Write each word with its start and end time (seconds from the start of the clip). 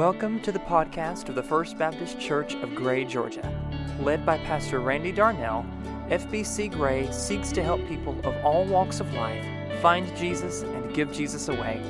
Welcome 0.00 0.40
to 0.40 0.50
the 0.50 0.60
podcast 0.60 1.28
of 1.28 1.34
the 1.34 1.42
First 1.42 1.76
Baptist 1.76 2.18
Church 2.18 2.54
of 2.54 2.74
Gray, 2.74 3.04
Georgia. 3.04 3.46
Led 4.00 4.24
by 4.24 4.38
Pastor 4.38 4.80
Randy 4.80 5.12
Darnell, 5.12 5.62
FBC 6.08 6.72
Gray 6.72 7.12
seeks 7.12 7.52
to 7.52 7.62
help 7.62 7.86
people 7.86 8.18
of 8.24 8.34
all 8.42 8.64
walks 8.64 9.00
of 9.00 9.12
life 9.12 9.44
find 9.82 10.06
Jesus 10.16 10.62
and 10.62 10.94
give 10.94 11.12
Jesus 11.12 11.48
away. 11.48 11.82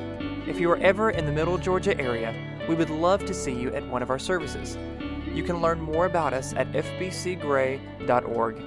If 0.49 0.59
you 0.59 0.69
are 0.73 0.79
ever 0.79 1.11
in 1.11 1.25
the 1.25 1.31
Middle 1.31 1.57
Georgia 1.57 1.97
area, 2.01 2.35
we 2.69 2.75
would 2.75 2.91
love 2.91 3.25
to 3.27 3.33
see 3.33 3.55
you 3.55 3.73
at 3.77 3.87
one 3.87 4.03
of 4.03 4.11
our 4.11 4.19
services. 4.19 4.77
You 5.33 5.45
can 5.45 5.63
learn 5.63 5.81
more 5.81 6.07
about 6.07 6.33
us 6.33 6.53
at 6.55 6.73
fbcgray.org. 6.73 8.63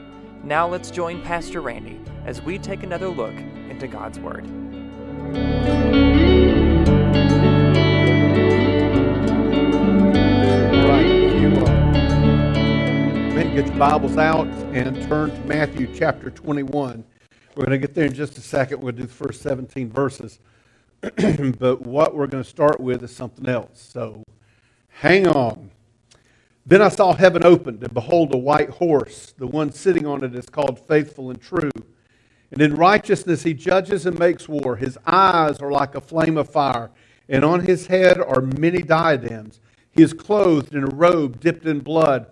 Now 0.45 0.69
let's 0.69 0.89
join 0.89 1.21
Pastor 1.21 1.59
Randy 1.59 1.99
as 2.25 2.41
we 2.41 2.57
take 2.57 2.83
another 2.83 3.09
look 3.09 3.35
into 3.35 3.89
God's 3.89 4.19
Word. 4.19 4.47
Get 13.53 13.67
your 13.67 13.75
Bibles 13.75 14.17
out 14.17 14.47
and 14.73 14.99
turn 15.03 15.29
to 15.29 15.39
Matthew 15.41 15.87
chapter 15.93 16.31
21. 16.31 17.03
We're 17.55 17.65
going 17.65 17.69
to 17.69 17.77
get 17.77 17.93
there 17.93 18.05
in 18.05 18.13
just 18.13 18.35
a 18.39 18.41
second. 18.41 18.81
We'll 18.81 18.93
do 18.93 19.03
the 19.03 19.07
first 19.07 19.43
17 19.43 19.91
verses. 19.91 20.39
but 21.59 21.85
what 21.85 22.15
we're 22.15 22.25
going 22.25 22.43
to 22.43 22.49
start 22.49 22.79
with 22.79 23.03
is 23.03 23.15
something 23.15 23.47
else. 23.47 23.79
So 23.79 24.23
hang 24.87 25.27
on. 25.27 25.69
Then 26.65 26.81
I 26.81 26.89
saw 26.89 27.13
heaven 27.13 27.45
opened, 27.45 27.83
and 27.83 27.93
behold, 27.93 28.33
a 28.33 28.39
white 28.39 28.71
horse. 28.71 29.35
The 29.37 29.45
one 29.45 29.71
sitting 29.71 30.07
on 30.07 30.23
it 30.23 30.33
is 30.33 30.49
called 30.49 30.79
Faithful 30.87 31.29
and 31.29 31.39
True. 31.39 31.69
And 32.49 32.59
in 32.59 32.73
righteousness 32.73 33.43
he 33.43 33.53
judges 33.53 34.07
and 34.07 34.17
makes 34.17 34.49
war. 34.49 34.77
His 34.77 34.97
eyes 35.05 35.59
are 35.59 35.71
like 35.71 35.93
a 35.93 36.01
flame 36.01 36.37
of 36.37 36.49
fire, 36.49 36.89
and 37.29 37.45
on 37.45 37.67
his 37.67 37.85
head 37.85 38.19
are 38.19 38.41
many 38.41 38.81
diadems. 38.81 39.59
He 39.91 40.01
is 40.01 40.11
clothed 40.11 40.73
in 40.73 40.83
a 40.83 40.87
robe 40.95 41.39
dipped 41.39 41.67
in 41.67 41.81
blood 41.81 42.31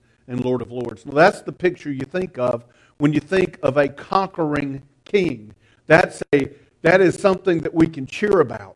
and 0.27 0.43
Lord 0.43 0.61
of 0.61 0.71
Lords. 0.71 1.05
Now, 1.05 1.13
that's 1.13 1.41
the 1.41 1.51
picture 1.51 1.91
you 1.91 2.05
think 2.05 2.37
of 2.37 2.65
when 2.97 3.13
you 3.13 3.19
think 3.19 3.57
of 3.63 3.77
a 3.77 3.87
conquering 3.87 4.81
king. 5.05 5.53
That's 5.87 6.21
a, 6.33 6.49
that 6.81 7.01
is 7.01 7.19
something 7.19 7.59
that 7.59 7.73
we 7.73 7.87
can 7.87 8.05
cheer 8.05 8.39
about, 8.39 8.75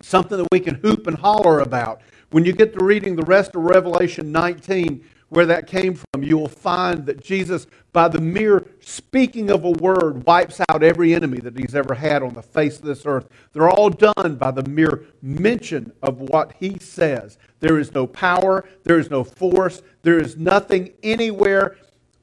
something 0.00 0.38
that 0.38 0.48
we 0.52 0.60
can 0.60 0.76
hoop 0.76 1.06
and 1.06 1.16
holler 1.16 1.60
about. 1.60 2.02
When 2.30 2.44
you 2.44 2.52
get 2.52 2.76
to 2.78 2.84
reading 2.84 3.16
the 3.16 3.24
rest 3.24 3.54
of 3.54 3.62
Revelation 3.62 4.30
19, 4.32 5.04
where 5.30 5.46
that 5.46 5.66
came 5.66 5.94
from, 5.94 6.22
you 6.22 6.36
will 6.36 6.48
find 6.48 7.06
that 7.06 7.22
Jesus, 7.22 7.66
by 7.92 8.08
the 8.08 8.20
mere 8.20 8.66
speaking 8.80 9.50
of 9.50 9.64
a 9.64 9.70
word, 9.70 10.24
wipes 10.26 10.60
out 10.68 10.82
every 10.82 11.14
enemy 11.14 11.38
that 11.38 11.56
he's 11.56 11.74
ever 11.74 11.94
had 11.94 12.22
on 12.22 12.34
the 12.34 12.42
face 12.42 12.78
of 12.78 12.84
this 12.84 13.06
earth. 13.06 13.28
They're 13.52 13.70
all 13.70 13.90
done 13.90 14.36
by 14.36 14.50
the 14.50 14.64
mere 14.68 15.04
mention 15.22 15.92
of 16.02 16.20
what 16.20 16.54
he 16.58 16.78
says. 16.78 17.38
There 17.60 17.78
is 17.78 17.94
no 17.94 18.06
power, 18.06 18.68
there 18.82 18.98
is 18.98 19.08
no 19.08 19.22
force, 19.22 19.82
there 20.02 20.18
is 20.18 20.36
nothing 20.36 20.92
anywhere 21.02 21.76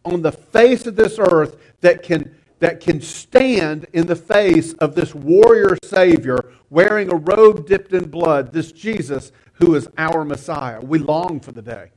on 0.03 0.21
the 0.21 0.31
face 0.31 0.85
of 0.85 0.95
this 0.95 1.17
earth 1.17 1.57
that 1.81 2.03
can 2.03 2.35
that 2.59 2.79
can 2.79 2.99
stand 2.99 3.85
in 3.93 4.07
the 4.07 4.15
face 4.15 4.73
of 4.73 4.95
this 4.95 5.13
warrior 5.13 5.77
Savior 5.83 6.39
wearing 6.71 7.11
a 7.11 7.15
robe 7.15 7.67
dipped 7.67 7.93
in 7.93 8.09
blood, 8.09 8.51
this 8.51 8.71
Jesus 8.71 9.31
who 9.53 9.75
is 9.75 9.87
our 9.97 10.25
Messiah. 10.25 10.81
We 10.81 10.97
long 10.97 11.39
for 11.39 11.51
the 11.51 11.61
day. 11.61 11.91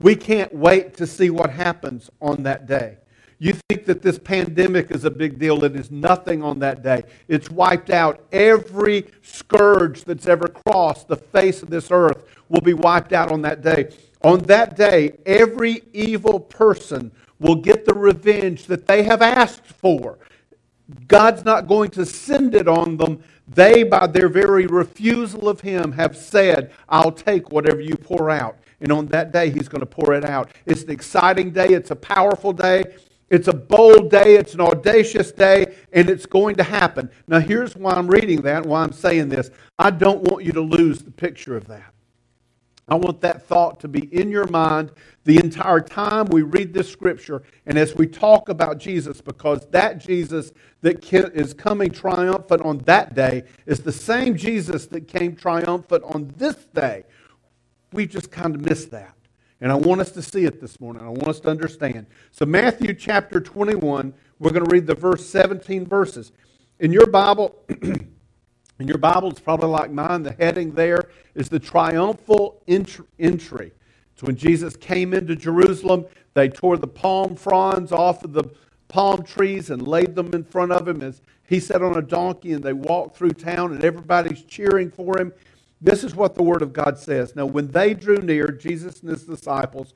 We 0.00 0.16
can't 0.16 0.54
wait 0.54 0.96
to 0.96 1.06
see 1.06 1.30
what 1.30 1.50
happens 1.50 2.10
on 2.20 2.42
that 2.44 2.66
day. 2.66 2.96
You 3.38 3.54
think 3.68 3.86
that 3.86 4.02
this 4.02 4.18
pandemic 4.18 4.90
is 4.90 5.04
a 5.04 5.10
big 5.10 5.38
deal. 5.38 5.64
It 5.64 5.74
is 5.74 5.90
nothing 5.90 6.42
on 6.42 6.58
that 6.58 6.82
day. 6.82 7.04
It's 7.26 7.50
wiped 7.50 7.88
out. 7.88 8.22
Every 8.32 9.06
scourge 9.22 10.04
that's 10.04 10.26
ever 10.26 10.48
crossed 10.48 11.08
the 11.08 11.16
face 11.16 11.62
of 11.62 11.70
this 11.70 11.90
earth 11.90 12.24
will 12.50 12.60
be 12.60 12.74
wiped 12.74 13.14
out 13.14 13.32
on 13.32 13.40
that 13.42 13.62
day. 13.62 13.94
On 14.22 14.40
that 14.40 14.76
day, 14.76 15.16
every 15.24 15.82
evil 15.94 16.38
person 16.38 17.12
will 17.38 17.54
get 17.54 17.86
the 17.86 17.94
revenge 17.94 18.66
that 18.66 18.86
they 18.86 19.02
have 19.04 19.22
asked 19.22 19.66
for. 19.66 20.18
God's 21.08 21.44
not 21.44 21.66
going 21.66 21.90
to 21.92 22.04
send 22.04 22.54
it 22.54 22.68
on 22.68 22.98
them. 22.98 23.22
They, 23.48 23.82
by 23.82 24.06
their 24.06 24.28
very 24.28 24.66
refusal 24.66 25.48
of 25.48 25.62
Him, 25.62 25.92
have 25.92 26.16
said, 26.16 26.72
I'll 26.88 27.12
take 27.12 27.50
whatever 27.50 27.80
you 27.80 27.96
pour 27.96 28.28
out. 28.30 28.58
And 28.80 28.92
on 28.92 29.06
that 29.08 29.32
day, 29.32 29.50
he's 29.50 29.68
going 29.68 29.80
to 29.80 29.86
pour 29.86 30.14
it 30.14 30.24
out. 30.24 30.50
It's 30.66 30.82
an 30.82 30.90
exciting 30.90 31.50
day. 31.50 31.68
It's 31.68 31.90
a 31.90 31.96
powerful 31.96 32.52
day. 32.52 32.84
It's 33.28 33.48
a 33.48 33.52
bold 33.52 34.10
day. 34.10 34.36
It's 34.36 34.54
an 34.54 34.60
audacious 34.60 35.32
day. 35.32 35.76
And 35.92 36.08
it's 36.08 36.26
going 36.26 36.56
to 36.56 36.62
happen. 36.62 37.10
Now, 37.28 37.40
here's 37.40 37.76
why 37.76 37.92
I'm 37.92 38.08
reading 38.08 38.42
that, 38.42 38.66
why 38.66 38.82
I'm 38.82 38.92
saying 38.92 39.28
this. 39.28 39.50
I 39.78 39.90
don't 39.90 40.22
want 40.22 40.44
you 40.44 40.52
to 40.52 40.60
lose 40.60 41.00
the 41.00 41.10
picture 41.10 41.56
of 41.56 41.66
that. 41.68 41.92
I 42.90 42.96
want 42.96 43.20
that 43.20 43.46
thought 43.46 43.78
to 43.80 43.88
be 43.88 44.12
in 44.12 44.30
your 44.30 44.48
mind 44.48 44.90
the 45.24 45.36
entire 45.36 45.80
time 45.80 46.26
we 46.26 46.42
read 46.42 46.74
this 46.74 46.90
scripture 46.90 47.44
and 47.64 47.78
as 47.78 47.94
we 47.94 48.06
talk 48.08 48.48
about 48.48 48.78
Jesus, 48.78 49.20
because 49.20 49.64
that 49.68 49.98
Jesus 49.98 50.52
that 50.80 51.12
is 51.12 51.54
coming 51.54 51.90
triumphant 51.90 52.62
on 52.62 52.78
that 52.78 53.14
day 53.14 53.44
is 53.64 53.80
the 53.80 53.92
same 53.92 54.36
Jesus 54.36 54.86
that 54.86 55.06
came 55.06 55.36
triumphant 55.36 56.02
on 56.02 56.34
this 56.36 56.56
day 56.74 57.04
we 57.92 58.06
just 58.06 58.30
kind 58.30 58.54
of 58.54 58.60
missed 58.60 58.90
that. 58.90 59.14
And 59.60 59.70
I 59.70 59.74
want 59.74 60.00
us 60.00 60.10
to 60.12 60.22
see 60.22 60.44
it 60.44 60.60
this 60.60 60.80
morning. 60.80 61.02
I 61.02 61.08
want 61.08 61.28
us 61.28 61.40
to 61.40 61.50
understand. 61.50 62.06
So, 62.30 62.46
Matthew 62.46 62.94
chapter 62.94 63.40
21, 63.40 64.14
we're 64.38 64.50
going 64.50 64.64
to 64.64 64.70
read 64.70 64.86
the 64.86 64.94
verse 64.94 65.28
17 65.28 65.86
verses. 65.86 66.32
In 66.78 66.92
your 66.92 67.06
Bible, 67.06 67.56
in 67.68 68.88
your 68.88 68.96
Bible, 68.96 69.30
it's 69.30 69.40
probably 69.40 69.68
like 69.68 69.90
mine. 69.90 70.22
The 70.22 70.32
heading 70.32 70.72
there 70.72 71.10
is 71.34 71.50
the 71.50 71.58
triumphal 71.58 72.62
entry. 72.66 73.72
So 74.16 74.26
when 74.26 74.36
Jesus 74.36 74.76
came 74.76 75.12
into 75.12 75.36
Jerusalem, 75.36 76.06
they 76.32 76.48
tore 76.48 76.78
the 76.78 76.86
palm 76.86 77.36
fronds 77.36 77.92
off 77.92 78.24
of 78.24 78.32
the 78.32 78.44
palm 78.88 79.22
trees 79.22 79.70
and 79.70 79.86
laid 79.86 80.14
them 80.14 80.32
in 80.32 80.44
front 80.44 80.72
of 80.72 80.88
him 80.88 81.02
as 81.02 81.20
he 81.46 81.60
sat 81.60 81.82
on 81.82 81.96
a 81.96 82.02
donkey 82.02 82.52
and 82.52 82.62
they 82.62 82.72
walked 82.72 83.16
through 83.16 83.30
town 83.30 83.72
and 83.72 83.84
everybody's 83.84 84.42
cheering 84.42 84.90
for 84.90 85.18
him. 85.18 85.32
This 85.80 86.04
is 86.04 86.14
what 86.14 86.34
the 86.34 86.42
Word 86.42 86.62
of 86.62 86.72
God 86.72 86.98
says. 86.98 87.34
Now, 87.34 87.46
when 87.46 87.68
they 87.68 87.94
drew 87.94 88.18
near, 88.18 88.48
Jesus 88.48 89.00
and 89.00 89.10
his 89.10 89.24
disciples 89.24 89.94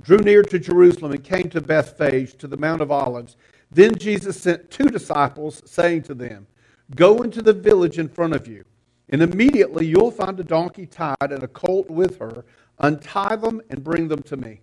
drew 0.00 0.18
near 0.18 0.42
to 0.42 0.58
Jerusalem 0.58 1.12
and 1.12 1.24
came 1.24 1.48
to 1.50 1.60
Bethphage, 1.60 2.36
to 2.36 2.46
the 2.46 2.56
Mount 2.56 2.80
of 2.80 2.92
Olives. 2.92 3.36
Then 3.70 3.96
Jesus 3.96 4.40
sent 4.40 4.70
two 4.70 4.88
disciples, 4.88 5.62
saying 5.64 6.02
to 6.02 6.14
them, 6.14 6.46
Go 6.94 7.22
into 7.22 7.42
the 7.42 7.52
village 7.52 7.98
in 7.98 8.08
front 8.08 8.34
of 8.34 8.46
you, 8.46 8.64
and 9.08 9.22
immediately 9.22 9.86
you'll 9.86 10.12
find 10.12 10.38
a 10.38 10.44
donkey 10.44 10.86
tied 10.86 11.16
and 11.20 11.42
a 11.42 11.48
colt 11.48 11.90
with 11.90 12.18
her. 12.18 12.44
Untie 12.78 13.36
them 13.36 13.60
and 13.70 13.82
bring 13.82 14.06
them 14.06 14.22
to 14.22 14.36
me. 14.36 14.60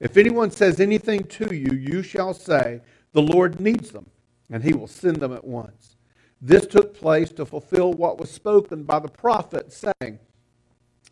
If 0.00 0.16
anyone 0.18 0.50
says 0.50 0.80
anything 0.80 1.24
to 1.24 1.54
you, 1.54 1.72
you 1.72 2.02
shall 2.02 2.34
say, 2.34 2.82
The 3.12 3.22
Lord 3.22 3.60
needs 3.60 3.92
them, 3.92 4.06
and 4.50 4.62
he 4.62 4.74
will 4.74 4.88
send 4.88 5.16
them 5.16 5.32
at 5.32 5.44
once. 5.44 5.95
This 6.40 6.66
took 6.66 6.94
place 6.94 7.30
to 7.32 7.46
fulfill 7.46 7.92
what 7.92 8.18
was 8.18 8.30
spoken 8.30 8.84
by 8.84 8.98
the 8.98 9.08
prophet, 9.08 9.72
saying, 9.72 10.18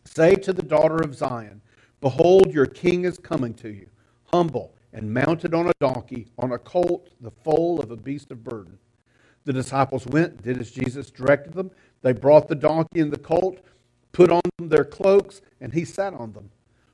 Say 0.05 0.35
to 0.37 0.53
the 0.53 0.63
daughter 0.63 0.97
of 0.97 1.15
Zion, 1.15 1.63
Behold, 2.01 2.53
your 2.53 2.67
king 2.67 3.05
is 3.05 3.19
coming 3.19 3.55
to 3.55 3.71
you, 3.71 3.89
humble 4.27 4.75
and 4.93 5.13
mounted 5.13 5.55
on 5.55 5.69
a 5.69 5.73
donkey, 5.81 6.29
on 6.39 6.53
a 6.53 6.59
colt, 6.59 7.11
the 7.21 7.31
foal 7.31 7.81
of 7.81 7.91
a 7.91 7.97
beast 7.97 8.31
of 8.31 8.45
burden. 8.45 8.79
The 9.45 9.53
disciples 9.53 10.07
went, 10.07 10.43
did 10.43 10.61
as 10.61 10.71
Jesus 10.71 11.11
directed 11.11 11.53
them. 11.55 11.71
They 12.03 12.13
brought 12.13 12.49
the 12.49 12.55
donkey 12.55 13.01
and 13.01 13.13
the 13.13 13.19
colt, 13.19 13.61
put 14.13 14.31
on 14.31 14.41
them 14.57 14.69
their 14.69 14.85
cloaks, 14.85 15.41
and 15.61 15.73
he 15.73 15.85
sat 15.85 16.15
on 16.15 16.33
them. 16.33 16.51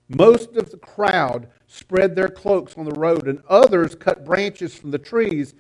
Most 0.08 0.56
of 0.56 0.70
the 0.70 0.78
crowd 0.78 1.48
spread 1.66 2.16
their 2.16 2.28
cloaks 2.28 2.76
on 2.76 2.84
the 2.84 2.98
road, 2.98 3.28
and 3.28 3.42
others 3.48 3.94
cut 3.94 4.24
branches 4.24 4.74
from 4.74 4.90
the 4.90 4.98
trees 4.98 5.54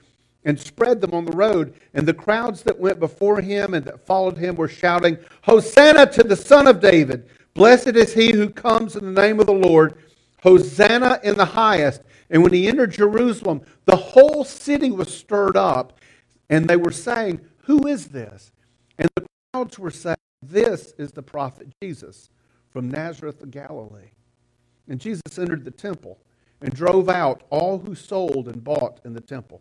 and 0.44 0.58
spread 0.58 1.00
them 1.00 1.12
on 1.12 1.24
the 1.24 1.36
road. 1.36 1.74
And 1.94 2.06
the 2.06 2.14
crowds 2.14 2.62
that 2.62 2.78
went 2.78 2.98
before 2.98 3.40
him 3.40 3.74
and 3.74 3.84
that 3.84 4.06
followed 4.06 4.38
him 4.38 4.56
were 4.56 4.68
shouting, 4.68 5.18
Hosanna 5.42 6.06
to 6.12 6.22
the 6.22 6.36
Son 6.36 6.66
of 6.66 6.80
David! 6.80 7.28
Blessed 7.54 7.96
is 7.96 8.14
he 8.14 8.32
who 8.32 8.48
comes 8.48 8.96
in 8.96 9.12
the 9.14 9.20
name 9.20 9.40
of 9.40 9.46
the 9.46 9.52
Lord. 9.52 9.98
Hosanna 10.42 11.20
in 11.22 11.36
the 11.36 11.44
highest. 11.44 12.02
And 12.30 12.42
when 12.42 12.52
he 12.52 12.68
entered 12.68 12.92
Jerusalem, 12.92 13.62
the 13.86 13.96
whole 13.96 14.44
city 14.44 14.90
was 14.90 15.12
stirred 15.12 15.56
up, 15.56 15.98
and 16.48 16.66
they 16.66 16.76
were 16.76 16.92
saying, 16.92 17.40
Who 17.64 17.86
is 17.86 18.08
this? 18.08 18.52
And 18.98 19.10
the 19.16 19.26
crowds 19.52 19.78
were 19.78 19.90
saying, 19.90 20.16
This 20.42 20.94
is 20.96 21.12
the 21.12 21.22
prophet 21.22 21.68
Jesus 21.82 22.30
from 22.70 22.88
Nazareth 22.88 23.42
of 23.42 23.50
Galilee. 23.50 24.12
And 24.88 25.00
Jesus 25.00 25.22
entered 25.38 25.64
the 25.64 25.70
temple 25.70 26.18
and 26.60 26.72
drove 26.72 27.08
out 27.08 27.42
all 27.50 27.78
who 27.78 27.94
sold 27.94 28.48
and 28.48 28.62
bought 28.62 29.00
in 29.04 29.12
the 29.12 29.20
temple. 29.20 29.60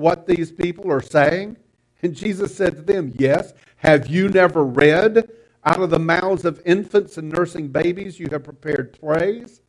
what 0.00 0.26
these 0.26 0.50
people 0.50 0.90
are 0.90 1.02
saying? 1.02 1.56
And 2.02 2.14
Jesus 2.14 2.54
said 2.54 2.76
to 2.76 2.82
them, 2.82 3.12
Yes. 3.16 3.52
Have 3.76 4.08
you 4.08 4.28
never 4.28 4.64
read, 4.64 5.30
Out 5.64 5.80
of 5.80 5.90
the 5.90 5.98
mouths 5.98 6.44
of 6.44 6.60
infants 6.66 7.18
and 7.18 7.28
nursing 7.28 7.68
babies 7.68 8.18
you 8.18 8.28
have 8.30 8.44
prepared 8.44 8.98
praise? 8.98 9.62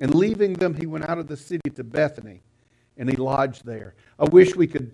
And 0.00 0.14
leaving 0.14 0.54
them, 0.54 0.74
he 0.74 0.86
went 0.86 1.08
out 1.08 1.18
of 1.18 1.28
the 1.28 1.36
city 1.36 1.70
to 1.70 1.84
Bethany, 1.84 2.42
and 2.96 3.08
he 3.08 3.16
lodged 3.16 3.64
there. 3.64 3.94
I 4.18 4.24
wish 4.24 4.56
we 4.56 4.66
could 4.66 4.92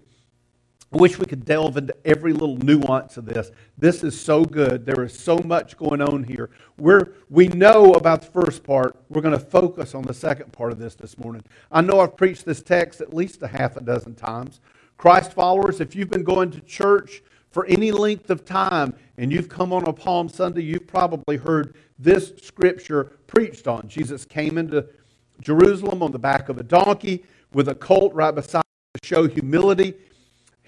I 0.92 0.96
wish 0.96 1.20
we 1.20 1.26
could 1.26 1.44
delve 1.44 1.76
into 1.76 1.94
every 2.04 2.32
little 2.32 2.56
nuance 2.56 3.16
of 3.16 3.24
this. 3.24 3.52
This 3.78 4.02
is 4.02 4.20
so 4.20 4.44
good. 4.44 4.84
There 4.84 5.04
is 5.04 5.16
so 5.16 5.38
much 5.38 5.76
going 5.76 6.02
on 6.02 6.24
here. 6.24 6.50
We're, 6.78 7.12
we 7.28 7.46
know 7.46 7.92
about 7.92 8.22
the 8.22 8.30
first 8.32 8.64
part. 8.64 8.96
We're 9.08 9.20
going 9.20 9.38
to 9.38 9.44
focus 9.44 9.94
on 9.94 10.02
the 10.02 10.14
second 10.14 10.52
part 10.52 10.72
of 10.72 10.80
this 10.80 10.96
this 10.96 11.16
morning. 11.16 11.44
I 11.70 11.80
know 11.80 12.00
I've 12.00 12.16
preached 12.16 12.44
this 12.44 12.60
text 12.60 13.00
at 13.00 13.14
least 13.14 13.40
a 13.42 13.46
half 13.46 13.76
a 13.76 13.80
dozen 13.80 14.16
times. 14.16 14.60
Christ 14.96 15.32
followers, 15.32 15.80
if 15.80 15.94
you've 15.94 16.10
been 16.10 16.24
going 16.24 16.50
to 16.50 16.60
church 16.62 17.22
for 17.52 17.66
any 17.66 17.92
length 17.92 18.28
of 18.28 18.44
time 18.44 18.92
and 19.16 19.30
you've 19.30 19.48
come 19.48 19.72
on 19.72 19.84
a 19.86 19.92
Palm 19.92 20.28
Sunday, 20.28 20.62
you've 20.62 20.88
probably 20.88 21.36
heard 21.36 21.76
this 22.00 22.32
scripture 22.42 23.12
preached 23.28 23.68
on. 23.68 23.86
Jesus 23.86 24.24
came 24.24 24.58
into 24.58 24.84
Jerusalem 25.40 26.02
on 26.02 26.10
the 26.10 26.18
back 26.18 26.48
of 26.48 26.58
a 26.58 26.64
donkey 26.64 27.24
with 27.52 27.68
a 27.68 27.76
colt 27.76 28.12
right 28.12 28.34
beside 28.34 28.58
him 28.58 29.00
to 29.00 29.06
show 29.06 29.28
humility 29.28 29.94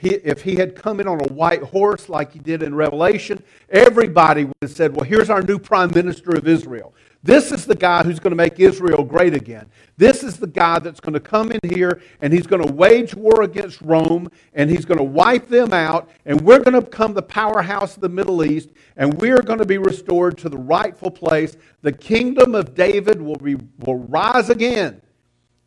he, 0.03 0.15
if 0.17 0.43
he 0.43 0.57
had 0.57 0.75
come 0.75 0.99
in 0.99 1.07
on 1.07 1.21
a 1.21 1.33
white 1.33 1.63
horse 1.63 2.09
like 2.09 2.33
he 2.33 2.41
did 2.41 2.63
in 2.63 2.75
Revelation, 2.75 3.43
everybody 3.69 4.45
would 4.45 4.57
have 4.61 4.73
said, 4.73 4.97
Well, 4.97 5.05
here's 5.05 5.31
our 5.31 5.43
new 5.43 5.61
prime 5.61 5.93
minister 5.95 6.33
of 6.33 6.49
Israel. 6.49 6.93
This 7.23 7.53
is 7.53 7.67
the 7.67 7.77
guy 7.77 8.03
who's 8.03 8.19
going 8.19 8.33
to 8.33 8.37
make 8.37 8.59
Israel 8.59 9.05
great 9.05 9.33
again. 9.33 9.71
This 9.97 10.25
is 10.25 10.39
the 10.39 10.49
guy 10.49 10.81
that's 10.81 10.99
going 10.99 11.13
to 11.13 11.21
come 11.21 11.53
in 11.53 11.61
here 11.71 12.03
and 12.21 12.33
he's 12.33 12.49
going 12.49 12.67
to 12.67 12.73
wage 12.73 13.15
war 13.15 13.43
against 13.43 13.81
Rome 13.81 14.29
and 14.55 14.69
he's 14.69 14.85
going 14.85 14.99
to 14.99 15.05
wipe 15.05 15.47
them 15.47 15.73
out 15.73 16.11
and 16.27 16.41
we're 16.41 16.59
going 16.59 16.75
to 16.75 16.81
become 16.81 17.15
the 17.15 17.23
powerhouse 17.23 17.95
of 17.95 18.01
the 18.01 18.09
Middle 18.09 18.45
East 18.45 18.71
and 18.97 19.15
we're 19.21 19.41
going 19.41 19.61
to 19.61 19.65
be 19.65 19.79
restored 19.79 20.37
to 20.39 20.49
the 20.49 20.59
rightful 20.59 21.13
place. 21.13 21.57
The 21.83 21.93
kingdom 21.93 22.57
of 22.57 22.75
David 22.75 23.23
will, 23.23 23.37
be, 23.37 23.55
will 23.79 24.01
rise 24.01 24.51
again 24.51 25.01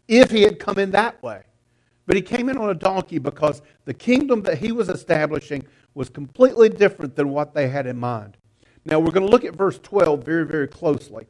if 0.10 0.32
he 0.32 0.42
had 0.42 0.60
come 0.60 0.78
in 0.78 0.92
that 0.92 1.24
way. 1.24 1.44
But 2.06 2.16
he 2.16 2.22
came 2.22 2.50
in 2.50 2.58
on 2.58 2.70
a 2.70 2.76
donkey 2.76 3.18
because 3.18 3.62
the 3.86 3.94
kingdom 3.94 4.42
that 4.44 4.60
he 4.60 4.72
was 4.72 4.90
establishing 4.90 5.64
was 5.94 6.10
completely 6.10 6.70
different 6.70 7.16
than 7.16 7.30
what 7.30 7.54
they 7.54 7.68
had 7.68 7.88
in 7.88 7.98
mind. 7.98 8.38
Now, 8.86 9.00
we're 9.00 9.12
going 9.12 9.26
to 9.26 9.32
look 9.32 9.46
at 9.46 9.56
verse 9.56 9.80
12 9.80 10.24
very, 10.24 10.46
very 10.46 10.68
closely. 10.68 11.26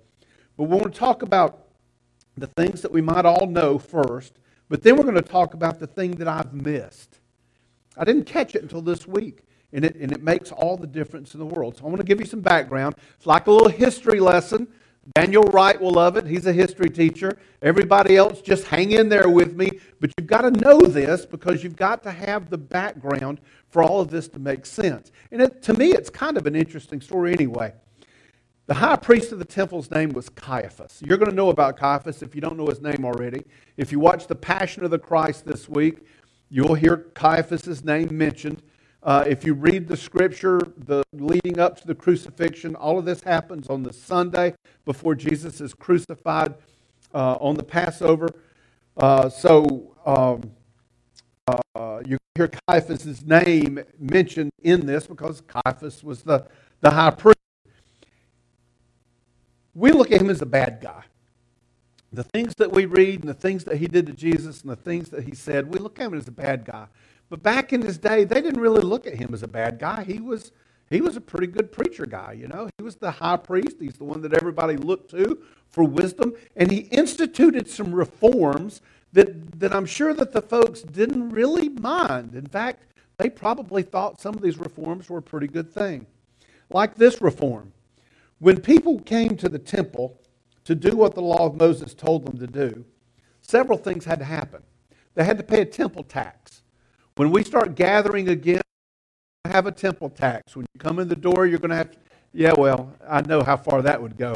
But 0.57 0.63
we 0.63 0.77
want 0.77 0.94
to 0.94 1.00
talk 1.00 1.22
about 1.22 1.68
the 2.38 2.48
things 2.48 2.81
that 2.81 2.92
we 2.92 3.01
might 3.01 3.25
all 3.25 3.48
know 3.48 3.77
first, 3.77 4.39
but 4.68 4.83
then 4.83 4.98
we're 4.98 5.04
going 5.04 5.16
to 5.16 5.22
talk 5.22 5.54
about 5.54 5.80
the 5.80 5.88
thing 5.88 6.12
that 6.12 6.27
I've 6.27 6.54
missed. 6.54 7.19
I 7.98 8.04
didn't 8.04 8.25
catch 8.25 8.56
it 8.56 8.62
until 8.62 8.81
this 8.81 9.07
week, 9.07 9.44
and 9.72 9.86
it, 9.86 9.95
and 9.95 10.12
it 10.12 10.22
makes 10.22 10.51
all 10.51 10.75
the 10.75 10.88
difference 10.88 11.33
in 11.33 11.39
the 11.39 11.45
world. 11.45 11.77
So 11.77 11.86
I 11.86 11.88
want 11.88 12.00
to 12.00 12.06
give 12.06 12.19
you 12.19 12.25
some 12.25 12.42
background. 12.42 12.95
It's 13.16 13.25
like 13.25 13.48
a 13.48 13.51
little 13.51 13.69
history 13.69 14.19
lesson 14.19 14.68
Daniel 15.13 15.44
Wright 15.44 15.80
will 15.80 15.92
love 15.92 16.18
it. 16.18 16.25
He's 16.25 16.48
a 16.48 16.54
history 16.54 16.90
teacher. 16.90 17.38
Everybody 17.62 18.18
else, 18.18 18.42
just 18.42 18.66
hang 18.66 18.92
in 18.92 19.07
there 19.07 19.30
with 19.30 19.56
me. 19.56 19.69
But 20.00 20.12
you've 20.18 20.28
got 20.28 20.42
to 20.42 20.52
know 20.52 20.81
this 20.81 21.25
because 21.25 21.63
you've 21.63 21.75
got 21.75 22.02
to 22.04 22.12
have 22.12 22.50
the 22.50 22.57
background 22.57 23.40
for 23.69 23.84
all 23.84 24.02
of 24.02 24.10
this 24.10 24.28
to 24.30 24.40
make 24.40 24.66
sense. 24.66 25.12
And 25.31 25.42
it, 25.42 25.62
to 25.63 25.74
me, 25.74 25.92
it's 25.92 26.10
kind 26.10 26.38
of 26.38 26.48
an 26.48 26.56
interesting 26.56 27.02
story 27.02 27.34
anyway. 27.34 27.74
The 28.68 28.74
high 28.74 28.96
priest 28.96 29.31
of 29.31 29.38
the 29.38 29.46
temple's 29.46 29.92
name 29.92 30.10
was 30.10 30.28
Caiaphas. 30.30 31.04
You're 31.06 31.19
going 31.19 31.30
to 31.30 31.36
know 31.36 31.50
about 31.50 31.78
Caiaphas 31.78 32.24
if 32.24 32.34
you 32.34 32.42
don't 32.42 32.58
know 32.58 32.66
his 32.66 32.81
name 32.81 33.06
already. 33.06 33.46
If 33.78 33.92
you 33.92 34.00
watch 34.00 34.25
The 34.25 34.34
Passion 34.34 34.84
of 34.84 34.90
the 34.90 34.98
Christ 34.98 35.46
this 35.46 35.69
week, 35.69 36.00
you'll 36.50 36.74
hear 36.74 36.98
Caiaphas' 37.13 37.86
name 37.86 38.18
mentioned. 38.18 38.63
Uh, 39.06 39.24
if 39.28 39.46
you 39.46 39.54
read 39.54 39.88
the 39.88 39.96
scripture, 39.96 40.60
the 40.78 41.04
leading 41.13 41.60
up 41.60 41.80
to 41.80 41.86
the 41.86 41.94
crucifixion, 41.94 42.75
all 42.75 42.98
of 42.98 43.06
this 43.06 43.22
happens 43.22 43.69
on 43.69 43.84
the 43.84 43.94
Sunday 43.94 44.56
before 44.84 45.13
Jesus 45.13 45.62
is 45.62 45.75
crucified 45.75 46.56
uh, 47.13 47.34
on 47.34 47.54
the 47.54 47.63
Passover. 47.63 48.28
Uh, 48.98 49.30
so 49.30 49.96
um, 50.07 50.52
uh, 51.75 52.02
you 52.04 52.18
hear 52.34 52.50
Caiaphas' 52.68 53.24
name 53.24 53.80
mentioned 54.00 54.50
in 54.63 54.88
this 54.88 55.06
because 55.06 55.40
Caiaphas 55.42 56.04
was 56.04 56.24
the, 56.24 56.48
the 56.81 56.90
high 56.90 57.12
priest. 57.12 57.38
We 59.75 59.92
look 59.92 60.12
at 60.12 60.19
him 60.19 60.31
as 60.31 60.42
a 60.42 60.48
bad 60.48 60.80
guy. 60.81 61.04
The 62.12 62.24
things 62.24 62.56
that 62.58 62.72
we 62.72 62.86
read 62.86 63.19
and 63.19 63.30
the 63.30 63.36
things 63.36 63.66
that 63.66 63.78
he 63.78 63.86
did 63.86 64.08
to 64.08 64.13
Jesus 64.13 64.63
and 64.63 64.72
the 64.72 64.75
things 64.75 65.10
that 65.10 65.25
he 65.25 65.36
said, 65.36 65.72
we 65.72 65.78
look 65.78 66.00
at 66.00 66.08
him 66.08 66.18
as 66.18 66.28
a 66.28 66.31
bad 66.31 66.66
guy. 66.66 66.88
But 67.30 67.42
back 67.42 67.74
in 67.74 67.81
his 67.81 67.98
day, 67.98 68.24
they 68.24 68.42
didn't 68.42 68.62
really 68.62 68.81
look 68.81 69.07
at 69.07 69.16
him 69.16 69.33
as 69.33 69.44
a 69.44 69.48
bad 69.48 69.80
guy. 69.80 70.04
He 70.04 70.19
was, 70.19 70.51
he 70.89 71.01
was 71.01 71.16
a 71.16 71.22
pretty 71.22 71.48
good 71.48 71.72
preacher 71.72 72.06
guy, 72.06 72.33
you 72.33 72.48
know. 72.48 72.69
He 72.77 72.83
was 72.83 72.95
the 72.95 73.12
high 73.12 73.38
priest. 73.38 73.77
He's 73.80 73.95
the 73.95 74.04
one 74.04 74.22
that 74.22 74.33
everybody 74.33 74.77
looked 74.77 75.12
to 75.12 75.42
for 75.69 75.83
wisdom. 75.83 76.33
And 76.56 76.72
he 76.72 76.81
instituted 76.92 77.68
some 77.68 77.94
reforms 77.94 78.81
that, 79.13 79.60
that 79.60 79.74
I'm 79.74 79.86
sure 79.86 80.13
that 80.13 80.33
the 80.33 80.42
folks 80.42 80.81
didn't 80.81 81.30
really 81.30 81.69
mind. 81.69 82.36
In 82.36 82.45
fact, 82.45 82.83
they 83.18 83.30
probably 83.30 83.81
thought 83.81 84.22
some 84.22 84.36
of 84.36 84.42
these 84.42 84.57
reforms 84.57 85.10
were 85.10 85.19
a 85.19 85.24
pretty 85.24 85.48
good 85.48 85.74
thing. 85.74 86.06
Like 86.69 86.95
this 86.95 87.22
reform. 87.22 87.72
When 88.39 88.60
people 88.60 89.00
came 89.00 89.38
to 89.38 89.50
the 89.50 89.60
temple 89.60 90.20
to 90.65 90.75
do 90.75 90.96
what 90.96 91.15
the 91.15 91.22
law 91.22 91.46
of 91.46 91.55
Moses 91.55 91.94
told 91.94 92.25
them 92.25 92.38
to 92.38 92.48
do, 92.48 92.86
several 93.41 93.77
things 93.77 94.05
had 94.05 94.20
to 94.20 94.25
happen. 94.25 94.62
They 95.13 95.24
had 95.24 95.38
to 95.38 95.44
pay 95.44 95.62
a 95.62 95.65
temple 95.65 96.03
tax. 96.03 96.63
When 97.17 97.31
we 97.31 97.45
start 97.45 97.75
gathering 97.75 98.27
again, 98.27 98.62
have 99.45 99.67
a 99.67 99.72
temple 99.72 100.10
tax. 100.10 100.53
When 100.53 100.65
you 100.74 100.79
come 100.79 101.00
in 101.00 101.07
the 101.07 101.15
door, 101.15 101.45
you're 101.48 101.60
going 101.60 101.69
to 101.69 101.77
have, 101.77 101.91
to, 101.91 101.98
yeah, 102.34 102.51
well, 102.57 102.93
I 103.07 103.22
know 103.22 103.41
how 103.41 103.55
far 103.55 103.81
that 103.84 104.01
would 104.01 104.17
go. 104.17 104.36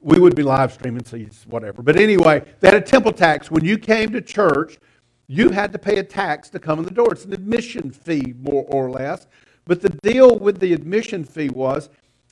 We 0.00 0.18
would 0.18 0.34
be 0.34 0.42
live 0.42 0.72
streaming, 0.72 1.04
so 1.04 1.16
whatever. 1.46 1.80
But 1.80 1.94
anyway, 1.94 2.42
they 2.58 2.68
had 2.70 2.76
a 2.76 2.80
temple 2.80 3.12
tax. 3.12 3.52
When 3.52 3.64
you 3.64 3.78
came 3.78 4.10
to 4.10 4.20
church, 4.20 4.78
you 5.28 5.50
had 5.50 5.70
to 5.72 5.78
pay 5.78 5.98
a 5.98 6.02
tax 6.02 6.50
to 6.50 6.58
come 6.58 6.80
in 6.80 6.84
the 6.84 6.90
door. 6.90 7.12
It's 7.12 7.24
an 7.24 7.32
admission 7.32 7.92
fee, 7.92 8.34
more 8.40 8.64
or 8.66 8.90
less. 8.90 9.28
But 9.64 9.80
the 9.80 9.90
deal 9.90 10.40
with 10.40 10.58
the 10.58 10.72
admission 10.72 11.22
fee 11.22 11.50
was, 11.50 11.88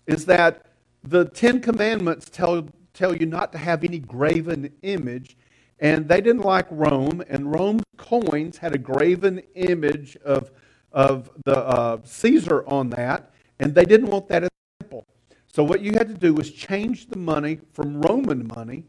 is 0.08 0.26
that 0.26 0.66
the 1.04 1.26
Ten 1.26 1.60
Commandments 1.60 2.28
tell, 2.28 2.68
tell 2.92 3.14
you 3.14 3.26
not 3.26 3.52
to 3.52 3.58
have 3.58 3.84
any 3.84 4.00
graven 4.00 4.72
image 4.82 5.36
and 5.78 6.08
they 6.08 6.20
didn't 6.20 6.42
like 6.42 6.66
Rome, 6.70 7.22
and 7.28 7.52
Rome's 7.52 7.82
coins 7.96 8.58
had 8.58 8.74
a 8.74 8.78
graven 8.78 9.42
image 9.54 10.16
of, 10.24 10.50
of 10.92 11.30
the 11.44 11.58
uh, 11.58 11.98
Caesar 12.04 12.64
on 12.66 12.90
that, 12.90 13.30
and 13.58 13.74
they 13.74 13.84
didn't 13.84 14.08
want 14.08 14.28
that 14.28 14.42
in 14.44 14.48
the 14.78 14.84
temple. 14.84 15.06
So 15.46 15.64
what 15.64 15.80
you 15.80 15.92
had 15.92 16.08
to 16.08 16.14
do 16.14 16.34
was 16.34 16.50
change 16.50 17.08
the 17.08 17.18
money 17.18 17.60
from 17.72 18.00
Roman 18.00 18.46
money 18.54 18.84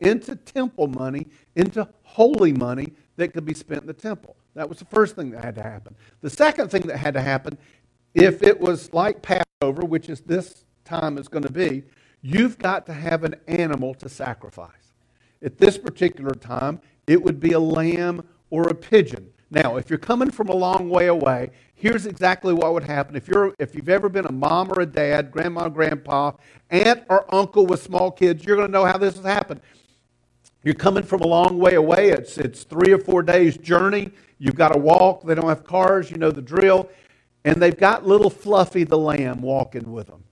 into 0.00 0.36
temple 0.36 0.88
money, 0.88 1.26
into 1.54 1.88
holy 2.02 2.52
money 2.52 2.92
that 3.16 3.32
could 3.32 3.44
be 3.44 3.54
spent 3.54 3.82
in 3.82 3.86
the 3.86 3.94
temple. 3.94 4.36
That 4.54 4.68
was 4.68 4.78
the 4.78 4.84
first 4.86 5.16
thing 5.16 5.30
that 5.30 5.44
had 5.44 5.54
to 5.56 5.62
happen. 5.62 5.94
The 6.20 6.30
second 6.30 6.70
thing 6.70 6.82
that 6.82 6.98
had 6.98 7.14
to 7.14 7.20
happen, 7.20 7.58
if 8.14 8.42
it 8.42 8.58
was 8.58 8.92
like 8.92 9.22
Passover, 9.22 9.84
which 9.84 10.08
is 10.08 10.20
this 10.20 10.64
time 10.84 11.18
is 11.18 11.28
going 11.28 11.44
to 11.44 11.52
be, 11.52 11.84
you've 12.22 12.58
got 12.58 12.86
to 12.86 12.92
have 12.92 13.24
an 13.24 13.36
animal 13.46 13.94
to 13.94 14.08
sacrifice. 14.08 14.85
At 15.42 15.58
this 15.58 15.78
particular 15.78 16.32
time, 16.32 16.80
it 17.06 17.22
would 17.22 17.40
be 17.40 17.52
a 17.52 17.60
lamb 17.60 18.26
or 18.50 18.68
a 18.68 18.74
pigeon. 18.74 19.32
Now, 19.50 19.76
if 19.76 19.88
you're 19.90 19.98
coming 19.98 20.30
from 20.30 20.48
a 20.48 20.54
long 20.54 20.88
way 20.88 21.06
away, 21.06 21.50
here's 21.74 22.06
exactly 22.06 22.52
what 22.52 22.72
would 22.72 22.82
happen. 22.82 23.14
If, 23.14 23.28
you're, 23.28 23.54
if 23.58 23.74
you've 23.74 23.88
ever 23.88 24.08
been 24.08 24.26
a 24.26 24.32
mom 24.32 24.72
or 24.72 24.80
a 24.80 24.86
dad, 24.86 25.30
grandma, 25.30 25.68
grandpa, 25.68 26.32
aunt 26.70 27.04
or 27.08 27.32
uncle 27.32 27.66
with 27.66 27.80
small 27.82 28.10
kids, 28.10 28.44
you're 28.44 28.56
going 28.56 28.68
to 28.68 28.72
know 28.72 28.84
how 28.84 28.98
this 28.98 29.14
has 29.16 29.24
happened. 29.24 29.60
You're 30.64 30.74
coming 30.74 31.04
from 31.04 31.20
a 31.20 31.26
long 31.28 31.58
way 31.58 31.74
away. 31.74 32.10
It's, 32.10 32.38
it's 32.38 32.64
three 32.64 32.92
or 32.92 32.98
four 32.98 33.22
days' 33.22 33.56
journey. 33.56 34.10
You've 34.38 34.56
got 34.56 34.72
to 34.72 34.78
walk. 34.78 35.22
They 35.22 35.36
don't 35.36 35.48
have 35.48 35.62
cars. 35.62 36.10
You 36.10 36.16
know 36.16 36.32
the 36.32 36.42
drill. 36.42 36.88
And 37.44 37.62
they've 37.62 37.76
got 37.76 38.04
little 38.04 38.30
Fluffy 38.30 38.82
the 38.82 38.98
lamb 38.98 39.40
walking 39.42 39.92
with 39.92 40.08
them. 40.08 40.24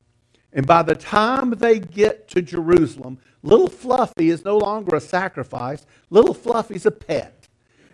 And 0.53 0.67
by 0.67 0.83
the 0.83 0.97
time 0.97 1.51
they 1.51 1.79
get 1.79 2.27
to 2.29 2.43
Jerusalem, 2.43 3.19
Little 3.45 3.69
Fluffy 3.69 4.31
is 4.31 4.43
no 4.43 4.57
longer 4.57 4.97
a 4.97 5.01
sacrifice. 5.01 5.85
Little 6.09 6.33
Fluffy's 6.33 6.87
a 6.87 6.91
pet. 6.91 7.47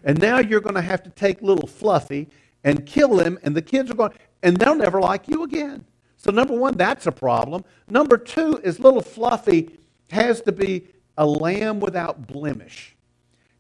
And 0.05 0.19
now 0.21 0.39
you're 0.39 0.61
going 0.61 0.77
to 0.77 0.81
have 0.81 1.03
to 1.03 1.11
take 1.11 1.43
little 1.43 1.67
Fluffy 1.67 2.29
and 2.63 2.87
kill 2.87 3.19
him, 3.19 3.39
and 3.43 3.57
the 3.57 3.63
kids 3.63 3.91
are 3.91 3.95
going, 3.95 4.13
and 4.45 4.57
they'll 4.57 4.77
never 4.77 5.01
like 5.01 5.27
you 5.29 5.43
again. 5.43 5.85
So, 6.17 6.31
number 6.31 6.55
one, 6.55 6.77
that's 6.77 7.07
a 7.07 7.13
problem. 7.13 7.65
Number 7.89 8.17
two 8.17 8.61
is 8.63 8.79
little 8.79 9.03
Fluffy 9.03 9.79
has 10.11 10.41
to 10.43 10.53
be 10.53 10.87
a 11.19 11.27
lamb 11.27 11.81
without 11.81 12.29
blemish. 12.29 12.95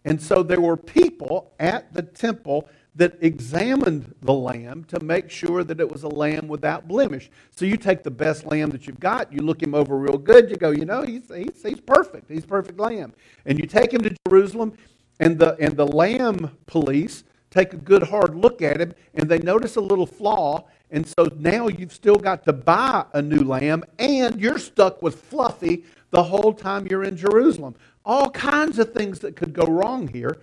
And 0.04 0.22
so 0.22 0.42
there 0.42 0.60
were 0.60 0.76
people 0.76 1.52
at 1.58 1.92
the 1.92 2.02
temple 2.02 2.68
that 2.96 3.16
examined 3.20 4.14
the 4.20 4.32
lamb 4.32 4.84
to 4.84 4.98
make 5.00 5.30
sure 5.30 5.62
that 5.62 5.80
it 5.80 5.90
was 5.90 6.02
a 6.02 6.08
lamb 6.08 6.48
without 6.48 6.88
blemish. 6.88 7.30
So 7.50 7.64
you 7.64 7.76
take 7.76 8.02
the 8.02 8.10
best 8.10 8.44
lamb 8.46 8.70
that 8.70 8.86
you've 8.86 9.00
got, 9.00 9.32
you 9.32 9.40
look 9.42 9.62
him 9.62 9.74
over 9.74 9.96
real 9.96 10.18
good, 10.18 10.50
you 10.50 10.56
go, 10.56 10.70
you 10.70 10.84
know, 10.84 11.02
he's, 11.02 11.28
he's, 11.34 11.62
he's 11.62 11.80
perfect. 11.80 12.28
He's 12.28 12.44
perfect 12.44 12.78
lamb. 12.78 13.12
And 13.46 13.58
you 13.58 13.66
take 13.66 13.92
him 13.92 14.02
to 14.02 14.14
Jerusalem, 14.28 14.72
and 15.20 15.38
the, 15.38 15.56
and 15.60 15.76
the 15.76 15.86
lamb 15.86 16.56
police 16.66 17.24
take 17.50 17.72
a 17.72 17.76
good 17.76 18.02
hard 18.02 18.34
look 18.34 18.62
at 18.62 18.80
him, 18.80 18.94
and 19.14 19.28
they 19.28 19.38
notice 19.38 19.76
a 19.76 19.80
little 19.80 20.06
flaw. 20.06 20.64
And 20.90 21.06
so 21.06 21.28
now 21.38 21.68
you've 21.68 21.92
still 21.92 22.16
got 22.16 22.44
to 22.44 22.52
buy 22.52 23.04
a 23.12 23.22
new 23.22 23.44
lamb, 23.44 23.84
and 23.98 24.40
you're 24.40 24.58
stuck 24.58 25.02
with 25.02 25.20
Fluffy 25.20 25.84
the 26.10 26.22
whole 26.22 26.52
time 26.52 26.86
you're 26.88 27.04
in 27.04 27.16
Jerusalem. 27.16 27.74
All 28.04 28.30
kinds 28.30 28.78
of 28.78 28.92
things 28.92 29.20
that 29.20 29.36
could 29.36 29.52
go 29.52 29.64
wrong 29.66 30.08
here. 30.08 30.38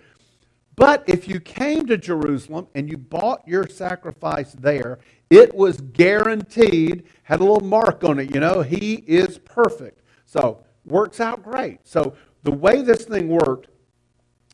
But 0.78 1.02
if 1.08 1.26
you 1.26 1.40
came 1.40 1.86
to 1.86 1.98
Jerusalem 1.98 2.68
and 2.76 2.88
you 2.88 2.96
bought 2.96 3.42
your 3.48 3.66
sacrifice 3.66 4.52
there, 4.52 5.00
it 5.28 5.52
was 5.52 5.80
guaranteed, 5.80 7.02
had 7.24 7.40
a 7.40 7.42
little 7.42 7.68
mark 7.68 8.04
on 8.04 8.20
it, 8.20 8.32
you 8.32 8.38
know, 8.38 8.62
he 8.62 9.02
is 9.08 9.38
perfect. 9.38 10.02
So, 10.24 10.62
works 10.84 11.18
out 11.18 11.42
great. 11.42 11.80
So, 11.82 12.14
the 12.44 12.52
way 12.52 12.82
this 12.82 13.04
thing 13.04 13.26
worked 13.26 13.70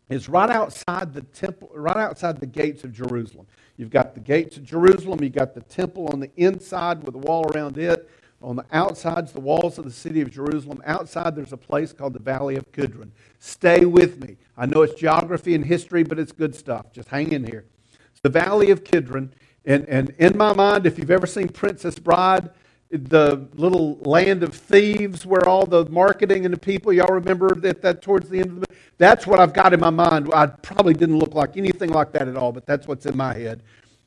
is 0.08 0.30
right 0.30 0.48
outside 0.48 1.12
the 1.12 1.20
temple, 1.20 1.70
right 1.74 1.98
outside 1.98 2.40
the 2.40 2.46
gates 2.46 2.84
of 2.84 2.92
Jerusalem. 2.94 3.46
You've 3.76 3.90
got 3.90 4.14
the 4.14 4.20
gates 4.20 4.56
of 4.56 4.64
Jerusalem, 4.64 5.22
you've 5.22 5.34
got 5.34 5.52
the 5.52 5.60
temple 5.60 6.08
on 6.08 6.20
the 6.20 6.30
inside 6.36 7.04
with 7.04 7.16
a 7.16 7.18
wall 7.18 7.44
around 7.52 7.76
it. 7.76 8.08
On 8.44 8.56
the 8.56 8.66
outsides, 8.72 9.32
the 9.32 9.40
walls 9.40 9.78
of 9.78 9.84
the 9.84 9.90
city 9.90 10.20
of 10.20 10.30
Jerusalem, 10.30 10.82
outside 10.84 11.34
there's 11.34 11.52
a 11.52 11.56
place 11.56 11.92
called 11.92 12.12
the 12.12 12.22
Valley 12.22 12.56
of 12.56 12.70
Kidron. 12.72 13.12
Stay 13.38 13.84
with 13.86 14.22
me. 14.22 14.36
I 14.56 14.66
know 14.66 14.82
it's 14.82 14.94
geography 14.94 15.54
and 15.54 15.64
history, 15.64 16.02
but 16.02 16.18
it's 16.18 16.30
good 16.30 16.54
stuff. 16.54 16.92
Just 16.92 17.08
hang 17.08 17.32
in 17.32 17.44
here. 17.44 17.64
It's 18.12 18.20
the 18.20 18.28
Valley 18.28 18.70
of 18.70 18.84
Kidron. 18.84 19.32
And, 19.64 19.88
and 19.88 20.14
in 20.18 20.36
my 20.36 20.52
mind, 20.52 20.86
if 20.86 20.98
you've 20.98 21.10
ever 21.10 21.26
seen 21.26 21.48
Princess 21.48 21.98
Bride, 21.98 22.50
the 22.90 23.48
little 23.54 23.96
land 24.00 24.42
of 24.42 24.54
thieves 24.54 25.24
where 25.24 25.48
all 25.48 25.64
the 25.64 25.86
marketing 25.86 26.44
and 26.44 26.52
the 26.52 26.58
people, 26.58 26.92
y'all 26.92 27.14
remember 27.14 27.54
that, 27.54 27.80
that 27.82 28.02
towards 28.02 28.28
the 28.28 28.40
end 28.40 28.50
of 28.50 28.60
the 28.60 28.66
that's 28.98 29.26
what 29.26 29.40
I've 29.40 29.52
got 29.52 29.72
in 29.72 29.80
my 29.80 29.90
mind. 29.90 30.30
I 30.32 30.46
probably 30.46 30.94
didn't 30.94 31.18
look 31.18 31.34
like 31.34 31.56
anything 31.56 31.90
like 31.90 32.12
that 32.12 32.28
at 32.28 32.36
all, 32.36 32.52
but 32.52 32.66
that's 32.66 32.86
what's 32.86 33.06
in 33.06 33.16
my 33.16 33.34
head. 33.34 33.62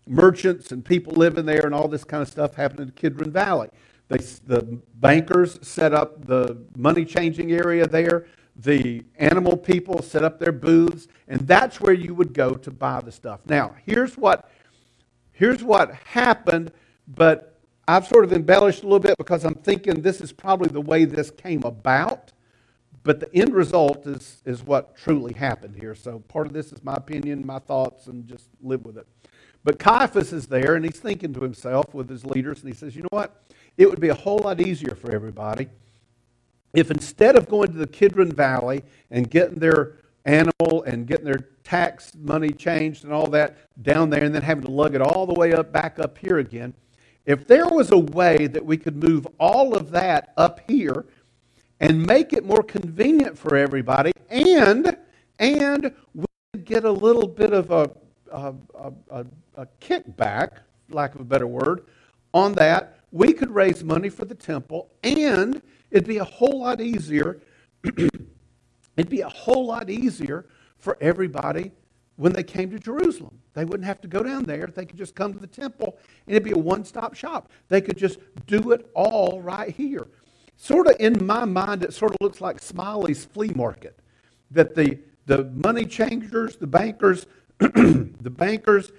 Merchants 0.06 0.72
and 0.72 0.86
people 0.86 1.14
living 1.14 1.46
there 1.46 1.66
and 1.66 1.76
all 1.76 1.88
this 1.90 2.06
kind 2.06 2.22
of 2.24 2.30
stuff 2.30 2.56
happened 2.56 2.80
in 2.80 2.92
Kidron 2.92 3.32
Valley. 3.32 3.70
They, 4.10 4.18
the 4.18 4.80
bankers 4.96 5.60
set 5.62 5.94
up 5.94 6.26
the 6.26 6.58
money 6.76 7.06
changing 7.06 7.52
area 7.52 7.88
there. 7.88 8.26
The 8.56 9.04
animal 9.18 9.56
people 9.56 10.02
set 10.02 10.24
up 10.24 10.40
their 10.40 10.52
booths, 10.52 11.08
and 11.28 11.42
that's 11.42 11.80
where 11.80 11.94
you 11.94 12.16
would 12.16 12.34
go 12.34 12.54
to 12.54 12.72
buy 12.72 13.02
the 13.02 13.12
stuff. 13.12 13.42
Now, 13.46 13.76
here's 13.86 14.18
what, 14.18 14.50
here's 15.32 15.64
what 15.64 15.94
happened, 15.94 16.72
but 17.08 17.60
I've 17.88 18.08
sort 18.08 18.26
of 18.26 18.34
embellished 18.34 18.82
a 18.82 18.84
little 18.84 19.00
bit 19.00 19.18
because 19.18 19.46
I'm 19.46 19.56
thinking 19.56 20.02
this 20.02 20.22
is 20.22 20.32
probably 20.32 20.70
the 20.70 20.82
way 20.82 21.06
this 21.06 21.30
came 21.30 21.64
about. 21.64 22.32
But 23.04 23.22
the 23.22 23.34
end 23.34 23.54
result 23.54 24.06
is, 24.06 24.42
is 24.44 24.64
what 24.64 24.98
truly 24.98 25.34
happened 25.34 25.78
here. 25.78 25.96
So 25.96 26.20
part 26.28 26.48
of 26.48 26.52
this 26.52 26.74
is 26.74 26.84
my 26.84 26.96
opinion, 26.96 27.46
my 27.46 27.60
thoughts, 27.60 28.08
and 28.08 28.28
just 28.28 28.50
live 28.62 28.84
with 28.84 28.98
it. 28.98 29.08
But 29.64 29.80
Caiaphas 29.80 30.34
is 30.34 30.48
there, 30.48 30.76
and 30.76 30.84
he's 30.84 31.00
thinking 31.00 31.34
to 31.34 31.42
himself 31.42 31.94
with 31.94 32.10
his 32.10 32.26
leaders, 32.26 32.60
and 32.60 32.68
he 32.68 32.78
says, 32.78 32.96
You 32.96 33.04
know 33.04 33.10
what? 33.12 33.44
It 33.78 33.90
would 33.90 34.00
be 34.00 34.10
a 34.10 34.16
whole 34.16 34.40
lot 34.40 34.60
easier 34.60 34.96
for 34.96 35.14
everybody 35.14 35.70
if 36.74 36.92
instead 36.92 37.36
of 37.36 37.48
going 37.48 37.72
to 37.72 37.78
the 37.78 37.88
Kidron 37.88 38.32
Valley 38.32 38.84
and 39.10 39.30
getting 39.30 39.60
their 39.60 39.98
animal 40.26 40.84
and 40.86 41.08
getting 41.08 41.26
their 41.26 41.48
tax 41.64 42.12
money 42.16 42.52
changed 42.52 43.04
and 43.04 43.14
all 43.14 43.28
that 43.28 43.58
down 43.82 44.10
there 44.10 44.24
and 44.24 44.36
then 44.36 44.42
having 44.42 44.64
to 44.64 44.72
lug 44.72 44.94
it 44.94 45.02
all 45.02 45.26
the 45.26 45.34
way 45.34 45.54
up 45.54 45.72
back 45.72 46.00
up 46.00 46.18
here 46.18 46.40
again, 46.40 46.74
if 47.26 47.48
there 47.48 47.68
was 47.68 47.92
a 47.92 47.98
way 47.98 48.48
that 48.48 48.66
we 48.66 48.78
could 48.78 49.02
move 49.02 49.28
all 49.40 49.76
of 49.76 49.92
that 49.92 50.34
up 50.38 50.62
here 50.70 51.06
and 51.80 52.06
make 52.06 52.34
it 52.34 52.46
more 52.46 52.64
convenient 52.64 53.38
for 53.38 53.56
everybody 53.56 54.12
and 54.30 54.98
and 55.40 55.92
we 56.14 56.26
could 56.54 56.66
get 56.66 56.84
a 56.84 56.92
little 56.92 57.28
bit 57.28 57.54
of 57.54 57.72
a, 57.72 57.90
a, 58.32 58.54
a, 59.12 59.26
a 59.56 59.68
kickback, 59.80 60.60
lack 60.90 61.16
of 61.16 61.22
a 61.22 61.26
better 61.26 61.48
word, 61.48 61.86
on 62.34 62.54
that 62.54 62.97
we 63.12 63.34
could 63.34 63.52
raise 63.52 63.84
money 63.84 64.10
for 64.10 64.26
the 64.26 64.36
temple, 64.36 64.90
and 65.04 65.62
it'd 65.92 66.08
be 66.08 66.18
a 66.18 66.24
whole 66.24 66.62
lot 66.62 66.82
easier. 66.82 67.40
it'd 67.84 69.10
be 69.10 69.22
a 69.22 69.30
whole 69.30 69.66
lot 69.66 69.90
easier 69.90 70.46
for 70.78 70.98
everybody 71.00 71.72
when 72.18 72.34
they 72.34 72.44
came 72.44 72.70
to 72.72 72.80
Jerusalem. 72.80 73.40
They 73.54 73.64
wouldn't 73.66 73.86
have 73.86 74.02
to 74.02 74.08
go 74.08 74.22
down 74.24 74.44
there. 74.44 74.68
They 74.68 74.86
could 74.86 74.98
just 74.98 75.16
come 75.16 75.34
to 75.34 75.40
the 75.40 75.48
temple, 75.48 75.98
and 76.26 76.36
it'd 76.36 76.44
be 76.44 76.52
a 76.52 76.58
one 76.58 76.84
stop 76.84 77.14
shop. 77.16 77.50
They 77.70 77.82
could 77.82 77.98
just 77.98 78.20
do 78.46 78.72
it 78.72 78.90
all 78.94 79.42
right 79.42 79.74
here. 79.74 80.08
Sort 80.58 80.88
of 80.88 80.96
in 81.00 81.26
my 81.26 81.46
mind, 81.46 81.84
it 81.84 81.94
sort 81.94 82.12
of 82.12 82.18
looks 82.20 82.42
like 82.42 82.60
Smiley's 82.60 83.24
flea 83.26 83.52
market. 83.56 84.00
That 84.52 84.76
the, 84.76 85.00
the 85.28 85.46
money 85.64 85.86
changers, 85.86 86.56
the 86.56 86.68
bankers, 86.68 87.26
the 87.60 88.32
bankers, 88.32 88.92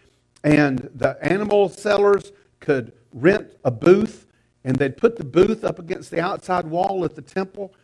and 0.44 0.88
the 0.94 1.18
animal 1.20 1.68
sellers 1.68 2.32
could 2.60 2.92
rent 3.12 3.52
a 3.64 3.70
booth, 3.70 4.26
and 4.64 4.76
they'd 4.76 4.96
put 4.96 5.16
the 5.16 5.24
booth 5.24 5.64
up 5.64 5.78
against 5.78 6.10
the 6.10 6.20
outside 6.20 6.66
wall 6.66 7.04
at 7.04 7.14
the 7.14 7.22
temple, 7.22 7.74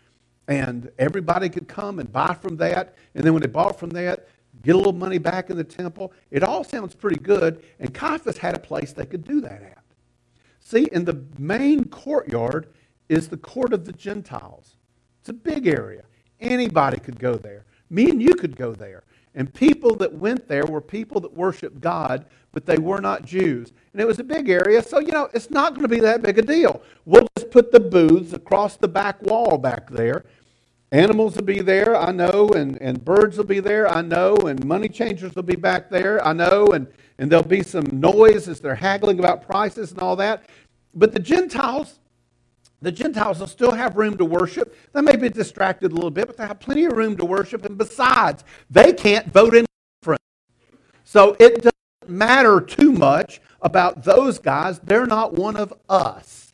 and 0.49 0.91
everybody 0.99 1.49
could 1.49 1.69
come 1.69 1.99
and 1.99 2.13
buy 2.13 2.35
from 2.35 2.57
that. 2.57 2.95
And 3.15 3.25
then 3.25 3.33
when 3.33 3.43
they 3.43 3.49
bought 3.49 3.79
from 3.79 3.91
that, 3.91 4.29
get 4.63 4.75
a 4.75 4.79
little 4.79 4.93
money 4.93 5.19
back 5.19 5.51
in 5.51 5.57
the 5.57 5.65
temple. 5.65 6.13
It 6.31 6.43
all 6.43 6.65
sounds 6.65 6.95
pretty 6.95 7.19
good, 7.19 7.65
and 7.79 7.95
Caiaphas 7.95 8.39
had 8.39 8.55
a 8.55 8.61
place 8.61 8.93
they 8.93 9.07
could 9.07 9.25
do 9.25 9.41
that 9.41 9.63
at. 9.63 9.85
See, 10.61 10.89
in 10.93 11.05
the 11.05 11.25
main 11.39 11.85
courtyard 11.87 12.69
is 13.09 13.29
the 13.29 13.37
court 13.37 13.73
of 13.73 13.85
the 13.85 13.93
Gentiles. 13.93 14.77
It's 15.21 15.29
a 15.29 15.35
big 15.35 15.67
area. 15.67 16.05
Anybody 16.41 16.99
could 16.99 17.19
go 17.19 17.35
there. 17.35 17.65
Me 17.91 18.11
and 18.11 18.21
you 18.21 18.35
could 18.35 18.57
go 18.57 18.73
there. 18.73 19.05
And 19.35 19.53
people 19.53 19.95
that 19.97 20.13
went 20.13 20.49
there 20.49 20.65
were 20.65 20.81
people 20.81 21.21
that 21.21 21.35
worshiped 21.35 21.81
God, 21.81 22.27
but 22.55 22.65
they 22.65 22.79
were 22.79 23.01
not 23.01 23.25
Jews. 23.25 23.73
And 23.93 24.01
it 24.01 24.07
was 24.07 24.19
a 24.21 24.25
big 24.25 24.49
area, 24.49 24.83
so, 24.83 25.01
you 25.01 25.13
know, 25.13 25.29
it's 25.35 25.51
not 25.51 25.75
going 25.75 25.83
to 25.83 25.89
be 25.89 26.01
that 26.01 26.23
big 26.23 26.39
a 26.39 26.43
deal. 26.43 26.81
We'll 27.05 27.27
just 27.37 27.51
put 27.51 27.73
the 27.73 27.81
booths 27.81 28.33
across 28.33 28.77
the 28.77 28.89
back 28.89 29.21
wall 29.23 29.59
back 29.59 29.91
there. 29.91 30.25
Animals 30.93 31.35
will 31.35 31.43
be 31.43 31.61
there, 31.61 31.97
I 31.97 32.13
know, 32.13 32.49
and, 32.51 32.81
and 32.81 33.05
birds 33.05 33.37
will 33.37 33.45
be 33.45 33.59
there, 33.59 33.89
I 33.89 34.01
know, 34.01 34.37
and 34.37 34.65
money 34.65 34.89
changers 34.89 35.35
will 35.35 35.43
be 35.43 35.57
back 35.57 35.91
there, 35.91 36.25
I 36.25 36.33
know, 36.33 36.67
and, 36.69 36.87
and 37.19 37.31
there'll 37.31 37.45
be 37.45 37.65
some 37.65 37.87
noise 37.93 38.47
as 38.47 38.61
they're 38.61 38.77
haggling 38.77 39.19
about 39.19 39.45
prices 39.45 39.91
and 39.91 40.01
all 40.01 40.15
that. 40.17 40.49
But 40.95 41.13
the 41.13 41.19
Gentiles, 41.19 41.99
the 42.81 42.93
Gentiles 42.93 43.41
will 43.41 43.49
still 43.49 43.73
have 43.73 43.97
room 43.97 44.17
to 44.19 44.25
worship. 44.25 44.77
They 44.93 45.01
may 45.01 45.17
be 45.17 45.29
distracted 45.29 45.91
a 45.91 45.95
little 45.97 46.13
bit, 46.13 46.29
but 46.29 46.37
they 46.37 46.47
have 46.47 46.61
plenty 46.61 46.85
of 46.85 46.93
room 46.93 47.17
to 47.17 47.25
worship. 47.25 47.65
And 47.65 47.77
besides, 47.77 48.45
they 48.71 48.93
can't 48.93 49.33
vote 49.33 49.55
in 49.55 49.67
front. 50.03 50.21
So 51.03 51.37
it 51.41 51.74
matter 52.09 52.61
too 52.61 52.93
much 52.93 53.41
about 53.61 54.05
those 54.05 54.39
guys. 54.39 54.79
They're 54.81 55.07
not 55.07 55.35
one 55.35 55.57
of 55.57 55.73
us. 55.89 56.53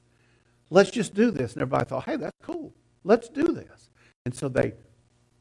Let's 0.71 0.91
just 0.91 1.15
do 1.15 1.31
this. 1.31 1.55
And 1.55 1.63
everybody 1.63 1.85
thought, 1.87 2.05
hey, 2.05 2.17
that's 2.17 2.37
cool. 2.43 2.73
Let's 3.05 3.29
do 3.29 3.45
this. 3.45 3.91
And 4.25 4.35
so 4.35 4.49
they, 4.49 4.75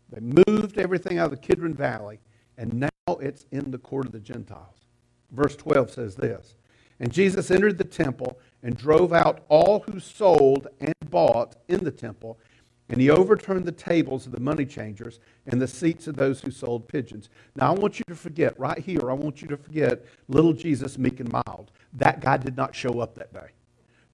they 0.10 0.22
moved 0.48 0.78
everything 0.78 1.20
out 1.20 1.26
of 1.26 1.32
the 1.32 1.48
Kidron 1.48 1.74
Valley, 1.74 2.20
and 2.58 2.74
now 2.74 2.90
it's 3.20 3.46
in 3.52 3.72
the 3.72 3.78
court 3.78 4.06
of 4.06 4.12
the 4.12 4.20
Gentiles. 4.20 4.88
Verse 5.32 5.56
12 5.56 5.92
says 5.92 6.16
this 6.16 6.56
And 7.00 7.12
Jesus 7.12 7.52
entered 7.52 7.78
the 7.78 7.84
temple 7.84 8.40
and 8.64 8.76
drove 8.76 9.14
out 9.14 9.46
all 9.50 9.82
who 9.82 10.00
sold 10.00 10.68
and 10.80 10.94
bought 11.10 11.56
in 11.68 11.84
the 11.84 11.92
temple. 11.92 12.40
And 12.90 13.00
he 13.00 13.12
overturned 13.12 13.66
the 13.66 13.72
tables 13.72 14.26
of 14.26 14.32
the 14.32 14.40
money 14.40 14.66
changers 14.66 15.20
and 15.46 15.62
the 15.62 15.68
seats 15.68 16.08
of 16.08 16.16
those 16.16 16.42
who 16.42 16.50
sold 16.50 16.88
pigeons. 16.88 17.30
Now, 17.56 17.72
I 17.74 17.80
want 17.80 18.00
you 18.00 18.06
to 18.08 18.16
forget, 18.16 18.60
right 18.60 18.80
here, 18.80 19.12
I 19.12 19.14
want 19.14 19.42
you 19.42 19.48
to 19.50 19.58
forget 19.58 20.06
little 20.28 20.54
Jesus, 20.54 20.98
meek 20.98 21.20
and 21.20 21.32
mild. 21.32 21.72
That 21.94 22.20
guy 22.20 22.38
did 22.38 22.58
not 22.58 22.76
show 22.76 23.00
up 23.00 23.14
that 23.16 23.32
day. 23.32 23.50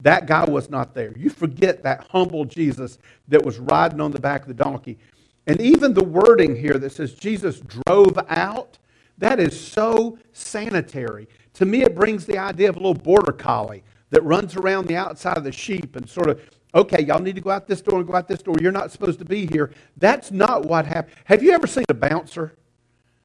That 0.01 0.27
guy 0.27 0.43
was 0.43 0.69
not 0.69 0.93
there. 0.93 1.13
You 1.17 1.29
forget 1.29 1.83
that 1.83 2.07
humble 2.09 2.43
Jesus 2.43 2.97
that 3.29 3.45
was 3.45 3.59
riding 3.59 4.01
on 4.01 4.11
the 4.11 4.19
back 4.19 4.41
of 4.41 4.49
the 4.49 4.53
donkey. 4.53 4.99
And 5.47 5.61
even 5.61 5.93
the 5.93 6.03
wording 6.03 6.55
here 6.55 6.77
that 6.77 6.91
says 6.91 7.13
Jesus 7.13 7.61
drove 7.61 8.19
out, 8.27 8.77
that 9.17 9.39
is 9.39 9.57
so 9.57 10.19
sanitary. 10.33 11.29
To 11.53 11.65
me, 11.65 11.83
it 11.83 11.95
brings 11.95 12.25
the 12.25 12.37
idea 12.37 12.67
of 12.67 12.75
a 12.75 12.79
little 12.79 12.93
border 12.93 13.31
collie 13.31 13.83
that 14.09 14.21
runs 14.23 14.57
around 14.57 14.87
the 14.87 14.97
outside 14.97 15.37
of 15.37 15.45
the 15.45 15.51
sheep 15.51 15.95
and 15.95 16.09
sort 16.09 16.29
of, 16.29 16.41
okay, 16.75 17.03
y'all 17.03 17.21
need 17.21 17.35
to 17.35 17.41
go 17.41 17.49
out 17.49 17.67
this 17.67 17.81
door 17.81 17.99
and 17.99 18.07
go 18.07 18.15
out 18.15 18.27
this 18.27 18.43
door. 18.43 18.55
You're 18.61 18.71
not 18.71 18.91
supposed 18.91 19.17
to 19.19 19.25
be 19.25 19.47
here. 19.47 19.71
That's 19.97 20.29
not 20.29 20.65
what 20.65 20.85
happened. 20.85 21.15
Have 21.25 21.41
you 21.41 21.51
ever 21.51 21.65
seen 21.65 21.85
a 21.89 21.93
bouncer? 21.93 22.53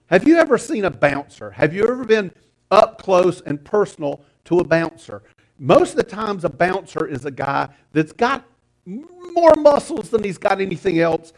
Have 0.07 0.27
you 0.27 0.39
ever 0.39 0.57
seen 0.57 0.85
a 0.85 0.91
bouncer? 0.91 1.51
Have 1.51 1.75
you 1.75 1.83
ever 1.83 2.05
been 2.05 2.33
up 2.71 3.03
close 3.03 3.41
and 3.43 3.63
personal 3.65 4.23
to 4.45 4.61
a 4.61 4.65
bouncer? 4.65 5.23
Most 5.59 5.91
of 5.91 5.97
the 5.97 6.05
times, 6.05 6.45
a 6.45 6.49
bouncer 6.49 7.07
is 7.07 7.25
a 7.27 7.31
guy 7.31 7.69
that's 7.93 8.13
got 8.13 8.45
more 8.87 9.55
muscles 9.57 10.09
than 10.09 10.25
he's 10.25 10.39
got 10.39 10.61
anything 10.61 11.01
else. 11.01 11.33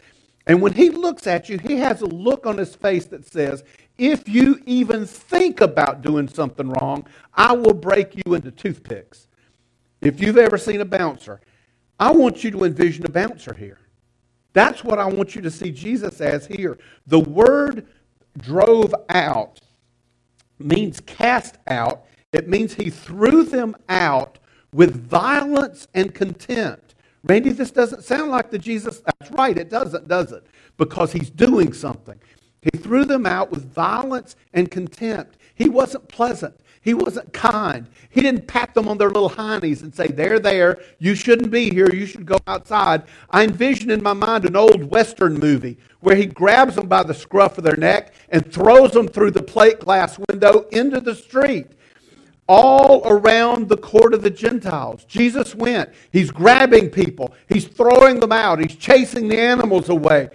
And 0.45 0.61
when 0.61 0.73
he 0.73 0.89
looks 0.89 1.27
at 1.27 1.49
you, 1.49 1.57
he 1.57 1.77
has 1.77 2.01
a 2.01 2.05
look 2.05 2.45
on 2.45 2.57
his 2.57 2.75
face 2.75 3.05
that 3.07 3.25
says, 3.25 3.63
If 3.97 4.27
you 4.27 4.61
even 4.65 5.05
think 5.05 5.61
about 5.61 6.01
doing 6.01 6.27
something 6.27 6.69
wrong, 6.69 7.05
I 7.33 7.53
will 7.53 7.73
break 7.73 8.15
you 8.25 8.33
into 8.33 8.51
toothpicks. 8.51 9.27
If 10.01 10.21
you've 10.21 10.37
ever 10.37 10.57
seen 10.57 10.81
a 10.81 10.85
bouncer, 10.85 11.39
I 11.99 12.11
want 12.11 12.43
you 12.43 12.51
to 12.51 12.63
envision 12.63 13.05
a 13.05 13.09
bouncer 13.09 13.53
here. 13.53 13.79
That's 14.53 14.83
what 14.83 14.99
I 14.99 15.05
want 15.05 15.35
you 15.35 15.41
to 15.41 15.51
see 15.51 15.71
Jesus 15.71 16.21
as 16.21 16.45
here. 16.45 16.77
The 17.07 17.19
word 17.19 17.87
drove 18.37 18.93
out 19.09 19.59
means 20.59 20.99
cast 21.01 21.57
out. 21.67 22.05
It 22.31 22.47
means 22.47 22.73
he 22.73 22.89
threw 22.89 23.43
them 23.43 23.75
out 23.89 24.39
with 24.71 24.95
violence 25.07 25.87
and 25.93 26.13
contempt. 26.13 26.95
Randy, 27.23 27.51
this 27.51 27.71
doesn't 27.71 28.03
sound 28.03 28.31
like 28.31 28.51
the 28.51 28.59
Jesus. 28.59 29.01
That's 29.05 29.31
right, 29.31 29.57
it 29.57 29.69
doesn't, 29.69 30.07
does 30.07 30.31
it? 30.31 30.45
Because 30.77 31.11
he's 31.13 31.29
doing 31.29 31.73
something. 31.73 32.19
He 32.61 32.77
threw 32.77 33.05
them 33.05 33.25
out 33.25 33.51
with 33.51 33.71
violence 33.71 34.35
and 34.53 34.69
contempt. 34.69 35.37
He 35.55 35.69
wasn't 35.69 36.07
pleasant. 36.07 36.59
He 36.83 36.93
wasn't 36.93 37.31
kind. 37.31 37.87
He 38.09 38.21
didn't 38.21 38.45
pat 38.45 38.73
them 38.73 38.89
on 38.89 38.97
their 38.97 39.09
little 39.09 39.29
hindies 39.29 39.83
and 39.83 39.95
say, 39.95 40.07
They're 40.07 40.39
there. 40.39 40.79
You 40.99 41.15
shouldn't 41.15 41.49
be 41.49 41.69
here. 41.69 41.89
You 41.93 42.05
should 42.05 42.25
go 42.25 42.37
outside. 42.45 43.03
I 43.29 43.45
envision 43.45 43.89
in 43.89 44.03
my 44.03 44.13
mind 44.13 44.45
an 44.45 44.57
old 44.57 44.83
Western 44.83 45.35
movie 45.35 45.77
where 46.01 46.15
he 46.15 46.25
grabs 46.25 46.75
them 46.75 46.87
by 46.87 47.03
the 47.03 47.13
scruff 47.13 47.57
of 47.57 47.63
their 47.63 47.77
neck 47.77 48.13
and 48.29 48.51
throws 48.51 48.91
them 48.91 49.07
through 49.07 49.31
the 49.31 49.41
plate 49.41 49.79
glass 49.79 50.19
window 50.29 50.67
into 50.71 50.99
the 50.99 51.15
street 51.15 51.67
all 52.47 53.07
around 53.07 53.69
the 53.69 53.77
court 53.77 54.13
of 54.13 54.21
the 54.21 54.29
Gentiles. 54.29 55.05
Jesus 55.05 55.55
went. 55.55 55.89
He's 56.11 56.29
grabbing 56.29 56.89
people, 56.89 57.33
he's 57.47 57.65
throwing 57.65 58.19
them 58.19 58.33
out, 58.33 58.59
he's 58.59 58.75
chasing 58.75 59.29
the 59.29 59.39
animals 59.39 59.89
away. 59.89 60.29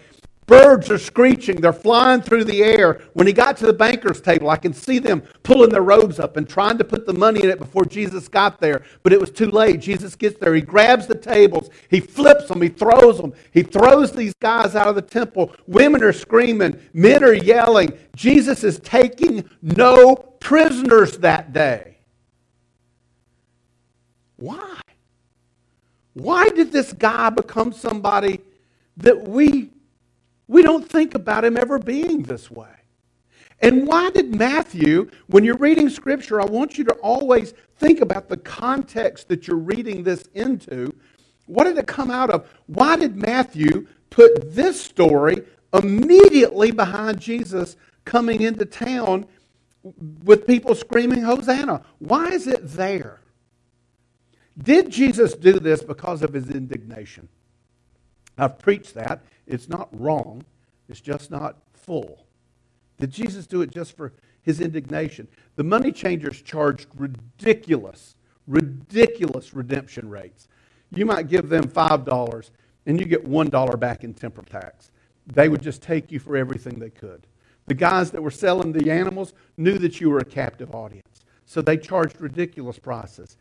Birds 0.49 0.91
are 0.91 0.99
screeching, 0.99 1.61
they're 1.61 1.73
flying 1.73 2.23
through 2.23 2.45
the 2.45 2.65
air. 2.65 3.03
When 3.13 3.27
he 3.27 3.33
got 3.33 3.59
to 3.59 3.67
the 3.67 3.73
banker's 3.73 4.21
table, 4.21 4.49
I 4.51 4.57
can 4.57 4.73
see 4.73 4.99
them 4.99 5.23
pulling 5.43 5.69
their 5.69 5.83
robes 5.83 6.19
up 6.19 6.37
and 6.39 6.49
trying 6.49 6.79
to 6.79 6.85
put 6.85 7.07
the 7.07 7.13
money 7.13 7.45
in 7.45 7.51
it 7.51 7.59
before 7.59 7.85
Jesus 7.85 8.29
got 8.29 8.59
there, 8.59 8.83
but 9.03 9.13
it 9.13 9.21
was 9.21 9.31
too 9.31 9.51
late. 9.51 9.81
Jesus 9.81 10.17
gets 10.17 10.39
there, 10.41 10.55
he 10.55 10.63
grabs 10.63 11.07
the 11.07 11.15
tables, 11.15 11.69
he 11.91 12.01
flips 12.01 12.49
them, 12.49 12.63
he 12.63 12.71
throws 12.71 13.19
them, 13.19 13.35
he 13.53 13.63
throws 13.63 14.11
these 14.11 14.33
guys 14.41 14.75
out 14.75 14.89
of 14.89 14.95
the 14.95 15.03
temple. 15.03 15.53
Women 15.67 16.03
are 16.03 16.15
screaming, 16.15 16.81
men 16.95 17.23
are 17.23 17.35
yelling. 17.35 17.93
Jesus 18.17 18.65
is 18.65 18.81
taking 18.81 19.49
no 19.63 20.17
prisoners 20.17 21.19
that 21.19 21.53
day. 21.53 21.99
Why? 24.37 24.81
Why 26.15 26.49
did 26.49 26.73
this 26.73 26.93
guy 26.95 27.31
become 27.31 27.73
somebody 27.73 28.41
that 28.97 29.29
we, 29.29 29.71
we 30.49 30.63
don't 30.63 30.89
think 30.89 31.15
about 31.15 31.45
him 31.45 31.57
ever 31.57 31.79
being 31.79 32.23
this 32.23 32.51
way? 32.51 32.69
And 33.61 33.87
why 33.87 34.11
did 34.11 34.35
Matthew, 34.35 35.11
when 35.27 35.45
you're 35.45 35.57
reading 35.57 35.89
Scripture, 35.89 36.41
I 36.41 36.45
want 36.45 36.79
you 36.79 36.85
to 36.85 36.95
always 36.95 37.55
think 37.79 38.01
about 38.01 38.29
the 38.29 38.37
context 38.37 39.29
that 39.29 39.47
you're 39.47 39.57
reading 39.57 40.03
this 40.03 40.29
into. 40.35 40.95
What 41.47 41.65
did 41.65 41.79
it 41.79 41.87
come 41.87 42.11
out 42.11 42.31
of? 42.31 42.49
Why 42.67 42.97
did 42.97 43.17
Matthew 43.17 43.87
put 44.11 44.55
this 44.55 44.81
story 44.81 45.43
immediately 45.73 46.71
behind 46.71 47.21
Jesus 47.21 47.77
coming 48.05 48.43
into 48.43 48.65
town 48.65 49.27
with 50.25 50.47
people 50.47 50.75
screaming, 50.75 51.23
Hosanna? 51.23 51.83
Why 51.99 52.29
is 52.29 52.47
it 52.47 52.67
there? 52.69 53.21
Did 54.61 54.91
Jesus 54.91 55.35
do 55.35 55.59
this 55.61 55.83
because 55.83 56.23
of 56.23 56.33
his 56.33 56.51
indignation? 56.51 57.29
I've 58.39 58.59
preached 58.59 58.95
that. 58.95 59.25
It's 59.47 59.69
not 59.69 59.89
wrong, 59.93 60.45
it's 60.89 61.01
just 61.01 61.31
not 61.31 61.57
full. 61.73 62.27
Did 62.99 63.11
Jesus 63.11 63.47
do 63.47 63.63
it 63.63 63.71
just 63.71 63.97
for 63.97 64.13
his 64.43 64.61
indignation? 64.61 65.29
The 65.57 65.65
money 65.65 65.93
changers 65.93 66.43
charged 66.43 66.89
ridiculous, 66.97 68.17
ridiculous 68.47 69.55
redemption 69.55 70.09
rates. 70.09 70.49
You 70.91 71.07
might 71.07 71.29
give 71.29 71.49
them 71.49 71.65
$5 71.65 72.51
and 72.87 72.99
you 72.99 73.07
get 73.07 73.25
$1 73.25 73.81
back 73.81 74.05
in 74.05 74.15
temple 74.15 74.45
tax. 74.45 74.91
They 75.27 75.49
would 75.49 75.63
just 75.63 75.83
take 75.83 76.11
you 76.11 76.19
for 76.19 76.37
everything 76.37 76.79
they 76.79 76.91
could. 76.91 77.27
The 77.67 77.75
guys 77.75 78.11
that 78.13 78.23
were 78.23 78.31
selling 78.31 78.73
the 78.73 78.91
animals 78.91 79.35
knew 79.59 79.79
that 79.79 80.01
you 80.01 80.09
were 80.09 80.21
a 80.21 80.25
captive 80.25 80.75
audience, 80.75 81.25
so 81.45 81.61
they 81.61 81.77
charged 81.77 82.19
ridiculous 82.19 82.79
prices. 82.79 83.37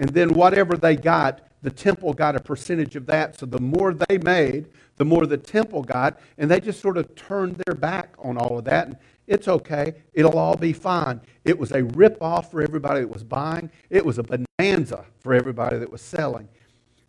And 0.00 0.08
then 0.08 0.32
whatever 0.32 0.76
they 0.76 0.96
got, 0.96 1.42
the 1.62 1.70
temple 1.70 2.14
got 2.14 2.34
a 2.34 2.40
percentage 2.40 2.96
of 2.96 3.04
that. 3.06 3.38
So 3.38 3.44
the 3.44 3.60
more 3.60 3.92
they 3.92 4.16
made, 4.16 4.70
the 4.96 5.04
more 5.04 5.26
the 5.26 5.36
temple 5.36 5.82
got. 5.82 6.18
And 6.38 6.50
they 6.50 6.58
just 6.58 6.80
sort 6.80 6.96
of 6.96 7.14
turned 7.14 7.62
their 7.66 7.74
back 7.74 8.14
on 8.18 8.38
all 8.38 8.58
of 8.58 8.64
that. 8.64 8.86
And 8.86 8.96
it's 9.26 9.46
okay. 9.46 9.94
It'll 10.14 10.38
all 10.38 10.56
be 10.56 10.72
fine. 10.72 11.20
It 11.44 11.58
was 11.58 11.70
a 11.72 11.84
rip-off 11.84 12.50
for 12.50 12.62
everybody 12.62 13.00
that 13.00 13.10
was 13.10 13.22
buying. 13.22 13.70
It 13.90 14.04
was 14.04 14.16
a 14.16 14.22
bonanza 14.22 15.04
for 15.18 15.34
everybody 15.34 15.78
that 15.78 15.92
was 15.92 16.00
selling. 16.00 16.48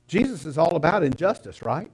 Jesus 0.07 0.45
is 0.45 0.57
all 0.57 0.75
about 0.75 1.01
injustice, 1.01 1.61
right? 1.61 1.89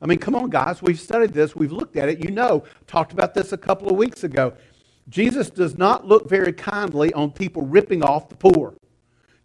I 0.00 0.06
mean, 0.06 0.18
come 0.18 0.36
on, 0.36 0.48
guys. 0.48 0.80
We've 0.80 1.00
studied 1.00 1.34
this. 1.34 1.56
We've 1.56 1.72
looked 1.72 1.96
at 1.96 2.08
it. 2.08 2.24
You 2.24 2.30
know, 2.30 2.62
talked 2.86 3.12
about 3.12 3.34
this 3.34 3.52
a 3.52 3.58
couple 3.58 3.90
of 3.90 3.96
weeks 3.96 4.22
ago. 4.22 4.54
Jesus 5.08 5.50
does 5.50 5.76
not 5.76 6.06
look 6.06 6.28
very 6.28 6.52
kindly 6.52 7.12
on 7.14 7.32
people 7.32 7.62
ripping 7.62 8.04
off 8.04 8.28
the 8.28 8.36
poor. 8.36 8.74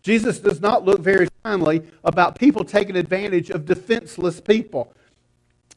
Jesus 0.05 0.37
does 0.37 0.61
not 0.61 0.85
look 0.85 0.99
very 0.99 1.27
kindly 1.43 1.81
about 2.03 2.37
people 2.37 2.63
taking 2.63 2.95
advantage 2.95 3.49
of 3.49 3.65
defenseless 3.65 4.39
people. 4.39 4.93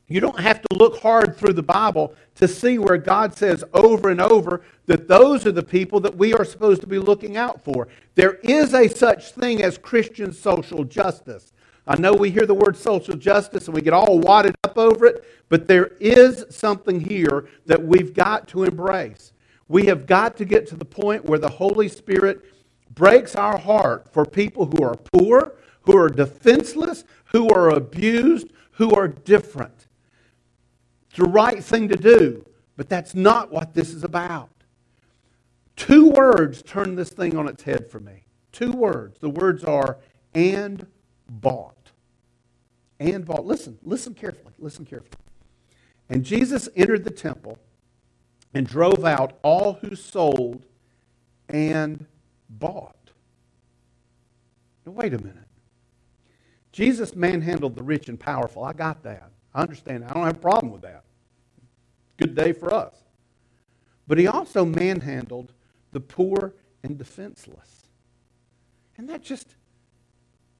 You 0.07 0.21
don't 0.21 0.38
have 0.38 0.61
to 0.61 0.77
look 0.77 1.01
hard 1.01 1.35
through 1.35 1.55
the 1.55 1.62
Bible 1.62 2.12
to 2.35 2.47
see 2.47 2.79
where 2.79 2.99
God 2.99 3.35
says 3.35 3.64
over 3.73 4.11
and 4.11 4.21
over 4.21 4.61
that 4.85 5.09
those 5.09 5.47
are 5.47 5.53
the 5.53 5.62
people 5.62 5.99
that 6.01 6.14
we 6.14 6.35
are 6.35 6.45
supposed 6.45 6.83
to 6.83 6.87
be 6.87 6.99
looking 6.99 7.38
out 7.38 7.64
for. 7.64 7.88
There 8.17 8.35
is 8.43 8.75
a 8.75 8.87
such 8.87 9.33
thing 9.33 9.62
as 9.62 9.79
Christian 9.79 10.35
social 10.35 10.85
justice. 10.85 11.55
I 11.87 11.97
know 11.97 12.12
we 12.12 12.31
hear 12.31 12.45
the 12.45 12.53
word 12.53 12.77
social 12.77 13.17
justice 13.17 13.64
and 13.64 13.75
we 13.75 13.81
get 13.81 13.95
all 13.95 14.19
wadded 14.19 14.55
up 14.62 14.77
over 14.77 15.07
it, 15.07 15.25
but 15.49 15.67
there 15.67 15.93
is 16.01 16.45
something 16.51 17.01
here 17.01 17.49
that 17.64 17.83
we've 17.83 18.12
got 18.12 18.47
to 18.49 18.64
embrace. 18.64 19.33
We 19.69 19.87
have 19.87 20.07
got 20.07 20.37
to 20.37 20.45
get 20.45 20.67
to 20.67 20.77
the 20.77 20.85
point 20.85 21.25
where 21.25 21.38
the 21.38 21.49
Holy 21.49 21.88
Spirit 21.88 22.45
breaks 22.99 23.37
our 23.37 23.57
heart 23.57 24.13
for 24.13 24.27
people 24.27 24.67
who 24.67 24.83
are 24.83 24.97
poor, 24.97 25.55
who 25.83 25.97
are 25.97 26.09
defenseless, 26.09 27.05
who 27.27 27.49
are 27.49 27.69
abused, 27.69 28.49
who 28.73 28.91
are 28.91 29.07
different. 29.07 29.87
It's 31.09 31.19
the 31.19 31.25
right 31.25 31.63
thing 31.63 31.89
to 31.91 31.97
do, 31.97 32.45
but 32.77 32.89
that's 32.89 33.15
not 33.15 33.53
what 33.53 33.73
this 33.73 33.91
is 33.95 34.03
about. 34.03 34.51
Two 35.77 36.11
words 36.11 36.61
turn 36.61 36.97
this 36.97 37.11
thing 37.11 37.37
on 37.37 37.47
its 37.47 37.63
head 37.63 37.89
for 37.89 38.01
me. 38.01 38.25
Two 38.51 38.73
words. 38.73 39.21
The 39.21 39.31
words 39.31 39.63
are 39.63 39.99
and 40.35 40.85
bought. 41.29 41.93
And 42.99 43.25
bought. 43.25 43.47
Listen, 43.47 43.79
listen 43.85 44.13
carefully. 44.13 44.55
Listen 44.59 44.85
carefully. 44.85 45.13
And 46.09 46.25
Jesus 46.25 46.69
entered 46.75 47.05
the 47.05 47.11
temple 47.11 47.59
and 48.53 48.67
drove 48.67 49.05
out 49.05 49.39
all 49.45 49.75
who 49.75 49.95
sold 49.95 50.65
and 51.49 52.07
bought. 52.59 53.11
Now, 54.85 54.92
wait 54.92 55.14
a 55.14 55.18
minute. 55.18 55.49
Jesus 56.73 57.14
manhandled 57.14 57.77
the 57.77 57.83
rich 57.83 58.09
and 58.09 58.18
powerful. 58.18 58.64
I 58.64 58.73
got 58.73 59.03
that. 59.03 59.31
I 59.55 59.62
understand. 59.62 60.05
I 60.05 60.12
don't 60.12 60.25
have 60.25 60.37
a 60.37 60.40
problem 60.40 60.73
with 60.73 60.83
that. 60.83 61.05
Good 62.16 62.35
day 62.35 62.53
for 62.53 62.73
us. 62.73 62.94
But 64.07 64.18
he 64.18 64.27
also 64.27 64.64
manhandled 64.64 65.53
the 65.92 66.01
poor 66.01 66.55
and 66.83 66.97
defenseless. 66.97 67.88
And 68.97 69.09
that 69.09 69.23
just 69.23 69.55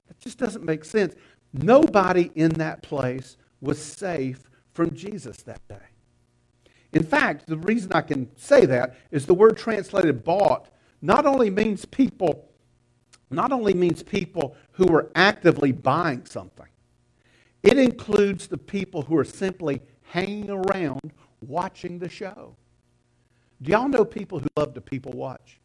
that 0.06 0.18
just 0.18 0.38
doesn't 0.38 0.64
make 0.64 0.84
sense. 0.84 1.14
Nobody 1.52 2.30
in 2.34 2.50
that 2.54 2.82
place 2.82 3.37
was 3.61 3.82
safe 3.82 4.48
from 4.72 4.94
Jesus 4.94 5.38
that 5.42 5.66
day. 5.68 5.76
In 6.92 7.02
fact, 7.02 7.46
the 7.46 7.58
reason 7.58 7.92
I 7.92 8.00
can 8.00 8.28
say 8.37 8.64
that 8.66 8.96
is 9.11 9.26
the 9.26 9.34
word 9.34 9.56
translated 9.56 10.24
bought 10.24 10.68
not 11.00 11.26
only 11.26 11.50
means 11.50 11.84
people 11.84 12.48
not 13.30 13.52
only 13.52 13.74
means 13.74 14.02
people 14.02 14.56
who 14.72 14.88
are 14.94 15.11
actively 15.14 15.70
buying 15.70 16.24
something, 16.24 16.66
it 17.62 17.78
includes 17.78 18.46
the 18.46 18.56
people 18.56 19.02
who 19.02 19.16
are 19.18 19.24
simply 19.24 19.82
hanging 20.02 20.48
around 20.50 21.12
watching 21.42 21.98
the 21.98 22.08
show. 22.08 22.56
Do 23.61 23.72
y'all 23.72 23.88
know 23.88 24.04
people 24.04 24.38
who 24.38 24.48
love 24.56 24.74
to 24.74 24.80
people 24.80 25.12
watch? 25.12 25.61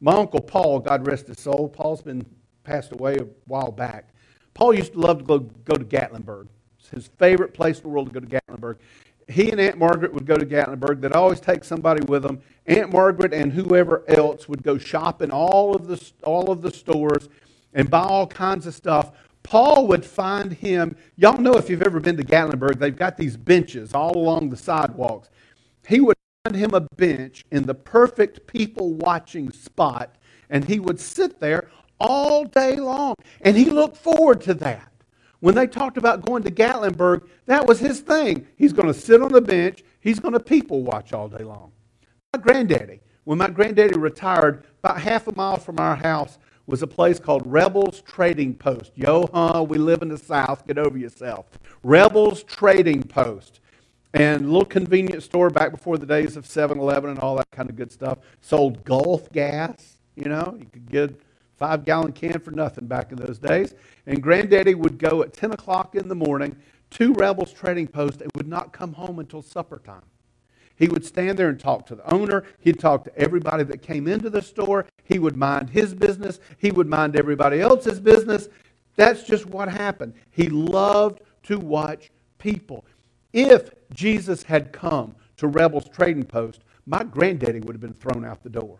My 0.00 0.12
uncle 0.12 0.40
Paul, 0.40 0.80
God 0.80 1.06
rest 1.06 1.26
his 1.26 1.40
soul, 1.40 1.68
Paul's 1.68 2.02
been 2.02 2.24
passed 2.64 2.92
away 2.92 3.16
a 3.16 3.26
while 3.46 3.72
back. 3.72 4.10
Paul 4.54 4.74
used 4.74 4.92
to 4.92 5.00
love 5.00 5.18
to 5.18 5.24
go, 5.24 5.38
go 5.38 5.74
to 5.74 5.84
Gatlinburg. 5.84 6.46
It's 6.78 6.88
his 6.88 7.08
favorite 7.18 7.54
place 7.54 7.78
in 7.78 7.82
the 7.82 7.88
world 7.88 8.12
to 8.12 8.20
go 8.20 8.26
to 8.26 8.40
Gatlinburg. 8.40 8.76
He 9.30 9.50
and 9.50 9.60
Aunt 9.60 9.78
Margaret 9.78 10.12
would 10.12 10.26
go 10.26 10.36
to 10.36 10.44
Gatlinburg. 10.44 11.00
They'd 11.00 11.12
always 11.12 11.40
take 11.40 11.64
somebody 11.64 12.04
with 12.04 12.22
them. 12.22 12.40
Aunt 12.66 12.92
Margaret 12.92 13.32
and 13.32 13.52
whoever 13.52 14.04
else 14.08 14.48
would 14.48 14.62
go 14.62 14.76
shop 14.76 15.22
in 15.22 15.30
all 15.30 15.74
of 15.74 15.86
the, 15.86 16.12
all 16.24 16.50
of 16.50 16.62
the 16.62 16.70
stores 16.70 17.28
and 17.72 17.88
buy 17.88 18.00
all 18.00 18.26
kinds 18.26 18.66
of 18.66 18.74
stuff. 18.74 19.12
Paul 19.42 19.86
would 19.88 20.04
find 20.04 20.52
him. 20.52 20.96
Y'all 21.16 21.38
know 21.38 21.54
if 21.54 21.70
you've 21.70 21.82
ever 21.82 22.00
been 22.00 22.16
to 22.16 22.24
Gatlinburg, 22.24 22.78
they've 22.78 22.94
got 22.94 23.16
these 23.16 23.36
benches 23.36 23.94
all 23.94 24.16
along 24.16 24.50
the 24.50 24.56
sidewalks. 24.56 25.30
He 25.86 26.00
would 26.00 26.16
find 26.44 26.56
him 26.56 26.74
a 26.74 26.86
bench 26.96 27.44
in 27.50 27.62
the 27.62 27.74
perfect 27.74 28.46
people 28.46 28.94
watching 28.94 29.50
spot, 29.52 30.16
and 30.50 30.64
he 30.64 30.78
would 30.78 31.00
sit 31.00 31.40
there 31.40 31.70
all 31.98 32.44
day 32.44 32.76
long. 32.76 33.14
And 33.40 33.56
he 33.56 33.66
looked 33.66 33.96
forward 33.96 34.40
to 34.42 34.54
that. 34.54 34.89
When 35.40 35.54
they 35.54 35.66
talked 35.66 35.96
about 35.96 36.24
going 36.24 36.42
to 36.44 36.50
Gatlinburg, 36.50 37.26
that 37.46 37.66
was 37.66 37.80
his 37.80 38.00
thing. 38.00 38.46
He's 38.56 38.72
going 38.72 38.88
to 38.88 38.94
sit 38.94 39.22
on 39.22 39.32
the 39.32 39.40
bench, 39.40 39.82
he's 40.00 40.20
going 40.20 40.34
to 40.34 40.40
people 40.40 40.82
watch 40.82 41.12
all 41.12 41.28
day 41.28 41.44
long. 41.44 41.72
My 42.32 42.40
granddaddy, 42.40 43.00
when 43.24 43.38
my 43.38 43.48
granddaddy 43.48 43.98
retired, 43.98 44.64
about 44.82 45.00
half 45.00 45.26
a 45.26 45.34
mile 45.34 45.56
from 45.56 45.78
our 45.78 45.96
house 45.96 46.38
was 46.66 46.82
a 46.82 46.86
place 46.86 47.18
called 47.18 47.42
Rebels 47.44 48.02
Trading 48.02 48.54
Post. 48.54 48.92
Yo, 48.94 49.28
huh, 49.32 49.64
we 49.66 49.78
live 49.78 50.02
in 50.02 50.08
the 50.08 50.18
South, 50.18 50.66
get 50.66 50.78
over 50.78 50.96
yourself. 50.96 51.46
Rebels 51.82 52.42
Trading 52.44 53.02
Post. 53.02 53.60
And 54.12 54.44
a 54.44 54.46
little 54.46 54.64
convenience 54.64 55.24
store 55.24 55.50
back 55.50 55.70
before 55.70 55.96
the 55.96 56.06
days 56.06 56.36
of 56.36 56.46
7 56.46 56.78
Eleven 56.78 57.10
and 57.10 57.18
all 57.20 57.36
that 57.36 57.50
kind 57.52 57.70
of 57.70 57.76
good 57.76 57.92
stuff. 57.92 58.18
Sold 58.40 58.84
Gulf 58.84 59.30
gas, 59.32 59.98
you 60.16 60.24
know, 60.28 60.56
you 60.58 60.66
could 60.66 60.90
get 60.90 61.20
five 61.60 61.84
gallon 61.84 62.10
can 62.10 62.40
for 62.40 62.50
nothing 62.50 62.86
back 62.86 63.12
in 63.12 63.18
those 63.18 63.38
days. 63.38 63.74
And 64.06 64.22
Granddaddy 64.22 64.74
would 64.74 64.98
go 64.98 65.22
at 65.22 65.34
10 65.34 65.52
o'clock 65.52 65.94
in 65.94 66.08
the 66.08 66.14
morning 66.14 66.56
to 66.92 67.12
Rebels 67.12 67.52
Trading 67.52 67.86
Post 67.86 68.22
and 68.22 68.30
would 68.34 68.48
not 68.48 68.72
come 68.72 68.94
home 68.94 69.18
until 69.18 69.42
supper 69.42 69.80
time. 69.84 70.02
He 70.76 70.88
would 70.88 71.04
stand 71.04 71.38
there 71.38 71.50
and 71.50 71.60
talk 71.60 71.86
to 71.86 71.94
the 71.94 72.14
owner. 72.14 72.44
He'd 72.60 72.80
talk 72.80 73.04
to 73.04 73.14
everybody 73.16 73.62
that 73.64 73.82
came 73.82 74.08
into 74.08 74.30
the 74.30 74.40
store. 74.40 74.86
He 75.04 75.18
would 75.18 75.36
mind 75.36 75.68
his 75.68 75.94
business. 75.94 76.40
He 76.56 76.70
would 76.70 76.88
mind 76.88 77.14
everybody 77.14 77.60
else's 77.60 78.00
business. 78.00 78.48
That's 78.96 79.22
just 79.22 79.44
what 79.44 79.68
happened. 79.68 80.14
He 80.30 80.48
loved 80.48 81.20
to 81.44 81.58
watch 81.58 82.10
people. 82.38 82.86
If 83.34 83.70
Jesus 83.92 84.42
had 84.42 84.72
come 84.72 85.14
to 85.36 85.46
Rebels 85.46 85.90
Trading 85.90 86.24
Post, 86.24 86.62
my 86.86 87.04
granddaddy 87.04 87.60
would 87.60 87.74
have 87.74 87.82
been 87.82 87.92
thrown 87.92 88.24
out 88.24 88.42
the 88.42 88.48
door. 88.48 88.78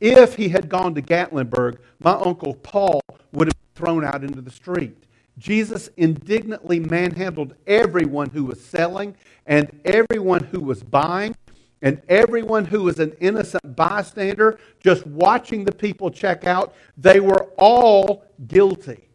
If 0.00 0.36
he 0.36 0.48
had 0.48 0.68
gone 0.68 0.94
to 0.94 1.02
Gatlinburg, 1.02 1.78
my 1.98 2.12
uncle 2.12 2.54
Paul 2.54 3.02
would 3.32 3.48
have 3.48 3.54
been 3.54 3.84
thrown 3.84 4.04
out 4.04 4.24
into 4.24 4.40
the 4.40 4.50
street. 4.50 5.04
Jesus 5.38 5.88
indignantly 5.96 6.80
manhandled 6.80 7.54
everyone 7.66 8.30
who 8.30 8.44
was 8.44 8.62
selling 8.62 9.14
and 9.46 9.70
everyone 9.84 10.44
who 10.44 10.60
was 10.60 10.82
buying 10.82 11.34
and 11.82 12.00
everyone 12.08 12.66
who 12.66 12.82
was 12.82 12.98
an 12.98 13.12
innocent 13.20 13.74
bystander 13.76 14.58
just 14.80 15.06
watching 15.06 15.64
the 15.64 15.72
people 15.72 16.10
check 16.10 16.46
out. 16.46 16.74
They 16.96 17.20
were 17.20 17.48
all 17.56 18.24
guilty. 18.48 19.08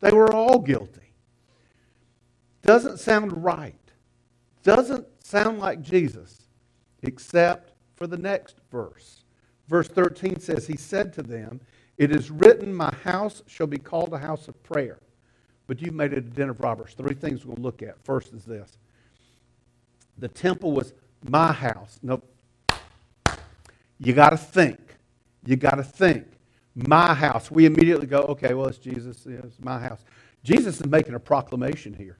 They 0.00 0.12
were 0.12 0.32
all 0.32 0.58
guilty. 0.58 1.12
Doesn't 2.62 2.98
sound 2.98 3.44
right. 3.44 3.74
Doesn't 4.62 5.06
sound 5.24 5.58
like 5.58 5.80
Jesus, 5.80 6.48
except 7.02 7.72
for 7.94 8.06
the 8.06 8.18
next 8.18 8.56
verse. 8.70 9.24
Verse 9.68 9.88
13 9.88 10.40
says, 10.40 10.66
He 10.66 10.76
said 10.76 11.12
to 11.14 11.22
them, 11.22 11.60
It 11.98 12.10
is 12.10 12.30
written, 12.30 12.74
My 12.74 12.94
house 13.02 13.42
shall 13.46 13.66
be 13.66 13.78
called 13.78 14.12
a 14.12 14.18
house 14.18 14.48
of 14.48 14.62
prayer. 14.62 14.98
But 15.66 15.82
you've 15.82 15.94
made 15.94 16.12
it 16.12 16.18
a 16.18 16.20
den 16.20 16.48
of 16.48 16.60
robbers. 16.60 16.94
Three 16.96 17.14
things 17.14 17.44
we'll 17.44 17.56
look 17.56 17.82
at. 17.82 18.02
First 18.04 18.32
is 18.32 18.44
this 18.44 18.78
the 20.18 20.28
temple 20.28 20.72
was 20.72 20.94
my 21.28 21.52
house. 21.52 21.98
Nope. 22.02 22.24
You 23.98 24.12
got 24.12 24.30
to 24.30 24.36
think. 24.36 24.78
You 25.44 25.56
got 25.56 25.76
to 25.76 25.82
think. 25.84 26.26
My 26.74 27.14
house. 27.14 27.50
We 27.50 27.66
immediately 27.66 28.06
go, 28.06 28.20
okay, 28.22 28.54
well, 28.54 28.66
it's 28.66 28.78
Jesus. 28.78 29.26
It's 29.26 29.58
my 29.60 29.80
house. 29.80 30.04
Jesus 30.42 30.80
is 30.80 30.86
making 30.86 31.14
a 31.14 31.20
proclamation 31.20 31.94
here. 31.94 32.18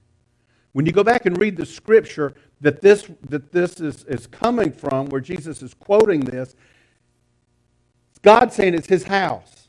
When 0.72 0.84
you 0.84 0.92
go 0.92 1.04
back 1.04 1.26
and 1.26 1.38
read 1.38 1.56
the 1.56 1.66
scripture 1.66 2.34
that 2.60 2.80
this, 2.80 3.08
that 3.28 3.52
this 3.52 3.80
is, 3.80 4.04
is 4.04 4.26
coming 4.26 4.72
from, 4.72 5.06
where 5.06 5.20
Jesus 5.20 5.62
is 5.62 5.74
quoting 5.74 6.20
this, 6.20 6.54
God 8.26 8.52
saying 8.52 8.74
it's 8.74 8.88
his 8.88 9.04
house. 9.04 9.68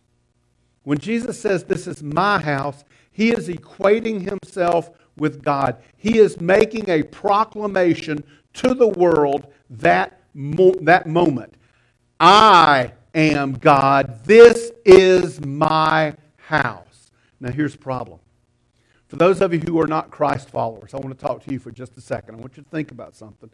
When 0.81 0.97
Jesus 0.97 1.39
says, 1.39 1.63
This 1.63 1.85
is 1.85 2.01
my 2.01 2.39
house, 2.39 2.83
he 3.11 3.29
is 3.29 3.49
equating 3.49 4.27
himself 4.27 4.89
with 5.15 5.43
God. 5.43 5.77
He 5.95 6.17
is 6.17 6.41
making 6.41 6.89
a 6.89 7.03
proclamation 7.03 8.23
to 8.53 8.73
the 8.73 8.87
world 8.87 9.45
that, 9.69 10.21
mo- 10.33 10.73
that 10.81 11.05
moment. 11.05 11.53
I 12.19 12.93
am 13.13 13.53
God. 13.53 14.23
This 14.25 14.71
is 14.83 15.39
my 15.45 16.15
house. 16.37 17.11
Now, 17.39 17.51
here's 17.51 17.73
the 17.73 17.77
problem. 17.77 18.19
For 19.07 19.17
those 19.17 19.39
of 19.41 19.53
you 19.53 19.59
who 19.59 19.79
are 19.79 19.87
not 19.87 20.09
Christ 20.09 20.49
followers, 20.49 20.95
I 20.95 20.97
want 20.97 21.17
to 21.17 21.25
talk 21.25 21.43
to 21.43 21.51
you 21.51 21.59
for 21.59 21.69
just 21.69 21.95
a 21.95 22.01
second. 22.01 22.33
I 22.33 22.37
want 22.39 22.57
you 22.57 22.63
to 22.63 22.69
think 22.69 22.89
about 22.89 23.15
something. 23.15 23.51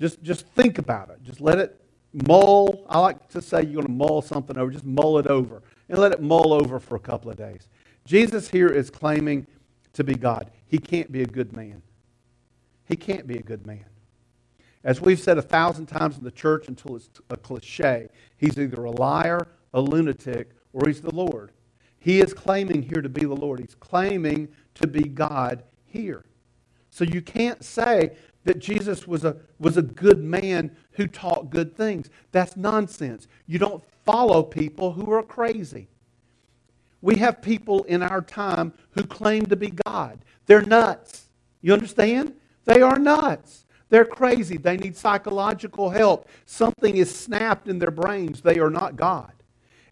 Just, 0.00 0.20
just 0.20 0.46
think 0.48 0.78
about 0.78 1.10
it. 1.10 1.22
Just 1.22 1.40
let 1.40 1.58
it 1.60 1.81
mull. 2.12 2.84
I 2.88 2.98
like 2.98 3.28
to 3.30 3.42
say 3.42 3.62
you're 3.62 3.82
going 3.82 3.86
to 3.86 3.92
mull 3.92 4.22
something 4.22 4.56
over. 4.56 4.70
Just 4.70 4.84
mull 4.84 5.18
it 5.18 5.26
over 5.26 5.62
and 5.88 5.98
let 5.98 6.12
it 6.12 6.22
mull 6.22 6.52
over 6.52 6.78
for 6.78 6.96
a 6.96 7.00
couple 7.00 7.30
of 7.30 7.36
days. 7.36 7.68
Jesus 8.04 8.48
here 8.48 8.68
is 8.68 8.90
claiming 8.90 9.46
to 9.92 10.04
be 10.04 10.14
God. 10.14 10.50
He 10.66 10.78
can't 10.78 11.12
be 11.12 11.22
a 11.22 11.26
good 11.26 11.54
man. 11.54 11.82
He 12.84 12.96
can't 12.96 13.26
be 13.26 13.36
a 13.36 13.42
good 13.42 13.66
man. 13.66 13.84
As 14.84 15.00
we've 15.00 15.20
said 15.20 15.38
a 15.38 15.42
thousand 15.42 15.86
times 15.86 16.18
in 16.18 16.24
the 16.24 16.30
church 16.30 16.66
until 16.66 16.96
it's 16.96 17.08
a 17.30 17.36
cliche, 17.36 18.08
he's 18.36 18.58
either 18.58 18.84
a 18.84 18.90
liar, 18.90 19.46
a 19.72 19.80
lunatic, 19.80 20.50
or 20.72 20.88
he's 20.88 21.00
the 21.00 21.14
Lord. 21.14 21.52
He 22.00 22.20
is 22.20 22.34
claiming 22.34 22.82
here 22.82 23.00
to 23.00 23.08
be 23.08 23.24
the 23.24 23.34
Lord. 23.34 23.60
He's 23.60 23.76
claiming 23.76 24.48
to 24.74 24.88
be 24.88 25.02
God 25.02 25.62
here. 25.84 26.24
So 26.90 27.04
you 27.04 27.22
can't 27.22 27.64
say 27.64 28.16
that 28.44 28.58
Jesus 28.58 29.06
was 29.06 29.24
a, 29.24 29.36
was 29.58 29.76
a 29.76 29.82
good 29.82 30.22
man 30.22 30.74
who 30.92 31.06
taught 31.06 31.50
good 31.50 31.76
things. 31.76 32.10
That's 32.32 32.56
nonsense. 32.56 33.28
You 33.46 33.58
don't 33.58 33.84
follow 34.04 34.42
people 34.42 34.92
who 34.92 35.10
are 35.12 35.22
crazy. 35.22 35.88
We 37.00 37.16
have 37.16 37.42
people 37.42 37.82
in 37.84 38.02
our 38.02 38.20
time 38.20 38.72
who 38.90 39.04
claim 39.04 39.46
to 39.46 39.56
be 39.56 39.72
God. 39.84 40.18
They're 40.46 40.62
nuts. 40.62 41.28
You 41.60 41.72
understand? 41.72 42.34
They 42.64 42.80
are 42.80 42.98
nuts. 42.98 43.64
They're 43.88 44.04
crazy. 44.04 44.56
They 44.56 44.76
need 44.76 44.96
psychological 44.96 45.90
help. 45.90 46.28
Something 46.46 46.96
is 46.96 47.14
snapped 47.14 47.68
in 47.68 47.78
their 47.78 47.90
brains. 47.90 48.40
They 48.40 48.58
are 48.58 48.70
not 48.70 48.96
God. 48.96 49.32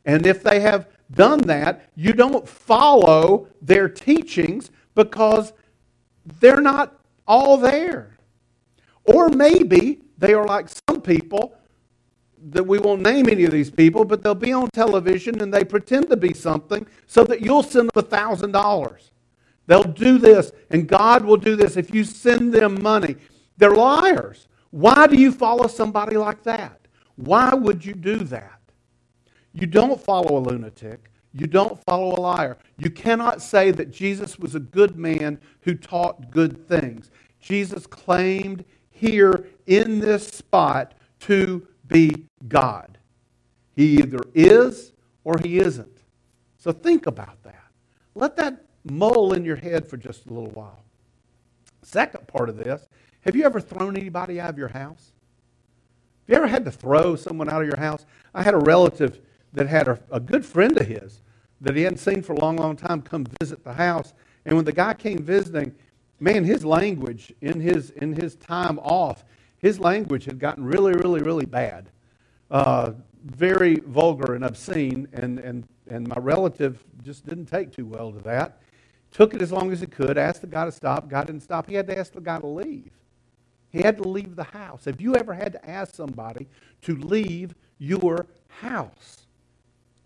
And 0.04 0.26
if 0.26 0.42
they 0.42 0.60
have 0.60 0.88
done 1.12 1.40
that, 1.42 1.90
you 1.94 2.12
don't 2.12 2.48
follow 2.48 3.48
their 3.60 3.88
teachings 3.88 4.70
because 4.94 5.52
they're 6.40 6.60
not 6.60 6.98
all 7.26 7.56
there. 7.56 8.16
Or 9.14 9.28
maybe 9.28 10.00
they 10.18 10.34
are 10.34 10.46
like 10.46 10.68
some 10.88 11.00
people 11.00 11.54
that 12.50 12.66
we 12.66 12.78
won't 12.78 13.02
name 13.02 13.28
any 13.28 13.44
of 13.44 13.52
these 13.52 13.70
people, 13.70 14.04
but 14.04 14.22
they'll 14.22 14.34
be 14.34 14.52
on 14.52 14.68
television 14.70 15.40
and 15.40 15.52
they 15.52 15.64
pretend 15.64 16.08
to 16.08 16.16
be 16.16 16.32
something 16.32 16.86
so 17.06 17.24
that 17.24 17.40
you'll 17.40 17.62
send 17.62 17.90
them 17.92 18.04
a 18.04 18.06
$1,000. 18.06 19.10
They'll 19.66 19.82
do 19.82 20.18
this, 20.18 20.52
and 20.70 20.88
God 20.88 21.24
will 21.24 21.36
do 21.36 21.54
this 21.54 21.76
if 21.76 21.94
you 21.94 22.04
send 22.04 22.52
them 22.52 22.82
money. 22.82 23.16
They're 23.56 23.74
liars. 23.74 24.48
Why 24.70 25.06
do 25.06 25.16
you 25.16 25.32
follow 25.32 25.66
somebody 25.66 26.16
like 26.16 26.42
that? 26.44 26.80
Why 27.16 27.54
would 27.54 27.84
you 27.84 27.94
do 27.94 28.16
that? 28.16 28.60
You 29.52 29.66
don't 29.66 30.00
follow 30.00 30.38
a 30.38 30.40
lunatic. 30.40 31.10
You 31.32 31.46
don't 31.46 31.82
follow 31.84 32.16
a 32.16 32.20
liar. 32.20 32.58
You 32.78 32.90
cannot 32.90 33.42
say 33.42 33.70
that 33.72 33.90
Jesus 33.90 34.38
was 34.38 34.54
a 34.54 34.60
good 34.60 34.96
man 34.96 35.40
who 35.60 35.74
taught 35.74 36.30
good 36.30 36.66
things. 36.66 37.10
Jesus 37.40 37.86
claimed 37.86 38.64
here 39.00 39.46
in 39.66 39.98
this 39.98 40.28
spot 40.28 40.94
to 41.20 41.66
be 41.86 42.26
God. 42.48 42.98
He 43.74 43.98
either 43.98 44.20
is 44.34 44.92
or 45.24 45.38
he 45.42 45.58
isn't. 45.58 45.98
So 46.58 46.72
think 46.72 47.06
about 47.06 47.42
that. 47.42 47.64
Let 48.14 48.36
that 48.36 48.64
mull 48.84 49.32
in 49.32 49.44
your 49.44 49.56
head 49.56 49.88
for 49.88 49.96
just 49.96 50.26
a 50.26 50.32
little 50.32 50.50
while. 50.50 50.84
Second 51.82 52.26
part 52.28 52.48
of 52.48 52.56
this 52.56 52.86
have 53.22 53.36
you 53.36 53.44
ever 53.44 53.60
thrown 53.60 53.96
anybody 53.96 54.40
out 54.40 54.50
of 54.50 54.58
your 54.58 54.68
house? 54.68 55.12
Have 56.26 56.28
you 56.28 56.36
ever 56.36 56.46
had 56.46 56.64
to 56.64 56.70
throw 56.70 57.16
someone 57.16 57.50
out 57.50 57.62
of 57.62 57.68
your 57.68 57.78
house? 57.78 58.06
I 58.34 58.42
had 58.42 58.54
a 58.54 58.58
relative 58.58 59.20
that 59.52 59.66
had 59.66 59.88
a, 59.88 59.98
a 60.10 60.20
good 60.20 60.44
friend 60.44 60.76
of 60.78 60.86
his 60.86 61.20
that 61.60 61.76
he 61.76 61.82
hadn't 61.82 61.98
seen 61.98 62.22
for 62.22 62.32
a 62.32 62.40
long, 62.40 62.56
long 62.56 62.76
time 62.76 63.02
come 63.02 63.26
visit 63.40 63.64
the 63.64 63.74
house. 63.74 64.14
And 64.46 64.56
when 64.56 64.64
the 64.64 64.72
guy 64.72 64.94
came 64.94 65.18
visiting, 65.18 65.74
man, 66.20 66.44
his 66.44 66.64
language 66.64 67.32
in 67.40 67.60
his, 67.60 67.90
in 67.90 68.12
his 68.12 68.36
time 68.36 68.78
off, 68.78 69.24
his 69.58 69.80
language 69.80 70.24
had 70.24 70.38
gotten 70.38 70.64
really, 70.64 70.92
really, 70.92 71.20
really 71.22 71.46
bad. 71.46 71.88
Uh, 72.50 72.92
very 73.24 73.76
vulgar 73.76 74.34
and 74.34 74.44
obscene, 74.44 75.06
and, 75.12 75.38
and, 75.38 75.68
and 75.88 76.08
my 76.08 76.16
relative 76.18 76.82
just 77.02 77.26
didn't 77.26 77.46
take 77.46 77.72
too 77.72 77.86
well 77.86 78.12
to 78.12 78.18
that. 78.20 78.62
Took 79.10 79.34
it 79.34 79.42
as 79.42 79.52
long 79.52 79.72
as 79.72 79.80
he 79.80 79.86
could, 79.86 80.16
asked 80.16 80.40
the 80.40 80.46
guy 80.46 80.64
to 80.64 80.72
stop. 80.72 81.08
God 81.08 81.26
didn't 81.26 81.42
stop. 81.42 81.68
He 81.68 81.74
had 81.74 81.86
to 81.88 81.98
ask 81.98 82.12
the 82.12 82.20
guy 82.20 82.38
to 82.38 82.46
leave. 82.46 82.92
He 83.70 83.82
had 83.82 83.96
to 83.98 84.08
leave 84.08 84.36
the 84.36 84.44
house. 84.44 84.84
Have 84.84 85.00
you 85.00 85.14
ever 85.16 85.34
had 85.34 85.52
to 85.52 85.68
ask 85.68 85.94
somebody 85.94 86.48
to 86.82 86.96
leave 86.96 87.54
your 87.78 88.26
house? 88.48 89.26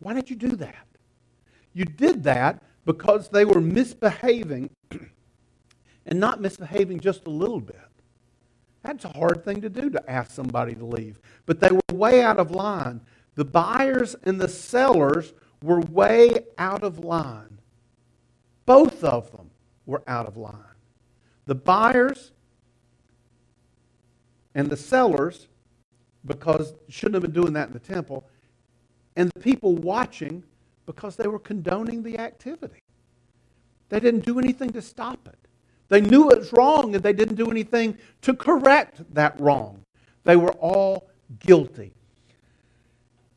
Why 0.00 0.14
did 0.14 0.29
you 0.29 0.37
do 0.37 0.57
that? 0.57 0.87
You 1.72 1.85
did 1.85 2.22
that 2.24 2.62
because 2.85 3.29
they 3.29 3.44
were 3.44 3.61
misbehaving 3.61 4.70
and 6.07 6.21
not 6.21 6.40
misbehaving 6.40 7.01
just 7.01 7.27
a 7.27 7.31
little 7.31 7.61
bit. 7.61 7.79
That's 8.83 9.05
a 9.05 9.09
hard 9.09 9.45
thing 9.45 9.62
to 9.62 9.71
do 9.71 9.88
to 9.90 10.11
ask 10.11 10.31
somebody 10.31 10.75
to 10.75 10.85
leave. 10.85 11.19
But 11.47 11.61
they 11.61 11.71
were 11.71 11.81
way 11.93 12.23
out 12.23 12.38
of 12.38 12.51
line. 12.51 13.01
The 13.35 13.45
buyers 13.45 14.14
and 14.25 14.40
the 14.40 14.49
sellers 14.49 15.33
were 15.62 15.81
way 15.81 16.45
out 16.59 16.83
of 16.83 16.99
line. 16.99 17.59
Both 18.67 19.03
of 19.03 19.31
them 19.33 19.51
were 19.87 20.03
out 20.07 20.27
of 20.27 20.37
line. 20.37 20.55
The 21.47 21.55
buyers 21.55 22.33
and 24.55 24.71
the 24.71 24.77
sellers, 24.77 25.49
because 26.25 26.75
shouldn't 26.88 27.14
have 27.14 27.23
been 27.23 27.43
doing 27.43 27.55
that 27.55 27.69
in 27.69 27.73
the 27.73 27.79
temple, 27.79 28.29
and 29.17 29.31
the 29.35 29.40
people 29.40 29.75
watching 29.75 30.45
because 30.87 31.17
they 31.17 31.27
were 31.27 31.38
condoning 31.38 32.03
the 32.03 32.19
activity. 32.19 32.81
They 33.88 34.01
didn't 34.01 34.25
do 34.25 34.38
anything 34.38 34.71
to 34.71 34.83
stop 34.83 35.29
it. 35.29 35.43
They 35.88 36.01
knew 36.01 36.31
it 36.31 36.38
was 36.38 36.53
wrong 36.53 36.94
and 36.94 37.05
they 37.05 37.12
didn't 37.12 37.37
do 37.37 37.51
anything 37.51 37.99
to 38.23 38.35
correct 38.35 39.03
that 39.14 39.38
wrong. 39.40 39.85
They 40.25 40.37
were 40.37 40.53
all 40.53 41.09
guilty. 41.40 41.92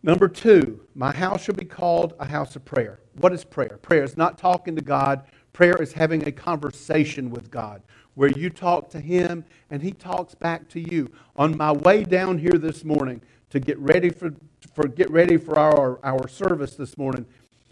Number 0.04 0.28
two, 0.28 0.82
my 0.96 1.12
house 1.12 1.44
shall 1.44 1.56
be 1.56 1.66
called 1.66 2.14
a 2.20 2.26
house 2.26 2.56
of 2.56 2.64
prayer. 2.64 3.00
What 3.20 3.34
is 3.34 3.44
prayer? 3.44 3.78
Prayer 3.82 4.04
is 4.04 4.16
not 4.16 4.38
talking 4.38 4.76
to 4.76 4.82
God. 4.82 5.24
Prayer 5.52 5.76
is 5.82 5.92
having 5.94 6.28
a 6.28 6.32
conversation 6.32 7.30
with 7.30 7.52
God 7.52 7.82
where 8.14 8.30
you 8.30 8.50
talk 8.50 8.90
to 8.92 9.00
Him 9.00 9.44
and 9.70 9.82
He 9.82 9.92
talks 9.92 10.34
back 10.34 10.70
to 10.70 10.80
you. 10.80 11.12
On 11.36 11.58
my 11.58 11.72
way 11.72 12.04
down 12.04 12.38
here 12.38 12.58
this 12.58 12.84
morning 12.84 13.22
to 13.50 13.60
get 13.60 13.78
ready 13.80 14.10
for, 14.10 14.34
for 14.74 14.88
get 14.88 15.12
ready 15.12 15.38
for 15.38 15.60
our, 15.60 16.00
our 16.04 16.28
service 16.28 16.76
this 16.76 16.98
morning, 16.98 17.26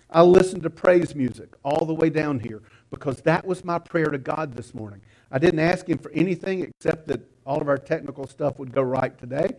I 0.10 0.22
listened 0.22 0.64
to 0.64 0.70
praise 0.70 1.16
music 1.16 1.54
all 1.64 1.86
the 1.86 1.94
way 1.94 2.10
down 2.10 2.40
here 2.40 2.62
because 2.96 3.22
that 3.22 3.46
was 3.46 3.64
my 3.64 3.78
prayer 3.78 4.06
to 4.06 4.18
God 4.18 4.54
this 4.54 4.74
morning. 4.74 5.02
I 5.30 5.38
didn't 5.38 5.60
ask 5.60 5.88
Him 5.88 5.98
for 5.98 6.12
anything 6.12 6.62
except 6.62 7.08
that 7.08 7.22
all 7.46 7.62
of 7.62 7.68
our 7.68 7.78
technical 7.78 8.26
stuff 8.26 8.58
would 8.58 8.72
go 8.72 8.82
right 8.82 9.18
today 9.18 9.50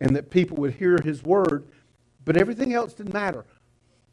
and 0.00 0.16
that 0.16 0.30
people 0.30 0.56
would 0.56 0.74
hear 0.74 0.98
His 1.04 1.22
word, 1.22 1.68
but 2.24 2.36
everything 2.36 2.72
else 2.72 2.94
didn't 2.94 3.12
matter. 3.12 3.44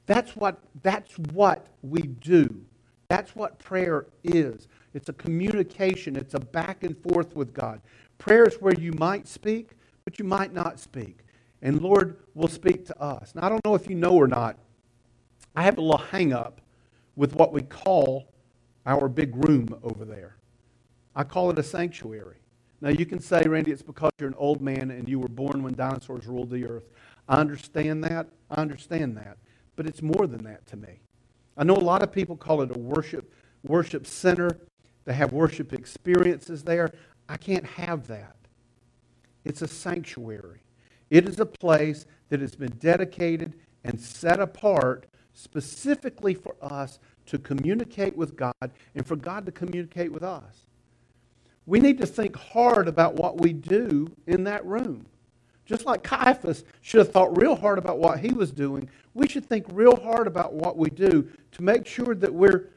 That's 0.08 0.36
what, 0.36 0.60
that's 0.84 1.18
what 1.18 1.68
we 1.82 2.02
do. 2.02 2.66
That's 3.08 3.36
what 3.36 3.60
prayer 3.60 4.08
is. 4.24 4.68
It's 4.94 5.10
a 5.10 5.14
communication, 5.14 6.16
it's 6.16 6.34
a 6.34 6.40
back 6.40 6.84
and 6.84 6.98
forth 6.98 7.36
with 7.36 7.54
God. 7.54 7.82
Prayer 8.18 8.46
is 8.46 8.56
where 8.56 8.74
you 8.74 8.92
might 8.94 9.28
speak, 9.28 9.72
but 10.04 10.20
you 10.20 10.26
might 10.26 10.54
not 10.54 10.80
speak. 10.80 11.20
And 11.62 11.82
Lord 11.82 12.18
will 12.34 12.48
speak 12.48 12.86
to 12.88 13.02
us. 13.02 13.34
Now, 13.36 13.46
I 13.46 13.50
don't 13.50 13.64
know 13.66 13.76
if 13.76 13.90
you 13.90 13.96
know 13.96 14.12
or 14.12 14.28
not, 14.28 14.58
I 15.56 15.64
have 15.64 15.78
a 15.78 15.82
little 15.82 15.98
hang 15.98 16.34
up 16.34 16.62
with 17.16 17.34
what 17.36 17.54
we 17.54 17.62
call 17.62 18.28
our 18.86 19.08
big 19.08 19.36
room 19.36 19.76
over 19.84 20.06
there. 20.06 20.38
I 21.16 21.24
call 21.24 21.50
it 21.50 21.60
a 21.60 21.64
sanctuary. 21.64 22.38
Now, 22.82 22.90
you 22.90 23.06
can 23.06 23.20
say, 23.20 23.42
Randy, 23.44 23.72
it's 23.72 23.82
because 23.82 24.12
you're 24.20 24.30
an 24.30 24.36
old 24.38 24.62
man 24.62 24.92
and 24.92 25.08
you 25.08 25.20
were 25.20 25.28
born 25.28 25.64
when 25.64 25.76
dinosaurs 25.76 26.28
ruled 26.28 26.50
the 26.50 26.66
earth. 26.66 26.90
I 27.28 27.38
understand 27.38 28.04
that. 28.04 28.28
I 28.52 28.62
understand 28.62 29.18
that. 29.18 29.38
But 29.76 29.88
it's 29.88 30.02
more 30.02 30.28
than 30.28 30.44
that 30.44 30.66
to 30.68 30.78
me. 30.78 31.00
I 31.58 31.64
know 31.64 31.76
a 31.76 31.80
lot 31.80 32.04
of 32.04 32.12
people 32.12 32.36
call 32.36 32.62
it 32.62 32.76
a 32.76 32.80
worship, 32.80 33.34
worship 33.64 34.06
center. 34.06 34.60
They 35.06 35.14
have 35.14 35.32
worship 35.32 35.74
experiences 35.74 36.64
there. 36.64 36.92
I 37.30 37.38
can't 37.38 37.66
have 37.66 38.08
that. 38.08 38.36
It's 39.44 39.62
a 39.62 39.68
sanctuary. 39.68 40.62
It 41.10 41.28
is 41.28 41.40
a 41.40 41.46
place 41.46 42.06
that 42.30 42.42
has 42.42 42.56
been 42.56 42.74
dedicated 42.80 43.54
and 43.84 44.00
set 44.00 44.40
apart 44.40 45.08
specifically 45.34 46.34
for 46.34 46.56
us 46.62 47.00
to 47.28 47.38
communicate 47.38 48.16
with 48.16 48.36
God 48.36 48.54
and 48.94 49.06
for 49.06 49.16
God 49.16 49.46
to 49.46 49.52
communicate 49.52 50.12
with 50.12 50.24
us. 50.24 50.66
We 51.66 51.80
need 51.80 51.98
to 52.00 52.06
think 52.06 52.36
hard 52.36 52.88
about 52.88 53.16
what 53.16 53.42
we 53.42 53.54
do 53.54 54.16
in 54.28 54.44
that 54.44 54.66
room. 54.66 55.06
Just 55.66 55.86
like 55.86 56.04
Caiaphas 56.04 56.64
should 56.82 57.00
have 57.00 57.12
thought 57.12 57.36
real 57.42 57.56
hard 57.56 57.80
about 57.80 57.98
what 57.98 58.20
he 58.20 58.32
was 58.32 58.52
doing, 58.52 58.88
we 59.16 59.28
should 59.28 59.46
think 59.46 59.66
real 59.72 59.96
hard 59.96 60.28
about 60.28 60.54
what 60.54 60.78
we 60.78 60.90
do 60.92 61.28
to 61.54 61.64
make 61.64 61.88
sure 61.88 62.14
that 62.14 62.32
we're, 62.32 62.70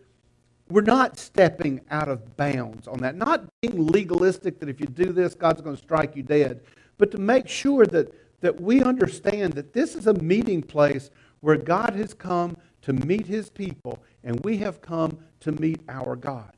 we're 0.71 0.81
not 0.81 1.19
stepping 1.19 1.83
out 1.91 2.09
of 2.09 2.37
bounds 2.39 2.89
on 2.89 2.99
that. 3.01 3.15
Not 3.15 3.45
being 3.61 3.89
legalistic 3.89 4.59
that 4.61 4.71
if 4.71 4.81
you 4.81 4.87
do 4.87 5.13
this, 5.13 5.35
God's 5.35 5.61
going 5.61 5.77
to 5.77 5.83
strike 5.83 6.17
you 6.17 6.23
dead, 6.23 6.63
but 6.97 7.11
to 7.11 7.19
make 7.19 7.47
sure 7.47 7.85
that, 7.87 8.15
that 8.41 8.59
we 8.59 8.83
understand 8.83 9.53
that 9.53 9.75
this 9.75 9.95
is 9.95 10.07
a 10.07 10.15
meeting 10.15 10.63
place 10.63 11.11
where 11.41 11.57
God 11.57 11.95
has 11.95 12.15
come 12.15 12.57
to 12.88 12.94
meet 12.94 13.27
his 13.27 13.51
people, 13.51 14.03
and 14.24 14.40
we 14.44 14.57
have 14.57 14.81
come 14.81 15.18
to 15.40 15.53
meet 15.53 15.79
our 15.90 16.16
God. 16.16 16.51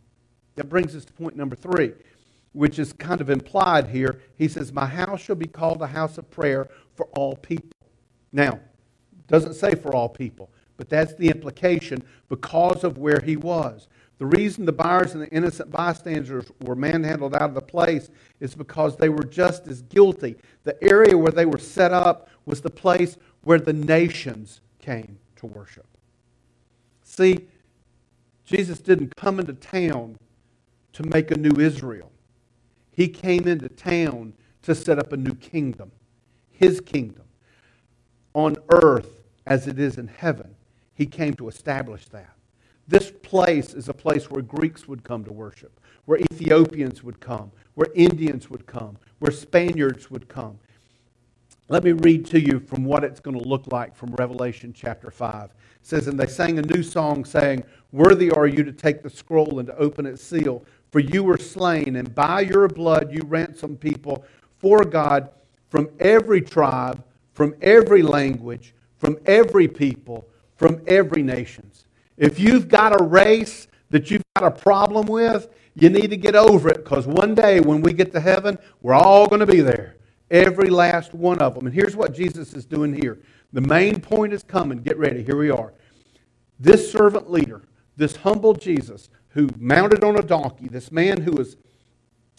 That 0.54 0.68
brings 0.68 0.94
us 0.94 1.04
to 1.06 1.12
point 1.12 1.34
number 1.34 1.56
three, 1.56 1.92
which 2.52 2.78
is 2.78 2.92
kind 2.92 3.20
of 3.20 3.30
implied 3.30 3.88
here. 3.88 4.20
He 4.36 4.46
says, 4.46 4.72
My 4.72 4.86
house 4.86 5.20
shall 5.20 5.34
be 5.34 5.48
called 5.48 5.82
a 5.82 5.88
house 5.88 6.18
of 6.18 6.30
prayer 6.30 6.70
for 6.94 7.06
all 7.16 7.34
people. 7.34 7.72
Now, 8.30 8.60
doesn't 9.26 9.54
say 9.54 9.74
for 9.74 9.92
all 9.92 10.08
people, 10.08 10.52
but 10.76 10.88
that's 10.88 11.14
the 11.14 11.30
implication 11.30 12.00
because 12.28 12.84
of 12.84 12.96
where 12.96 13.18
he 13.18 13.36
was. 13.36 13.88
The 14.18 14.26
reason 14.26 14.64
the 14.64 14.72
buyers 14.72 15.14
and 15.14 15.22
the 15.22 15.30
innocent 15.30 15.72
bystanders 15.72 16.44
were 16.60 16.76
manhandled 16.76 17.34
out 17.34 17.48
of 17.48 17.54
the 17.54 17.60
place 17.60 18.08
is 18.38 18.54
because 18.54 18.96
they 18.96 19.08
were 19.08 19.24
just 19.24 19.66
as 19.66 19.82
guilty. 19.82 20.36
The 20.62 20.80
area 20.80 21.18
where 21.18 21.32
they 21.32 21.46
were 21.46 21.58
set 21.58 21.92
up 21.92 22.28
was 22.46 22.60
the 22.60 22.70
place 22.70 23.16
where 23.42 23.58
the 23.58 23.72
nations 23.72 24.60
came 24.78 25.18
to 25.34 25.46
worship. 25.46 25.89
See, 27.20 27.48
Jesus 28.46 28.78
didn't 28.78 29.14
come 29.14 29.38
into 29.38 29.52
town 29.52 30.16
to 30.94 31.02
make 31.02 31.30
a 31.30 31.36
new 31.36 31.60
Israel. 31.60 32.10
He 32.92 33.08
came 33.08 33.46
into 33.46 33.68
town 33.68 34.32
to 34.62 34.74
set 34.74 34.98
up 34.98 35.12
a 35.12 35.18
new 35.18 35.34
kingdom, 35.34 35.92
his 36.50 36.80
kingdom, 36.80 37.26
on 38.32 38.56
earth 38.70 39.20
as 39.46 39.66
it 39.66 39.78
is 39.78 39.98
in 39.98 40.08
heaven. 40.08 40.54
He 40.94 41.04
came 41.04 41.34
to 41.34 41.48
establish 41.48 42.06
that. 42.06 42.32
This 42.88 43.12
place 43.22 43.74
is 43.74 43.90
a 43.90 43.94
place 43.94 44.30
where 44.30 44.40
Greeks 44.40 44.88
would 44.88 45.04
come 45.04 45.22
to 45.24 45.32
worship, 45.32 45.78
where 46.06 46.20
Ethiopians 46.20 47.02
would 47.04 47.20
come, 47.20 47.52
where 47.74 47.88
Indians 47.94 48.48
would 48.48 48.64
come, 48.66 48.96
where 49.18 49.30
Spaniards 49.30 50.10
would 50.10 50.26
come. 50.28 50.58
Let 51.70 51.84
me 51.84 51.92
read 51.92 52.26
to 52.26 52.40
you 52.40 52.58
from 52.58 52.82
what 52.82 53.04
it's 53.04 53.20
going 53.20 53.40
to 53.40 53.48
look 53.48 53.70
like 53.70 53.94
from 53.94 54.12
Revelation 54.16 54.72
chapter 54.76 55.08
5. 55.08 55.44
It 55.44 55.50
says, 55.82 56.08
And 56.08 56.18
they 56.18 56.26
sang 56.26 56.58
a 56.58 56.62
new 56.62 56.82
song, 56.82 57.24
saying, 57.24 57.62
Worthy 57.92 58.32
are 58.32 58.48
you 58.48 58.64
to 58.64 58.72
take 58.72 59.04
the 59.04 59.08
scroll 59.08 59.60
and 59.60 59.68
to 59.68 59.76
open 59.76 60.04
its 60.04 60.20
seal, 60.20 60.64
for 60.90 60.98
you 60.98 61.22
were 61.22 61.38
slain, 61.38 61.94
and 61.94 62.12
by 62.12 62.40
your 62.40 62.66
blood 62.66 63.12
you 63.12 63.22
ransomed 63.24 63.78
people 63.78 64.24
for 64.58 64.84
God 64.84 65.30
from 65.68 65.88
every 66.00 66.40
tribe, 66.40 67.04
from 67.34 67.54
every 67.62 68.02
language, 68.02 68.74
from 68.98 69.16
every 69.24 69.68
people, 69.68 70.26
from 70.56 70.82
every 70.88 71.22
nations. 71.22 71.84
If 72.16 72.40
you've 72.40 72.66
got 72.66 73.00
a 73.00 73.04
race 73.04 73.68
that 73.90 74.10
you've 74.10 74.24
got 74.34 74.44
a 74.44 74.60
problem 74.60 75.06
with, 75.06 75.46
you 75.76 75.88
need 75.88 76.10
to 76.10 76.16
get 76.16 76.34
over 76.34 76.68
it 76.68 76.78
because 76.78 77.06
one 77.06 77.36
day 77.36 77.60
when 77.60 77.80
we 77.80 77.92
get 77.92 78.10
to 78.10 78.20
heaven, 78.20 78.58
we're 78.82 78.92
all 78.92 79.28
going 79.28 79.38
to 79.38 79.46
be 79.46 79.60
there. 79.60 79.94
Every 80.30 80.68
last 80.68 81.12
one 81.12 81.38
of 81.40 81.54
them. 81.54 81.66
And 81.66 81.74
here's 81.74 81.96
what 81.96 82.14
Jesus 82.14 82.54
is 82.54 82.64
doing 82.64 82.94
here. 82.94 83.18
The 83.52 83.60
main 83.60 84.00
point 84.00 84.32
is 84.32 84.42
coming. 84.42 84.82
Get 84.82 84.96
ready. 84.96 85.22
Here 85.22 85.36
we 85.36 85.50
are. 85.50 85.72
This 86.58 86.92
servant 86.92 87.30
leader, 87.30 87.62
this 87.96 88.16
humble 88.16 88.54
Jesus, 88.54 89.08
who 89.30 89.48
mounted 89.58 90.04
on 90.04 90.18
a 90.18 90.22
donkey, 90.22 90.68
this 90.68 90.92
man 90.92 91.22
who 91.22 91.36
has 91.38 91.56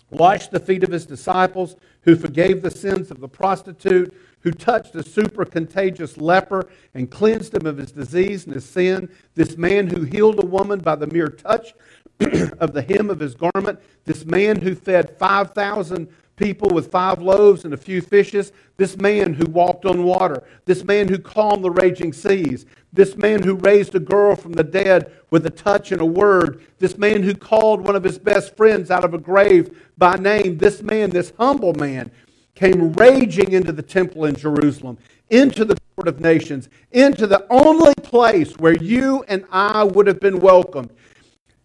washed 0.10 0.52
the 0.52 0.60
feet 0.60 0.84
of 0.84 0.92
his 0.92 1.06
disciples, 1.06 1.76
who 2.02 2.16
forgave 2.16 2.62
the 2.62 2.72
sins 2.72 3.12
of 3.12 3.20
the 3.20 3.28
prostitute, 3.28 4.14
who 4.42 4.52
touched 4.52 4.96
a 4.96 5.04
super 5.04 5.46
contagious 5.46 6.18
leper 6.18 6.70
and 6.94 7.10
cleansed 7.10 7.54
him 7.54 7.66
of 7.66 7.78
his 7.78 7.92
disease 7.92 8.46
and 8.46 8.56
his 8.56 8.66
sin, 8.66 9.10
this 9.36 9.58
man 9.58 9.88
who 9.88 10.04
healed 10.04 10.44
a 10.44 10.46
woman 10.46 10.80
by 10.80 10.96
the 10.96 11.08
mere 11.08 11.28
touch 11.28 11.74
of 12.60 12.74
the 12.74 12.86
hem 12.88 13.10
of 13.10 13.20
his 13.20 13.36
garment, 13.36 13.80
this 14.06 14.26
man 14.26 14.60
who 14.62 14.76
fed 14.76 15.18
5,000 15.18 16.08
people 16.36 16.70
with 16.70 16.92
five 16.92 17.22
loaves 17.22 17.66
and 17.66 17.74
a 17.74 17.78
few 17.78 18.02
fishes, 18.02 18.52
this 18.78 18.98
man 18.98 19.34
who 19.34 19.46
walked 19.46 19.86
on 19.86 20.04
water, 20.04 20.44
this 20.66 20.84
man 20.84 21.08
who 21.08 21.18
calmed 21.20 21.64
the 21.64 21.72
raging 21.72 22.14
seas, 22.14 22.66
this 22.94 23.16
man 23.16 23.44
who 23.44 23.56
raised 23.56 23.94
a 23.96 24.00
girl 24.00 24.36
from 24.36 24.54
the 24.54 24.64
dead 24.64 25.12
with 25.30 25.46
a 25.46 25.50
touch 25.50 25.92
and 25.92 26.02
a 26.02 26.06
word, 26.06 26.66
this 26.80 26.98
man 26.98 27.22
who 27.24 27.34
called 27.34 27.82
one 27.82 27.96
of 27.96 28.04
his 28.04 28.18
best 28.18 28.58
friends 28.58 28.90
out 28.90 29.06
of 29.06 29.14
a 29.14 29.18
grave 29.20 29.90
by 29.98 30.16
name, 30.16 30.58
this 30.58 30.82
man, 30.82 31.10
this 31.10 31.34
humble 31.38 31.74
man, 31.74 32.12
came 32.56 32.92
raging 32.94 33.52
into 33.54 33.72
the 33.72 33.82
temple 33.82 34.26
in 34.26 34.36
Jerusalem. 34.36 34.98
into 35.32 35.64
the 35.64 35.78
court 35.96 36.08
of 36.08 36.20
nations, 36.20 36.70
into 36.92 37.26
the 37.26 37.48
only 37.50 37.94
place 38.04 38.52
where 38.58 38.76
you 38.76 39.24
and 39.28 39.46
I 39.50 39.84
would 39.84 40.06
have 40.06 40.20
been 40.20 40.40
welcomed. 40.40 40.92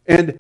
And 0.07 0.39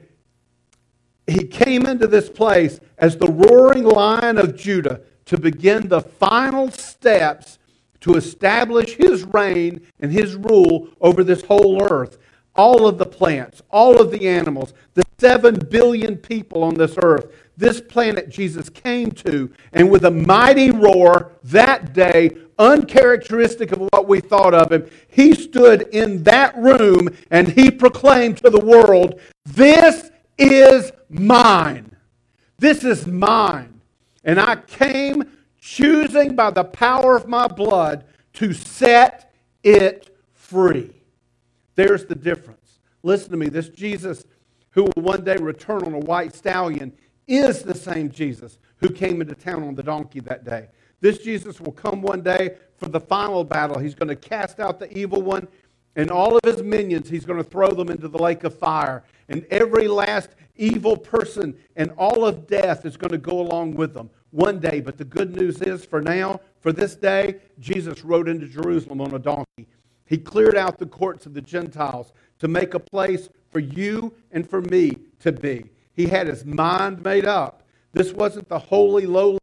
he 1.26 1.44
came 1.44 1.86
into 1.86 2.06
this 2.06 2.28
place 2.28 2.80
as 2.98 3.16
the 3.16 3.26
roaring 3.26 3.84
lion 3.84 4.38
of 4.38 4.56
Judah 4.56 5.00
to 5.26 5.38
begin 5.38 5.88
the 5.88 6.00
final 6.00 6.70
steps 6.70 7.58
to 8.00 8.14
establish 8.14 8.94
his 8.94 9.24
reign 9.24 9.80
and 9.98 10.12
his 10.12 10.36
rule 10.36 10.88
over 11.00 11.24
this 11.24 11.42
whole 11.42 11.82
earth. 11.82 12.18
All 12.54 12.86
of 12.86 12.98
the 12.98 13.06
plants, 13.06 13.60
all 13.70 14.00
of 14.00 14.10
the 14.10 14.28
animals, 14.28 14.72
the 14.94 15.02
seven 15.18 15.56
billion 15.56 16.16
people 16.16 16.62
on 16.62 16.74
this 16.74 16.96
earth, 17.02 17.32
this 17.56 17.80
planet 17.80 18.28
Jesus 18.28 18.68
came 18.68 19.10
to, 19.12 19.50
and 19.72 19.90
with 19.90 20.04
a 20.04 20.10
mighty 20.10 20.70
roar 20.70 21.32
that 21.44 21.92
day, 21.92 22.36
uncharacteristic 22.58 23.72
of 23.72 23.80
what 23.90 24.06
we 24.06 24.20
thought 24.20 24.54
of 24.54 24.70
him, 24.70 24.88
he 25.08 25.34
stood 25.34 25.82
in 25.92 26.22
that 26.22 26.56
room 26.56 27.08
and 27.30 27.48
he 27.48 27.70
proclaimed 27.70 28.38
to 28.38 28.50
the 28.50 28.64
world, 28.64 29.20
This 29.44 30.10
is 30.38 30.92
mine. 31.08 31.96
This 32.58 32.84
is 32.84 33.06
mine. 33.06 33.80
And 34.24 34.40
I 34.40 34.56
came 34.56 35.24
choosing 35.60 36.34
by 36.34 36.50
the 36.50 36.64
power 36.64 37.16
of 37.16 37.28
my 37.28 37.46
blood 37.46 38.04
to 38.34 38.52
set 38.52 39.34
it 39.62 40.16
free. 40.32 40.92
There's 41.74 42.06
the 42.06 42.14
difference. 42.14 42.80
Listen 43.02 43.30
to 43.30 43.36
me. 43.36 43.48
This 43.48 43.68
Jesus 43.68 44.24
who 44.70 44.84
will 44.84 45.02
one 45.02 45.24
day 45.24 45.36
return 45.36 45.82
on 45.84 45.94
a 45.94 45.98
white 45.98 46.34
stallion 46.34 46.92
is 47.26 47.62
the 47.62 47.74
same 47.74 48.10
Jesus 48.10 48.58
who 48.76 48.88
came 48.88 49.20
into 49.20 49.34
town 49.34 49.62
on 49.62 49.74
the 49.74 49.82
donkey 49.82 50.20
that 50.20 50.44
day. 50.44 50.68
This 51.00 51.18
Jesus 51.18 51.60
will 51.60 51.72
come 51.72 52.02
one 52.02 52.22
day 52.22 52.56
for 52.76 52.88
the 52.88 53.00
final 53.00 53.42
battle. 53.44 53.78
He's 53.78 53.94
going 53.94 54.08
to 54.08 54.16
cast 54.16 54.60
out 54.60 54.78
the 54.78 54.96
evil 54.96 55.22
one 55.22 55.48
and 55.96 56.10
all 56.10 56.36
of 56.36 56.40
his 56.44 56.62
minions. 56.62 57.08
He's 57.08 57.24
going 57.24 57.42
to 57.42 57.48
throw 57.48 57.70
them 57.70 57.88
into 57.88 58.06
the 58.06 58.18
lake 58.18 58.44
of 58.44 58.56
fire. 58.56 59.02
And 59.28 59.44
every 59.50 59.88
last 59.88 60.30
evil 60.54 60.96
person 60.96 61.56
and 61.74 61.90
all 61.96 62.24
of 62.24 62.46
death 62.46 62.84
is 62.84 62.96
going 62.96 63.10
to 63.10 63.18
go 63.18 63.40
along 63.40 63.74
with 63.74 63.94
them 63.94 64.10
one 64.30 64.60
day. 64.60 64.80
But 64.80 64.98
the 64.98 65.04
good 65.04 65.34
news 65.34 65.60
is, 65.62 65.84
for 65.84 66.00
now, 66.00 66.40
for 66.60 66.72
this 66.72 66.94
day, 66.94 67.36
Jesus 67.58 68.04
rode 68.04 68.28
into 68.28 68.46
Jerusalem 68.46 69.00
on 69.00 69.14
a 69.14 69.18
donkey. 69.18 69.66
He 70.04 70.18
cleared 70.18 70.56
out 70.56 70.78
the 70.78 70.86
courts 70.86 71.26
of 71.26 71.34
the 71.34 71.40
Gentiles 71.40 72.12
to 72.38 72.46
make 72.46 72.74
a 72.74 72.78
place 72.78 73.28
for 73.50 73.58
you 73.58 74.12
and 74.30 74.48
for 74.48 74.60
me 74.60 74.96
to 75.20 75.32
be. 75.32 75.64
He 75.94 76.06
had 76.06 76.28
his 76.28 76.44
mind 76.44 77.02
made 77.02 77.24
up. 77.24 77.62
This 77.92 78.12
wasn't 78.12 78.48
the 78.48 78.58
holy, 78.58 79.06
lowly, 79.06 79.38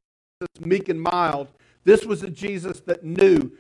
meek 0.59 0.87
and 0.87 1.01
mild. 1.01 1.49
This 1.83 2.05
was 2.05 2.23
a 2.23 2.29
Jesus 2.29 2.79
that 2.81 3.03
knew 3.03 3.51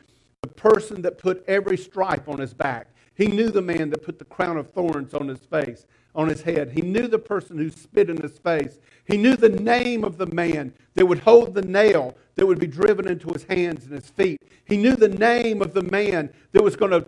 the 0.43 0.49
person 0.49 1.01
that 1.01 1.17
put 1.17 1.43
every 1.47 1.77
stripe 1.77 2.27
on 2.27 2.37
his 2.37 2.53
back. 2.53 2.87
He 3.15 3.27
knew 3.27 3.49
the 3.49 3.61
man 3.61 3.89
that 3.91 4.03
put 4.03 4.19
the 4.19 4.25
crown 4.25 4.57
of 4.57 4.69
thorns 4.71 5.13
on 5.13 5.29
his 5.29 5.39
face, 5.39 5.85
on 6.13 6.27
his 6.27 6.41
head. 6.41 6.71
He 6.71 6.81
knew 6.81 7.07
the 7.07 7.17
person 7.17 7.57
who 7.57 7.71
spit 7.71 8.09
in 8.09 8.21
his 8.21 8.37
face. 8.39 8.79
He 9.05 9.15
knew 9.15 9.37
the 9.37 9.49
name 9.49 10.03
of 10.03 10.17
the 10.17 10.25
man 10.27 10.73
that 10.95 11.05
would 11.05 11.19
hold 11.19 11.53
the 11.53 11.61
nail 11.61 12.17
that 12.35 12.45
would 12.45 12.59
be 12.59 12.67
driven 12.67 13.07
into 13.07 13.31
his 13.31 13.45
hands 13.45 13.85
and 13.85 13.93
his 13.93 14.09
feet. 14.09 14.41
He 14.65 14.75
knew 14.75 14.97
the 14.97 15.07
name 15.07 15.61
of 15.61 15.73
the 15.73 15.83
man 15.83 16.29
that 16.51 16.61
was 16.63 16.75
going 16.75 16.91
to 16.91 17.05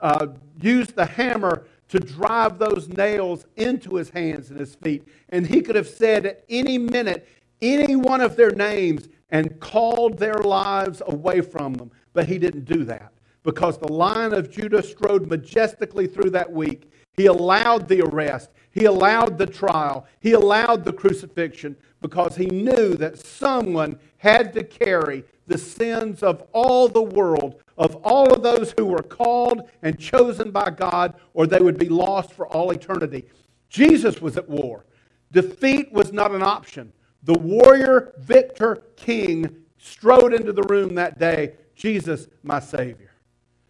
uh, 0.00 0.28
use 0.60 0.88
the 0.88 1.04
hammer 1.04 1.66
to 1.88 2.00
drive 2.00 2.58
those 2.58 2.88
nails 2.88 3.44
into 3.56 3.96
his 3.96 4.08
hands 4.08 4.50
and 4.50 4.58
his 4.58 4.74
feet. 4.74 5.06
And 5.28 5.46
he 5.46 5.60
could 5.60 5.76
have 5.76 5.88
said 5.88 6.24
at 6.24 6.44
any 6.48 6.78
minute 6.78 7.28
any 7.60 7.94
one 7.94 8.22
of 8.22 8.36
their 8.36 8.52
names 8.52 9.08
and 9.30 9.58
called 9.60 10.18
their 10.18 10.38
lives 10.38 11.02
away 11.06 11.40
from 11.40 11.74
them. 11.74 11.90
But 12.16 12.30
he 12.30 12.38
didn't 12.38 12.64
do 12.64 12.82
that 12.84 13.12
because 13.42 13.76
the 13.76 13.92
Lion 13.92 14.32
of 14.32 14.50
Judah 14.50 14.82
strode 14.82 15.28
majestically 15.28 16.06
through 16.06 16.30
that 16.30 16.50
week. 16.50 16.90
He 17.12 17.26
allowed 17.26 17.88
the 17.88 18.00
arrest, 18.00 18.48
he 18.70 18.86
allowed 18.86 19.36
the 19.36 19.44
trial, 19.44 20.06
he 20.20 20.32
allowed 20.32 20.86
the 20.86 20.94
crucifixion 20.94 21.76
because 22.00 22.34
he 22.34 22.46
knew 22.46 22.94
that 22.94 23.18
someone 23.18 23.98
had 24.16 24.54
to 24.54 24.64
carry 24.64 25.24
the 25.46 25.58
sins 25.58 26.22
of 26.22 26.42
all 26.52 26.88
the 26.88 27.02
world 27.02 27.60
of 27.76 27.96
all 27.96 28.32
of 28.32 28.42
those 28.42 28.72
who 28.78 28.86
were 28.86 29.02
called 29.02 29.68
and 29.82 30.00
chosen 30.00 30.50
by 30.50 30.70
God, 30.70 31.12
or 31.34 31.46
they 31.46 31.58
would 31.58 31.78
be 31.78 31.90
lost 31.90 32.32
for 32.32 32.46
all 32.46 32.70
eternity. 32.70 33.26
Jesus 33.68 34.22
was 34.22 34.38
at 34.38 34.48
war. 34.48 34.86
Defeat 35.30 35.92
was 35.92 36.10
not 36.10 36.30
an 36.30 36.42
option. 36.42 36.94
The 37.24 37.38
warrior, 37.38 38.14
victor, 38.16 38.84
king 38.96 39.54
strode 39.76 40.32
into 40.32 40.54
the 40.54 40.62
room 40.62 40.94
that 40.94 41.18
day 41.18 41.52
Jesus, 41.76 42.26
my 42.42 42.58
Savior. 42.58 43.12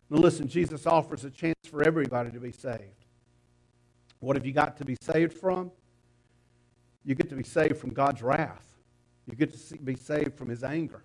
Now, 0.09 0.19
listen, 0.19 0.49
Jesus 0.49 0.87
offers 0.87 1.25
a 1.25 1.31
chance 1.31 1.57
for 1.69 1.83
everybody 1.83 2.31
to 2.31 2.41
be 2.41 2.53
saved. 2.53 3.05
What 4.21 4.37
have 4.37 4.47
you 4.47 4.53
got 4.53 4.77
to 4.79 4.85
be 4.85 4.97
saved 5.03 5.35
from? 5.35 5.71
You 7.05 7.15
get 7.15 7.29
to 7.29 7.37
be 7.37 7.45
saved 7.45 7.77
from 7.77 7.91
God's 7.91 8.23
wrath. 8.23 8.77
You 9.29 9.37
get 9.37 9.53
to 9.53 9.77
be 9.79 9.97
saved 9.97 10.35
from 10.35 10.49
his 10.49 10.65
anger. 10.65 11.03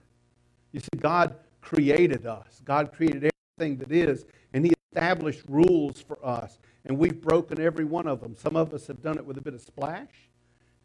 You 0.71 0.79
see, 0.79 0.97
God 0.97 1.35
created 1.59 2.25
us. 2.25 2.61
God 2.63 2.93
created 2.93 3.31
everything 3.57 3.77
that 3.77 3.91
is, 3.91 4.25
and 4.53 4.65
He 4.65 4.73
established 4.91 5.43
rules 5.47 6.01
for 6.01 6.23
us. 6.25 6.59
And 6.85 6.97
we've 6.97 7.21
broken 7.21 7.59
every 7.61 7.85
one 7.85 8.07
of 8.07 8.21
them. 8.21 8.35
Some 8.35 8.55
of 8.55 8.73
us 8.73 8.87
have 8.87 9.01
done 9.01 9.17
it 9.17 9.25
with 9.25 9.37
a 9.37 9.41
bit 9.41 9.53
of 9.53 9.61
splash, 9.61 10.29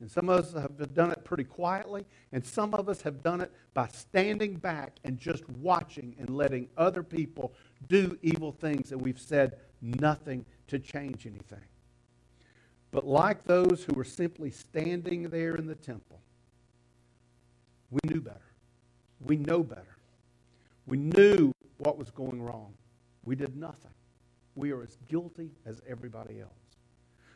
and 0.01 0.11
some 0.11 0.29
of 0.29 0.41
us 0.41 0.53
have 0.53 0.95
done 0.95 1.11
it 1.11 1.25
pretty 1.25 1.45
quietly, 1.45 2.05
and 2.33 2.45
some 2.45 2.75
of 2.75 2.89
us 2.89 3.01
have 3.03 3.23
done 3.23 3.41
it 3.41 3.51
by 3.73 3.89
standing 3.89 4.57
back 4.57 4.97
and 5.05 5.19
just 5.19 5.49
watching 5.49 6.15
and 6.19 6.31
letting 6.31 6.69
other 6.77 7.03
people 7.03 7.55
do 7.89 8.19
evil 8.23 8.53
things, 8.53 8.93
and 8.93 9.01
we've 9.01 9.21
said 9.21 9.57
nothing 9.81 10.45
to 10.69 10.79
change 10.79 11.27
anything. 11.27 11.65
But 12.91 13.07
like 13.07 13.45
those 13.45 13.85
who 13.85 13.95
were 13.95 14.05
simply 14.05 14.51
standing 14.51 15.29
there 15.31 15.55
in 15.57 15.67
the 15.67 15.75
temple, 15.75 16.21
we 17.91 18.01
knew 18.05 18.21
better. 18.21 18.41
We 19.21 19.37
know 19.37 19.63
better. 19.63 19.97
We 20.87 20.99
knew 20.99 21.53
what 21.79 21.99
was 21.99 22.11
going 22.11 22.43
wrong. 22.43 22.75
We 23.25 23.35
did 23.35 23.57
nothing. 23.57 23.93
We 24.55 24.73
are 24.73 24.83
as 24.83 24.97
guilty 25.09 25.51
as 25.65 25.83
everybody 25.89 26.41
else. 26.41 26.51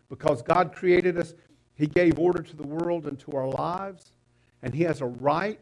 Because 0.09 0.43
God 0.43 0.73
created 0.75 1.19
us, 1.19 1.35
He 1.81 1.87
gave 1.87 2.19
order 2.19 2.43
to 2.43 2.57
the 2.57 2.67
world 2.67 3.07
and 3.07 3.19
to 3.21 3.33
our 3.33 3.49
lives, 3.49 4.13
and 4.63 4.75
He 4.75 4.83
has 4.83 5.01
a 5.01 5.07
right 5.07 5.59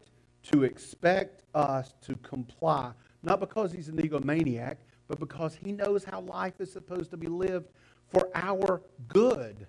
to 0.51 0.63
expect 0.63 1.43
us 1.55 1.93
to 2.01 2.15
comply. 2.17 2.91
Not 3.23 3.39
because 3.39 3.71
He's 3.71 3.87
an 3.87 3.95
egomaniac, 3.95 4.75
but 5.07 5.17
because 5.17 5.55
He 5.55 5.71
knows 5.71 6.03
how 6.03 6.19
life 6.19 6.59
is 6.59 6.71
supposed 6.73 7.09
to 7.11 7.17
be 7.17 7.27
lived 7.27 7.69
for 8.09 8.29
our 8.35 8.81
good. 9.07 9.65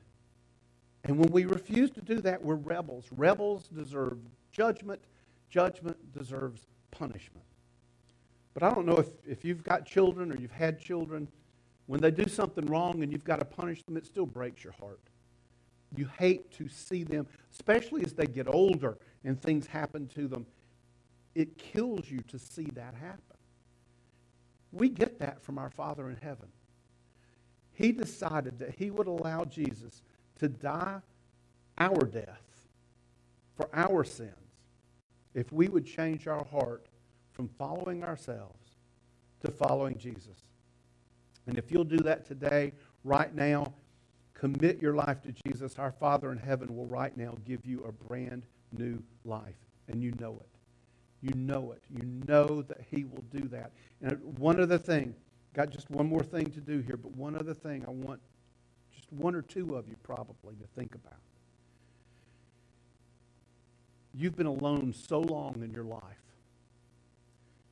And 1.05 1.19
when 1.19 1.31
we 1.31 1.45
refuse 1.45 1.91
to 1.93 2.01
do 2.01 2.21
that, 2.23 2.43
we're 2.43 2.57
rebels. 2.57 3.07
Rebels 3.17 3.69
deserve 3.69 4.19
judgment, 4.51 5.01
judgment 5.51 5.97
deserves 6.13 6.67
punishment. 6.91 7.47
But 8.55 8.65
I 8.65 8.75
don't 8.75 8.87
know 8.87 8.97
if, 8.97 9.07
if 9.25 9.45
you've 9.45 9.63
got 9.63 9.87
children 9.87 10.33
or 10.33 10.37
you've 10.37 10.51
had 10.51 10.81
children, 10.81 11.29
when 11.87 12.01
they 12.01 12.11
do 12.11 12.27
something 12.29 12.67
wrong 12.67 13.05
and 13.05 13.13
you've 13.13 13.25
got 13.25 13.39
to 13.39 13.45
punish 13.45 13.85
them, 13.85 13.97
it 13.97 14.05
still 14.05 14.27
breaks 14.27 14.65
your 14.65 14.73
heart. 14.73 15.01
You 15.97 16.09
hate 16.19 16.53
to 16.53 16.69
see 16.69 17.05
them, 17.05 17.27
especially 17.53 18.05
as 18.05 18.13
they 18.13 18.27
get 18.27 18.47
older 18.49 18.97
and 19.25 19.41
things 19.41 19.67
happen 19.67 20.07
to 20.09 20.29
them. 20.29 20.47
It 21.35 21.59
kills 21.59 22.11
you 22.11 22.21
to 22.29 22.39
see 22.39 22.69
that 22.75 22.95
happen. 22.95 23.21
We 24.73 24.89
get 24.89 25.19
that 25.19 25.43
from 25.43 25.59
our 25.59 25.71
Father 25.71 26.11
in 26.11 26.17
heaven. 26.17 26.49
He 27.73 27.93
decided 27.93 28.59
that 28.59 28.75
He 28.77 28.91
would 28.91 29.07
allow 29.07 29.45
Jesus 29.45 30.03
to 30.39 30.49
die 30.49 31.01
our 31.79 32.05
death 32.05 32.43
for 33.57 33.69
our 33.73 34.05
sins 34.05 34.35
if 35.35 35.53
we 35.53 35.69
would 35.69 35.87
change 35.87 36.27
our 36.27 36.45
heart 36.45 36.87
from 37.33 37.49
following 37.59 38.05
ourselves 38.05 38.59
to 39.41 39.51
following 39.51 39.97
Jesus. 39.97 40.45
And 41.47 41.57
if 41.59 41.73
you'll 41.73 41.85
do 41.85 41.99
that 41.99 42.27
today, 42.27 42.73
right 43.05 43.35
now, 43.35 43.73
commit 44.41 44.81
your 44.81 44.95
life 44.95 45.21
to 45.23 45.35
Jesus, 45.47 45.79
our 45.79 45.93
Father 45.93 46.33
in 46.33 46.39
heaven 46.39 46.75
will 46.75 46.87
right 46.87 47.15
now 47.15 47.37
give 47.45 47.67
you 47.67 47.85
a 47.85 47.93
brand 47.93 48.43
new 48.73 48.99
life. 49.27 49.55
And 49.87 50.03
you 50.03 50.13
know 50.19 50.41
it. 50.41 50.49
You 51.21 51.35
know 51.35 51.73
it. 51.73 51.83
You 51.91 52.07
know 52.27 52.63
that 52.63 52.79
He 52.91 53.05
will 53.05 53.25
do 53.31 53.47
that. 53.49 53.73
And 54.01 54.19
one 54.39 54.59
other 54.59 54.79
thing, 54.79 55.15
got 55.53 55.69
just 55.69 55.91
one 55.91 56.07
more 56.07 56.23
thing 56.23 56.47
to 56.53 56.61
do 56.61 56.79
here, 56.79 56.97
but 56.97 57.15
one 57.15 57.37
other 57.37 57.53
thing 57.53 57.85
I 57.87 57.91
want 57.91 58.21
just 58.95 59.13
one 59.13 59.35
or 59.35 59.43
two 59.43 59.77
of 59.77 59.87
you 59.89 59.97
probably 60.03 60.55
to 60.55 60.67
think 60.75 60.95
about. 60.95 61.19
You've 64.15 64.37
been 64.37 64.47
alone 64.47 64.95
so 64.95 65.21
long 65.21 65.61
in 65.63 65.71
your 65.71 65.85
life. 65.85 66.03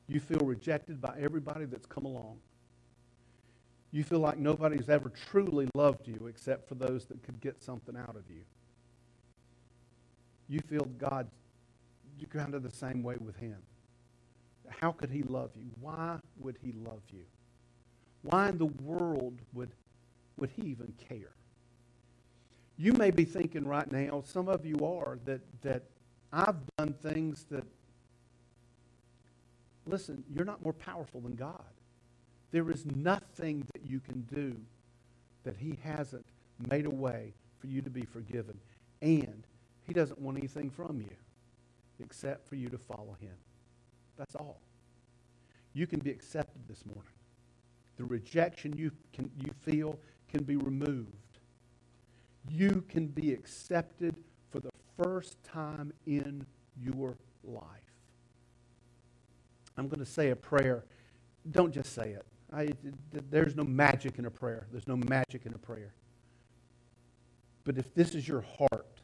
You 0.07 0.19
feel 0.19 0.39
rejected 0.39 1.01
by 1.01 1.15
everybody 1.19 1.65
that's 1.65 1.87
come 1.87 2.05
along. 2.05 2.37
You 3.91 4.03
feel 4.03 4.19
like 4.19 4.37
nobody's 4.37 4.89
ever 4.89 5.09
truly 5.09 5.67
loved 5.73 6.07
you 6.07 6.27
except 6.27 6.69
for 6.69 6.75
those 6.75 7.05
that 7.05 7.23
could 7.23 7.41
get 7.41 7.61
something 7.61 7.95
out 7.97 8.15
of 8.15 8.23
you. 8.29 8.41
You 10.47 10.59
feel 10.67 10.85
God, 10.97 11.27
you're 12.17 12.29
kind 12.29 12.53
of 12.53 12.63
the 12.63 12.71
same 12.71 13.01
way 13.03 13.15
with 13.19 13.35
Him. 13.37 13.57
How 14.69 14.91
could 14.91 15.09
he 15.09 15.23
love 15.23 15.51
you? 15.55 15.71
Why 15.81 16.17
would 16.39 16.57
he 16.61 16.71
love 16.71 17.01
you? 17.11 17.23
Why 18.21 18.49
in 18.49 18.57
the 18.57 18.65
world 18.65 19.39
would, 19.53 19.71
would 20.37 20.49
he 20.55 20.67
even 20.69 20.93
care? 21.09 21.33
You 22.77 22.93
may 22.93 23.11
be 23.11 23.25
thinking 23.25 23.65
right 23.65 23.91
now, 23.91 24.23
some 24.25 24.47
of 24.47 24.65
you 24.65 24.85
are, 24.85 25.19
that, 25.25 25.41
that 25.63 25.83
I've 26.31 26.55
done 26.77 26.93
things 27.01 27.45
that, 27.51 27.65
listen, 29.85 30.23
you're 30.33 30.45
not 30.45 30.63
more 30.63 30.73
powerful 30.73 31.19
than 31.21 31.35
God. 31.35 31.63
There 32.51 32.69
is 32.71 32.85
nothing 32.85 33.65
that 33.73 33.85
you 33.85 33.99
can 33.99 34.21
do 34.33 34.55
that 35.43 35.57
he 35.57 35.77
hasn't 35.83 36.25
made 36.69 36.85
a 36.85 36.89
way 36.89 37.33
for 37.59 37.67
you 37.67 37.81
to 37.81 37.89
be 37.89 38.01
forgiven. 38.01 38.57
And 39.01 39.43
he 39.87 39.93
doesn't 39.93 40.19
want 40.19 40.37
anything 40.37 40.69
from 40.69 41.01
you 41.01 41.15
except 41.99 42.47
for 42.47 42.55
you 42.55 42.69
to 42.69 42.77
follow 42.77 43.15
him. 43.19 43.35
That's 44.17 44.35
all. 44.35 44.61
You 45.73 45.87
can 45.87 45.99
be 45.99 46.09
accepted 46.09 46.67
this 46.67 46.85
morning. 46.85 47.13
The 47.97 48.05
rejection 48.05 48.77
you, 48.77 48.91
can, 49.13 49.29
you 49.37 49.51
feel 49.61 49.99
can 50.29 50.43
be 50.43 50.55
removed. 50.55 51.13
You 52.49 52.83
can 52.89 53.07
be 53.07 53.33
accepted 53.33 54.15
for 54.49 54.59
the 54.59 54.71
first 54.97 55.43
time 55.43 55.93
in 56.05 56.45
your 56.81 57.17
life. 57.43 57.63
I'm 59.77 59.87
going 59.87 59.99
to 59.99 60.05
say 60.05 60.29
a 60.29 60.35
prayer. 60.35 60.85
Don't 61.51 61.73
just 61.73 61.93
say 61.93 62.11
it. 62.11 62.25
I, 62.51 62.69
there's 63.29 63.55
no 63.55 63.63
magic 63.63 64.17
in 64.17 64.25
a 64.25 64.31
prayer. 64.31 64.67
There's 64.71 64.87
no 64.87 64.95
magic 64.95 65.45
in 65.45 65.53
a 65.53 65.57
prayer. 65.57 65.93
But 67.63 67.77
if 67.77 67.93
this 67.93 68.15
is 68.15 68.27
your 68.27 68.43
heart, 68.57 69.01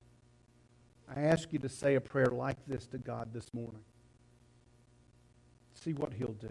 I 1.16 1.22
ask 1.22 1.54
you 1.54 1.60
to 1.60 1.70
say 1.70 1.96
a 1.96 2.02
prayer 2.02 2.28
like 2.28 2.58
this 2.66 2.88
to 2.88 2.98
God 2.98 3.30
this 3.34 3.54
morning. 3.54 3.84
See 5.76 5.94
what 5.94 6.14
He'll 6.14 6.34
do. 6.34 6.50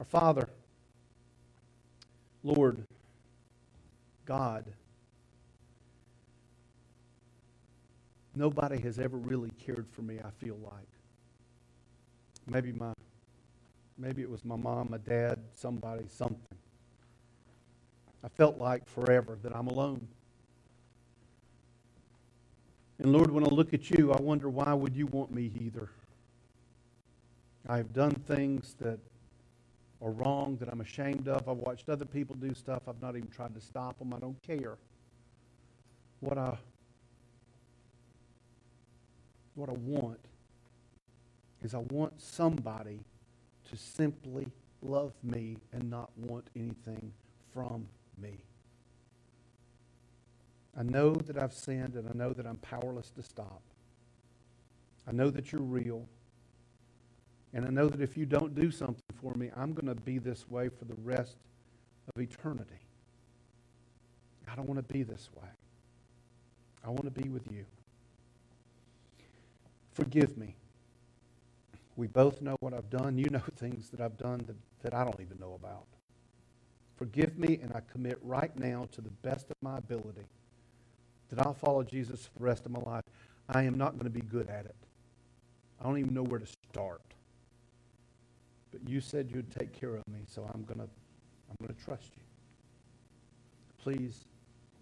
Our 0.00 0.06
Father, 0.06 0.48
Lord, 2.42 2.82
God, 4.24 4.64
nobody 8.34 8.80
has 8.80 8.98
ever 8.98 9.18
really 9.18 9.50
cared 9.64 9.86
for 9.90 10.02
me, 10.02 10.18
I 10.24 10.30
feel 10.42 10.56
like. 10.62 10.88
Maybe 12.46 12.72
my 12.72 12.92
maybe 13.98 14.22
it 14.22 14.30
was 14.30 14.44
my 14.44 14.56
mom, 14.56 14.88
my 14.90 14.98
dad, 14.98 15.38
somebody, 15.54 16.04
something. 16.08 16.38
I 18.24 18.28
felt 18.28 18.58
like 18.58 18.88
forever 18.88 19.38
that 19.42 19.54
I'm 19.54 19.68
alone. 19.68 20.06
And 22.98 23.12
Lord, 23.12 23.30
when 23.30 23.44
I 23.44 23.48
look 23.48 23.74
at 23.74 23.90
you, 23.90 24.12
I 24.12 24.20
wonder 24.20 24.48
why 24.48 24.72
would 24.72 24.96
you 24.96 25.06
want 25.06 25.32
me 25.32 25.52
either? 25.60 25.90
I've 27.68 27.92
done 27.92 28.12
things 28.12 28.74
that 28.80 28.98
are 30.00 30.10
wrong, 30.10 30.56
that 30.60 30.68
I'm 30.70 30.80
ashamed 30.80 31.28
of. 31.28 31.48
I've 31.48 31.56
watched 31.56 31.88
other 31.88 32.04
people 32.04 32.36
do 32.36 32.54
stuff. 32.54 32.82
I've 32.88 33.00
not 33.02 33.16
even 33.16 33.28
tried 33.28 33.54
to 33.54 33.60
stop 33.60 33.98
them. 33.98 34.14
I 34.14 34.18
don't 34.18 34.40
care. 34.42 34.76
What 36.20 36.38
I 36.38 36.56
what 39.54 39.70
I 39.70 39.72
want 39.72 40.20
is 41.62 41.74
I 41.74 41.78
want 41.78 42.20
somebody 42.20 43.00
to 43.70 43.76
simply 43.76 44.48
love 44.82 45.12
me 45.22 45.56
and 45.72 45.90
not 45.90 46.10
want 46.16 46.48
anything 46.54 47.12
from 47.52 47.88
me. 48.20 48.44
I 50.78 50.82
know 50.82 51.14
that 51.14 51.38
I've 51.38 51.54
sinned 51.54 51.94
and 51.94 52.08
I 52.08 52.12
know 52.12 52.32
that 52.32 52.46
I'm 52.46 52.58
powerless 52.58 53.10
to 53.16 53.22
stop. 53.22 53.62
I 55.08 55.12
know 55.12 55.30
that 55.30 55.52
you're 55.52 55.62
real. 55.62 56.06
And 57.54 57.64
I 57.64 57.70
know 57.70 57.88
that 57.88 58.02
if 58.02 58.16
you 58.16 58.26
don't 58.26 58.54
do 58.54 58.70
something 58.70 59.02
for 59.20 59.32
me, 59.34 59.50
I'm 59.56 59.72
going 59.72 59.86
to 59.86 60.00
be 60.00 60.18
this 60.18 60.48
way 60.50 60.68
for 60.68 60.84
the 60.84 60.96
rest 61.02 61.36
of 62.14 62.20
eternity. 62.20 62.80
I 64.50 64.54
don't 64.54 64.68
want 64.68 64.86
to 64.86 64.92
be 64.92 65.02
this 65.02 65.30
way. 65.34 65.48
I 66.84 66.88
want 66.88 67.04
to 67.04 67.10
be 67.22 67.28
with 67.28 67.50
you. 67.50 67.64
Forgive 69.92 70.36
me. 70.36 70.56
We 71.96 72.06
both 72.06 72.42
know 72.42 72.56
what 72.60 72.74
I've 72.74 72.90
done. 72.90 73.18
You 73.18 73.24
know 73.30 73.42
things 73.56 73.88
that 73.90 74.00
I've 74.00 74.16
done 74.18 74.44
that, 74.46 74.56
that 74.82 74.94
I 74.94 75.04
don't 75.04 75.20
even 75.20 75.38
know 75.40 75.54
about. 75.54 75.86
Forgive 76.96 77.38
me, 77.38 77.58
and 77.62 77.72
I 77.74 77.80
commit 77.92 78.18
right 78.22 78.56
now 78.58 78.88
to 78.92 79.00
the 79.00 79.10
best 79.10 79.50
of 79.50 79.56
my 79.60 79.78
ability 79.78 80.26
that 81.28 81.40
I'll 81.44 81.54
follow 81.54 81.82
Jesus 81.82 82.26
for 82.26 82.38
the 82.38 82.44
rest 82.44 82.66
of 82.66 82.72
my 82.72 82.80
life. 82.80 83.02
I 83.48 83.62
am 83.64 83.76
not 83.76 83.92
going 83.92 84.04
to 84.04 84.10
be 84.10 84.20
good 84.20 84.48
at 84.48 84.64
it. 84.64 84.76
I 85.80 85.84
don't 85.84 85.98
even 85.98 86.14
know 86.14 86.22
where 86.22 86.38
to 86.38 86.46
start. 86.70 87.02
But 88.70 88.88
you 88.88 89.00
said 89.00 89.30
you'd 89.34 89.50
take 89.50 89.78
care 89.78 89.94
of 89.94 90.06
me, 90.08 90.20
so 90.26 90.48
I'm 90.54 90.62
going 90.64 90.78
to 90.78 90.88
I'm 91.48 91.66
going 91.66 91.74
to 91.74 91.84
trust 91.84 92.10
you. 92.16 92.22
Please 93.78 94.24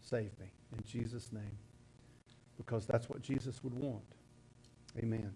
save 0.00 0.30
me 0.40 0.46
in 0.76 0.82
Jesus 0.84 1.30
name 1.32 1.58
because 2.56 2.86
that's 2.86 3.08
what 3.08 3.20
Jesus 3.20 3.62
would 3.62 3.74
want. 3.74 4.04
Amen. 4.98 5.32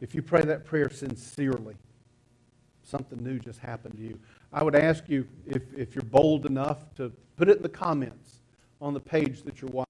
If 0.00 0.14
you 0.14 0.22
pray 0.22 0.42
that 0.42 0.64
prayer 0.64 0.90
sincerely, 0.90 1.76
something 2.82 3.22
new 3.22 3.38
just 3.38 3.58
happened 3.58 3.96
to 3.96 4.02
you. 4.02 4.18
I 4.52 4.62
would 4.62 4.74
ask 4.74 5.08
you 5.08 5.26
if, 5.46 5.62
if 5.76 5.94
you're 5.94 6.04
bold 6.04 6.46
enough 6.46 6.94
to 6.96 7.12
put 7.36 7.48
it 7.48 7.56
in 7.56 7.62
the 7.62 7.68
comments 7.68 8.42
on 8.80 8.94
the 8.94 9.00
page 9.00 9.42
that 9.42 9.60
you're 9.60 9.70
watching. 9.70 9.86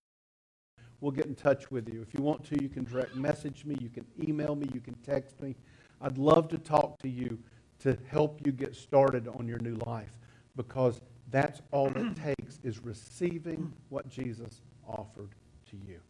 We'll 1.00 1.12
get 1.12 1.26
in 1.26 1.34
touch 1.34 1.70
with 1.70 1.92
you. 1.92 2.00
If 2.00 2.14
you 2.14 2.24
want 2.24 2.44
to, 2.46 2.62
you 2.62 2.68
can 2.68 2.84
direct 2.84 3.16
message 3.16 3.64
me, 3.64 3.76
you 3.80 3.90
can 3.90 4.06
email 4.26 4.54
me, 4.54 4.68
you 4.72 4.80
can 4.80 4.94
text 4.94 5.40
me. 5.40 5.54
I'd 6.00 6.18
love 6.18 6.48
to 6.48 6.58
talk 6.58 6.98
to 7.00 7.08
you 7.08 7.38
to 7.80 7.98
help 8.08 8.40
you 8.44 8.52
get 8.52 8.74
started 8.74 9.28
on 9.28 9.46
your 9.46 9.58
new 9.58 9.76
life 9.86 10.12
because 10.56 11.00
that's 11.30 11.60
all 11.70 11.88
it 11.88 12.16
takes 12.38 12.58
is 12.62 12.82
receiving 12.82 13.72
what 13.90 14.08
Jesus 14.08 14.62
offered 14.86 15.30
to 15.70 15.76
you. 15.86 16.00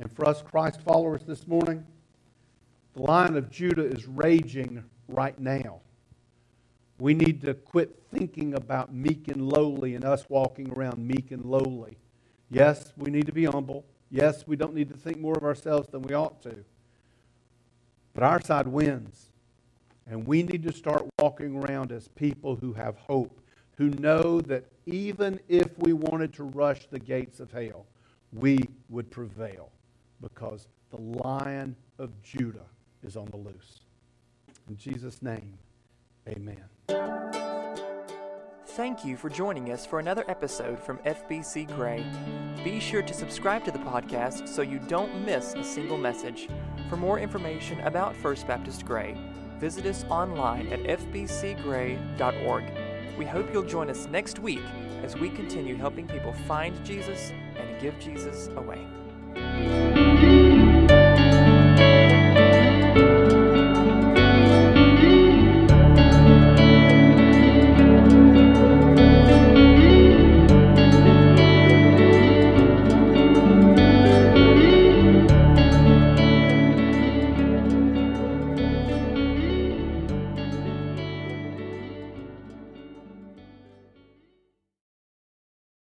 And 0.00 0.10
for 0.12 0.26
us 0.26 0.42
Christ 0.42 0.80
followers 0.80 1.22
this 1.22 1.46
morning, 1.46 1.86
the 2.94 3.02
lion 3.02 3.36
of 3.36 3.50
Judah 3.50 3.84
is 3.84 4.06
raging 4.06 4.84
right 5.08 5.38
now. 5.38 5.80
We 6.98 7.12
need 7.12 7.40
to 7.42 7.54
quit 7.54 8.00
thinking 8.12 8.54
about 8.54 8.94
meek 8.94 9.28
and 9.28 9.48
lowly 9.48 9.96
and 9.96 10.04
us 10.04 10.24
walking 10.28 10.70
around 10.72 11.04
meek 11.04 11.32
and 11.32 11.44
lowly. 11.44 11.98
Yes, 12.50 12.92
we 12.96 13.10
need 13.10 13.26
to 13.26 13.32
be 13.32 13.44
humble. 13.46 13.84
Yes, 14.10 14.46
we 14.46 14.54
don't 14.54 14.74
need 14.74 14.88
to 14.90 14.96
think 14.96 15.18
more 15.18 15.36
of 15.36 15.42
ourselves 15.42 15.88
than 15.88 16.02
we 16.02 16.14
ought 16.14 16.40
to. 16.42 16.64
But 18.14 18.22
our 18.22 18.40
side 18.40 18.68
wins. 18.68 19.30
And 20.06 20.26
we 20.26 20.42
need 20.44 20.62
to 20.64 20.72
start 20.72 21.02
walking 21.18 21.56
around 21.56 21.90
as 21.90 22.06
people 22.08 22.54
who 22.54 22.74
have 22.74 22.96
hope, 22.96 23.40
who 23.76 23.88
know 23.90 24.40
that 24.42 24.66
even 24.86 25.40
if 25.48 25.76
we 25.78 25.94
wanted 25.94 26.32
to 26.34 26.44
rush 26.44 26.86
the 26.86 26.98
gates 26.98 27.40
of 27.40 27.50
hell, 27.50 27.86
we 28.32 28.60
would 28.88 29.10
prevail 29.10 29.70
because 30.20 30.68
the 30.90 31.00
lion 31.00 31.74
of 31.98 32.10
Judah 32.22 32.66
is 33.04 33.16
on 33.16 33.26
the 33.26 33.36
loose. 33.36 33.80
In 34.68 34.76
Jesus' 34.76 35.22
name, 35.22 35.58
amen. 36.28 36.64
Thank 38.74 39.04
you 39.04 39.16
for 39.16 39.28
joining 39.30 39.70
us 39.70 39.86
for 39.86 40.00
another 40.00 40.24
episode 40.26 40.80
from 40.80 40.98
FBC 40.98 41.72
Gray. 41.76 42.04
Be 42.64 42.80
sure 42.80 43.02
to 43.02 43.14
subscribe 43.14 43.64
to 43.66 43.70
the 43.70 43.78
podcast 43.78 44.48
so 44.48 44.62
you 44.62 44.80
don't 44.88 45.24
miss 45.24 45.54
a 45.54 45.62
single 45.62 45.96
message. 45.96 46.48
For 46.88 46.96
more 46.96 47.20
information 47.20 47.78
about 47.82 48.16
First 48.16 48.48
Baptist 48.48 48.84
Gray, 48.84 49.16
visit 49.60 49.86
us 49.86 50.04
online 50.10 50.72
at 50.72 50.80
fbcgray.org. 50.80 52.64
We 53.16 53.24
hope 53.24 53.52
you'll 53.52 53.62
join 53.62 53.90
us 53.90 54.08
next 54.08 54.40
week 54.40 54.62
as 55.04 55.16
we 55.16 55.30
continue 55.30 55.76
helping 55.76 56.08
people 56.08 56.32
find 56.32 56.84
Jesus 56.84 57.30
and 57.56 57.80
give 57.80 57.96
Jesus 58.00 58.48
away. 58.56 58.84